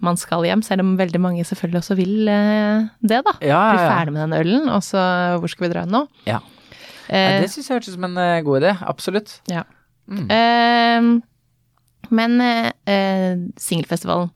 man 0.03 0.19
skal 0.19 0.45
hjem, 0.45 0.61
selv 0.65 0.83
om 0.83 0.97
veldig 0.99 1.21
mange 1.21 1.45
selvfølgelig 1.47 1.81
også 1.81 1.97
vil 1.97 2.29
eh, 2.29 2.85
det, 3.01 3.23
da. 3.25 3.33
Ja, 3.41 3.47
ja, 3.47 3.61
ja, 3.63 3.71
Bli 3.73 3.87
ferdig 3.87 4.13
med 4.13 4.23
den 4.25 4.37
ølen, 4.37 4.69
og 4.69 4.83
så 4.85 5.01
hvor 5.41 5.51
skal 5.51 5.67
vi 5.67 5.73
dra 5.73 5.85
nå? 5.89 6.03
Ja. 6.29 6.41
Eh, 7.07 7.39
det 7.41 7.49
syns 7.53 7.69
jeg 7.69 7.79
hørtes 7.79 7.93
ut 7.93 7.97
som 7.97 8.05
en 8.09 8.19
eh, 8.21 8.43
god 8.45 8.61
idé. 8.61 8.75
Absolutt. 8.85 9.39
ja. 9.51 9.65
Mm. 10.07 10.29
Eh, 10.31 11.07
men 12.15 12.39
eh, 12.39 12.69
eh, 12.87 13.39
singelfestivalen, 13.59 14.29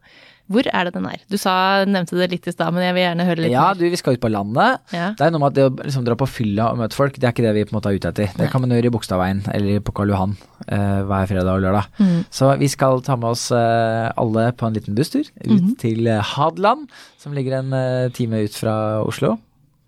hvor 0.52 0.68
er 0.68 0.88
det 0.88 0.94
den 0.96 1.06
er? 1.10 1.22
Du 1.32 1.38
sa, 1.42 1.54
nevnte 1.88 2.18
det 2.20 2.28
litt 2.32 2.48
i 2.48 2.54
stad, 2.54 2.74
men 2.76 2.84
jeg 2.84 2.94
vil 2.98 3.04
gjerne 3.06 3.26
høre 3.28 3.42
litt 3.46 3.52
Ja, 3.54 3.68
mer. 3.72 3.80
du, 3.80 3.86
vi 3.90 4.00
skal 4.00 4.18
ut 4.18 4.22
på 4.24 4.32
landet. 4.32 4.80
Ja. 4.94 5.08
Det 5.18 5.26
er 5.28 5.32
noe 5.34 5.42
med 5.44 5.52
at 5.52 5.58
det 5.58 5.66
å 5.70 5.74
liksom 5.86 6.06
dra 6.08 6.16
på 6.20 6.28
fylla 6.30 6.70
og 6.72 6.80
møte 6.82 6.98
folk, 6.98 7.16
det 7.18 7.28
er 7.30 7.34
ikke 7.36 7.46
det 7.48 7.54
vi 7.58 7.64
på 7.66 7.74
en 7.74 7.80
måte 7.80 7.92
er 7.94 8.00
ute 8.00 8.12
etter. 8.12 8.32
Det 8.38 8.50
kan 8.52 8.62
man 8.64 8.74
gjøre 8.76 8.92
i 8.92 8.94
Bogstadveien 8.96 9.42
eller 9.56 9.80
på 9.88 9.96
Karl 9.98 10.14
Johan 10.14 10.36
eh, 10.68 11.02
hver 11.10 11.30
fredag 11.32 11.54
og 11.56 11.64
lørdag. 11.66 11.88
Mm. 12.02 12.18
Så 12.30 12.52
vi 12.62 12.68
skal 12.72 13.02
ta 13.08 13.16
med 13.20 13.30
oss 13.34 13.48
eh, 13.56 14.10
alle 14.20 14.50
på 14.54 14.68
en 14.70 14.76
liten 14.80 14.98
busstur 14.98 15.24
ut 15.26 15.48
Mhm. 15.52 15.76
til 15.82 16.08
eh, 16.08 16.22
Hadeland, 16.36 16.88
som 17.18 17.34
ligger 17.34 17.60
en 17.60 17.74
eh, 17.74 18.10
time 18.16 18.44
ut 18.46 18.54
fra 18.58 18.76
Oslo. 19.06 19.38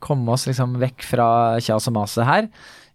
Komme 0.03 0.33
oss 0.35 0.47
liksom 0.49 0.77
vekk 0.81 1.03
fra 1.07 1.27
kjas 1.63 1.87
og 1.87 1.93
maset 1.95 2.25
her. 2.27 2.47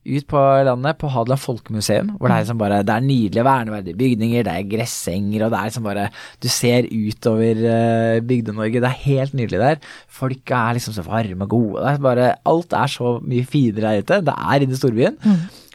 Ut 0.09 0.27
på 0.31 0.40
landet, 0.68 0.99
på 1.01 1.11
Hadeland 1.12 1.42
Folkemuseum, 1.42 2.14
hvor 2.16 2.31
det 2.31 2.37
er 2.37 2.44
liksom 2.44 2.61
bare 2.61 2.81
Det 2.87 2.94
er 2.94 3.05
nydelige 3.05 3.44
verneverdige 3.44 3.99
bygninger, 3.99 4.47
det 4.47 4.55
er 4.55 4.71
gressenger, 4.73 5.44
og 5.44 5.53
det 5.53 5.61
er 5.61 5.71
liksom 5.71 5.87
bare 5.88 6.09
Du 6.42 6.49
ser 6.49 6.88
utover 6.88 7.62
uh, 7.66 8.16
Bygde-Norge, 8.25 8.81
det 8.81 8.90
er 8.90 9.05
helt 9.05 9.37
nydelig 9.37 9.62
der. 9.62 9.81
Folka 10.09 10.64
er 10.68 10.79
liksom 10.79 10.97
så 10.97 11.05
varme 11.07 11.47
og 11.47 11.55
gode. 11.55 11.85
Det 11.85 11.94
er 11.94 12.05
bare 12.09 12.35
Alt 12.49 12.73
er 12.73 12.92
så 12.92 13.18
mye 13.23 13.47
finere 13.47 13.85
der 13.85 14.05
ute. 14.05 14.21
Det 14.27 14.35
er 14.35 14.64
inne 14.64 14.77
i 14.77 14.81
storbyen. 14.81 15.18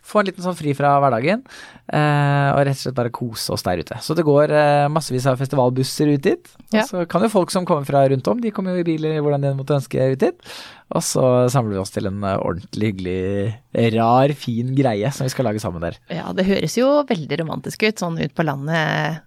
Få 0.03 0.19
en 0.19 0.27
liten 0.27 0.43
sånn 0.43 0.57
fri 0.57 0.73
fra 0.75 0.91
hverdagen, 0.99 1.45
uh, 1.93 2.49
og 2.53 2.65
rett 2.67 2.75
og 2.75 2.81
slett 2.81 2.97
bare 2.97 3.13
kose 3.15 3.53
oss 3.55 3.63
der 3.63 3.79
ute. 3.79 3.99
Så 4.03 4.15
det 4.17 4.25
går 4.27 4.51
uh, 4.51 4.91
massevis 4.91 5.25
av 5.31 5.39
festivalbusser 5.39 6.11
ut 6.11 6.25
dit. 6.25 6.51
Ja. 6.73 6.83
Og 6.83 6.89
så 6.89 7.05
kan 7.09 7.23
jo 7.23 7.31
folk 7.31 7.53
som 7.53 7.65
kommer 7.65 7.87
fra 7.87 8.03
rundt 8.11 8.27
om, 8.27 8.41
de 8.43 8.51
kommer 8.53 8.75
jo 8.75 8.83
i 8.83 8.87
biler 8.91 9.21
hvordan 9.23 9.47
de 9.47 9.53
måtte 9.55 9.77
ønske 9.79 10.11
ut 10.11 10.25
dit. 10.25 10.51
Og 10.93 11.01
så 11.01 11.23
samler 11.49 11.73
vi 11.75 11.81
oss 11.81 11.93
til 11.95 12.05
en 12.09 12.19
eh, 12.21 12.37
ordentlig 12.37 12.91
hyggelig, 12.91 13.53
rar, 13.95 14.33
fin 14.37 14.73
greie 14.77 15.09
som 15.15 15.25
vi 15.25 15.33
skal 15.33 15.47
lage 15.49 15.61
sammen 15.63 15.81
der. 15.81 15.97
ja, 16.13 16.27
det 16.37 16.45
høres 16.45 16.77
jo 16.77 16.89
veldig 17.09 17.39
romantisk 17.41 17.87
ut, 17.87 17.97
sånn 18.03 18.19
ut 18.21 18.35
på 18.37 18.45
landet. 18.45 19.23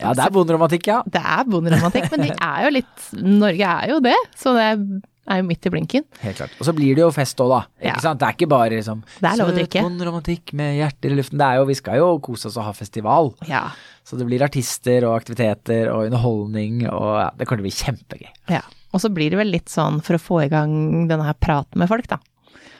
Ja, 0.00 0.10
det 0.16 0.24
er 0.24 0.32
bonderomantikk, 0.34 0.88
ja. 0.90 1.02
Det 1.06 1.20
er 1.22 1.44
bonderomantikk, 1.46 2.08
men 2.14 2.24
det 2.26 2.32
er 2.34 2.64
jo 2.66 2.72
litt 2.80 3.10
Norge 3.20 3.68
er 3.76 3.92
jo 3.92 4.00
det, 4.02 4.16
så 4.34 4.54
det 4.56 4.64
er 5.28 5.38
jo 5.42 5.44
midt 5.46 5.68
i 5.68 5.70
blinken. 5.70 6.06
Helt 6.24 6.40
klart. 6.40 6.56
Og 6.58 6.66
så 6.66 6.72
blir 6.74 6.96
det 6.96 7.04
jo 7.04 7.10
fest 7.14 7.38
òg, 7.44 7.52
da. 7.52 7.60
Ja. 7.84 7.92
Ikke 7.92 8.06
sant? 8.08 8.18
Det 8.18 8.26
er 8.30 8.38
ikke 8.38 8.48
bare 8.50 8.72
liksom 8.74 9.04
Det 9.20 9.28
er 9.28 9.38
lov 9.38 9.52
å 9.52 9.54
drikke. 9.58 9.84
bonderomantikk 9.84 10.54
med 10.58 10.78
hjerter 10.80 11.12
i 11.14 11.18
luften. 11.20 11.38
Det 11.38 11.46
er 11.46 11.60
jo, 11.60 11.68
vi 11.68 11.76
skal 11.78 12.00
jo 12.00 12.08
kose 12.24 12.48
oss 12.48 12.56
og 12.58 12.66
ha 12.66 12.72
festival. 12.74 13.30
Ja. 13.46 13.62
Så 14.08 14.16
det 14.18 14.26
blir 14.26 14.42
artister 14.48 15.04
og 15.04 15.18
aktiviteter 15.20 15.92
og 15.92 16.08
underholdning, 16.08 16.86
og 16.88 17.12
ja, 17.20 17.28
det 17.36 17.46
kommer 17.46 17.60
til 17.60 17.66
å 17.66 17.70
bli 17.70 17.76
kjempegøy. 17.84 18.34
ja. 18.56 18.64
Og 18.98 19.04
så 19.04 19.12
blir 19.14 19.30
det 19.30 19.38
vel 19.38 19.54
litt 19.54 19.70
sånn 19.70 20.02
for 20.02 20.18
å 20.18 20.22
få 20.22 20.42
i 20.42 20.50
gang 20.50 21.06
denne 21.06 21.28
her 21.28 21.38
praten 21.38 21.78
med 21.78 21.90
folk, 21.90 22.10
da. 22.10 22.18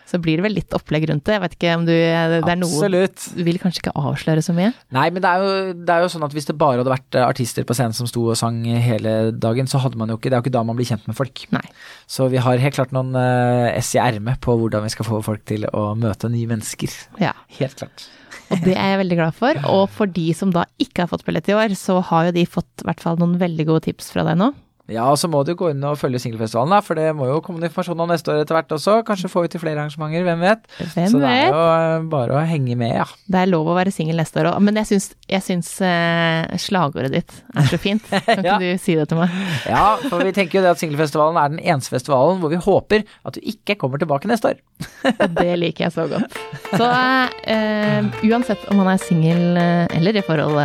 Så 0.09 0.17
blir 0.25 0.41
det 0.41 0.45
vel 0.47 0.55
litt 0.57 0.73
opplegg 0.73 1.05
rundt 1.11 1.27
det. 1.29 1.35
Jeg 1.37 1.43
vet 1.43 1.55
ikke 1.55 1.73
om 1.77 1.83
du 1.85 1.93
Det 1.93 2.49
er 2.49 2.57
noe. 2.57 3.09
Du 3.37 3.43
vil 3.45 3.59
kanskje 3.61 3.83
ikke 3.83 3.93
avsløre 3.93 4.41
så 4.45 4.55
mye? 4.57 4.71
Nei, 4.97 5.05
men 5.13 5.21
det 5.21 5.29
er, 5.29 5.45
jo, 5.45 5.75
det 5.77 5.95
er 5.95 6.05
jo 6.05 6.09
sånn 6.15 6.25
at 6.25 6.33
hvis 6.33 6.49
det 6.49 6.57
bare 6.59 6.81
hadde 6.81 6.95
vært 6.95 7.19
artister 7.21 7.67
på 7.69 7.77
scenen 7.77 7.97
som 7.97 8.09
sto 8.09 8.25
og 8.33 8.39
sang 8.41 8.63
hele 8.65 9.35
dagen, 9.37 9.69
så 9.69 9.83
hadde 9.85 10.01
man 10.01 10.09
jo 10.09 10.17
ikke 10.17 10.33
Det 10.33 10.39
er 10.39 10.41
jo 10.41 10.47
ikke 10.47 10.57
da 10.57 10.65
man 10.65 10.79
blir 10.81 10.89
kjent 10.89 11.05
med 11.11 11.19
folk. 11.19 11.45
Nei. 11.53 11.65
Så 12.09 12.31
vi 12.33 12.41
har 12.41 12.65
helt 12.65 12.79
klart 12.79 12.95
noen 12.97 13.13
uh, 13.13 13.69
i 13.77 14.01
ermet 14.01 14.41
på 14.45 14.57
hvordan 14.57 14.87
vi 14.87 14.95
skal 14.97 15.11
få 15.11 15.21
folk 15.27 15.45
til 15.49 15.69
å 15.77 15.91
møte 15.99 16.33
nye 16.33 16.49
mennesker. 16.57 16.95
Ja. 17.21 17.35
Helt 17.61 17.77
klart. 17.77 18.09
Og 18.49 18.65
det 18.65 18.79
er 18.81 18.95
jeg 18.95 19.03
veldig 19.03 19.19
glad 19.21 19.37
for. 19.37 19.61
Og 19.69 19.85
for 19.93 20.09
de 20.09 20.31
som 20.37 20.55
da 20.55 20.65
ikke 20.81 21.05
har 21.05 21.13
fått 21.13 21.27
billett 21.29 21.53
i 21.53 21.57
år, 21.59 21.77
så 21.77 22.01
har 22.09 22.31
jo 22.31 22.39
de 22.39 22.49
fått 22.49 22.81
i 22.81 22.89
hvert 22.89 23.05
fall 23.05 23.21
noen 23.21 23.37
veldig 23.41 23.69
gode 23.69 23.85
tips 23.91 24.09
fra 24.15 24.25
deg 24.25 24.41
nå. 24.41 24.55
Ja, 24.89 25.05
og 25.13 25.19
så 25.21 25.29
må 25.29 25.43
du 25.45 25.51
gå 25.59 25.67
inn 25.69 25.83
og 25.85 25.99
følge 26.01 26.17
singelfestivalen, 26.23 26.71
da, 26.73 26.79
for 26.81 26.97
det 26.97 27.11
må 27.17 27.27
jo 27.29 27.43
komme 27.45 27.61
informasjon 27.67 27.99
om 28.01 28.09
neste 28.09 28.33
år 28.33 28.39
etter 28.41 28.57
hvert 28.57 28.71
også. 28.73 28.95
Kanskje 29.05 29.29
får 29.29 29.45
vi 29.45 29.51
til 29.53 29.61
flere 29.61 29.83
arrangementer, 29.83 30.23
hvem 30.25 30.41
vet. 30.47 30.63
Hvem 30.95 31.11
så 31.13 31.21
det 31.21 31.29
er 31.29 31.51
jo 31.51 31.59
eh, 31.75 32.07
bare 32.15 32.39
å 32.39 32.45
henge 32.49 32.77
med, 32.81 32.95
ja. 32.97 33.05
Det 33.29 33.43
er 33.43 33.51
lov 33.53 33.69
å 33.69 33.75
være 33.77 33.93
singel 33.93 34.17
neste 34.17 34.41
år 34.41 34.49
òg. 34.55 34.57
Men 34.65 34.81
jeg 34.81 34.89
syns, 34.89 35.11
jeg 35.29 35.45
syns 35.45 35.69
eh, 35.85 36.57
slagordet 36.65 37.13
ditt 37.19 37.37
er 37.53 37.69
så 37.69 37.81
fint. 37.83 38.09
Kan 38.29 38.41
ikke 38.41 38.47
Ja. 38.49 38.57
du 38.63 38.81
si 38.81 38.97
det 38.97 39.05
til 39.13 39.21
meg? 39.21 39.37
Ja, 39.69 39.85
for 40.09 40.25
vi 40.25 40.33
tenker 40.39 40.59
jo 40.61 40.65
det 40.65 40.73
at 40.73 40.81
singelfestivalen 40.81 41.37
er 41.43 41.53
den 41.53 41.61
eneste 41.61 41.93
festivalen 41.93 42.41
hvor 42.41 42.55
vi 42.55 42.63
håper 42.65 43.05
at 43.29 43.37
du 43.37 43.45
ikke 43.45 43.77
kommer 43.85 44.01
tilbake 44.01 44.31
neste 44.33 44.55
år. 44.55 44.65
Og 45.21 45.37
det 45.37 45.53
liker 45.61 45.89
jeg 45.91 45.97
så 45.99 46.09
godt. 46.09 46.33
Så 46.73 46.89
uh, 46.89 48.09
uansett 48.25 48.65
om 48.73 48.81
man 48.81 48.89
er 48.95 49.01
singel 49.03 49.59
eller 49.59 50.17
i 50.17 50.25
forhold 50.25 50.57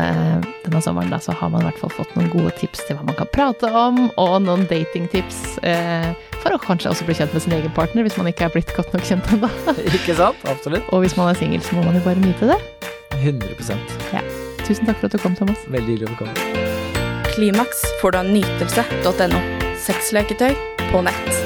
denne 0.63 0.81
sommeren, 0.83 1.11
da, 1.11 1.19
så 1.21 1.35
har 1.35 1.51
man 1.51 1.63
i 1.63 1.67
hvert 1.67 1.79
fall 1.81 1.91
fått 1.93 2.13
noen 2.15 2.29
gode 2.31 2.53
tips 2.59 2.85
til 2.87 2.95
hva 2.97 3.03
man 3.07 3.17
kan 3.19 3.29
prate 3.33 3.69
om, 3.75 3.99
og 4.21 4.35
noen 4.45 4.65
datingtips 4.69 5.59
eh, 5.67 6.11
for 6.43 6.55
å 6.55 6.59
kanskje 6.61 6.91
også 6.91 7.07
bli 7.07 7.15
kjent 7.17 7.33
med 7.35 7.45
sin 7.45 7.55
egen 7.57 7.73
partner, 7.75 8.05
hvis 8.05 8.17
man 8.19 8.29
ikke 8.31 8.47
er 8.47 8.55
blitt 8.55 8.73
godt 8.77 8.93
nok 8.95 9.07
kjent 9.07 9.29
ennå. 9.35 9.49
ikke 9.97 10.17
sant? 10.19 10.43
Absolutt. 10.49 10.87
Og 10.91 11.05
hvis 11.05 11.17
man 11.19 11.31
er 11.31 11.39
singel, 11.39 11.63
så 11.63 11.77
må 11.77 11.85
man 11.87 11.99
jo 11.99 12.03
bare 12.05 12.19
nyte 12.23 12.53
det. 12.53 12.59
100% 13.23 13.97
Tusen 14.63 14.87
takk 14.87 14.99
for 15.01 15.09
at 15.09 15.15
du 15.15 15.19
kom, 15.19 15.35
Thomas. 15.35 15.59
Veldig 15.67 15.97
hyggelig 15.97 16.07
å 16.07 16.15
få 16.15 16.23
komme. 16.23 17.31
Klimaks 17.33 17.83
får 17.99 18.15
du 18.15 18.21
av 18.21 18.29
nytelse.no. 18.31 19.41
Sexleketøy 19.83 20.53
på 20.91 21.03
nett. 21.03 21.42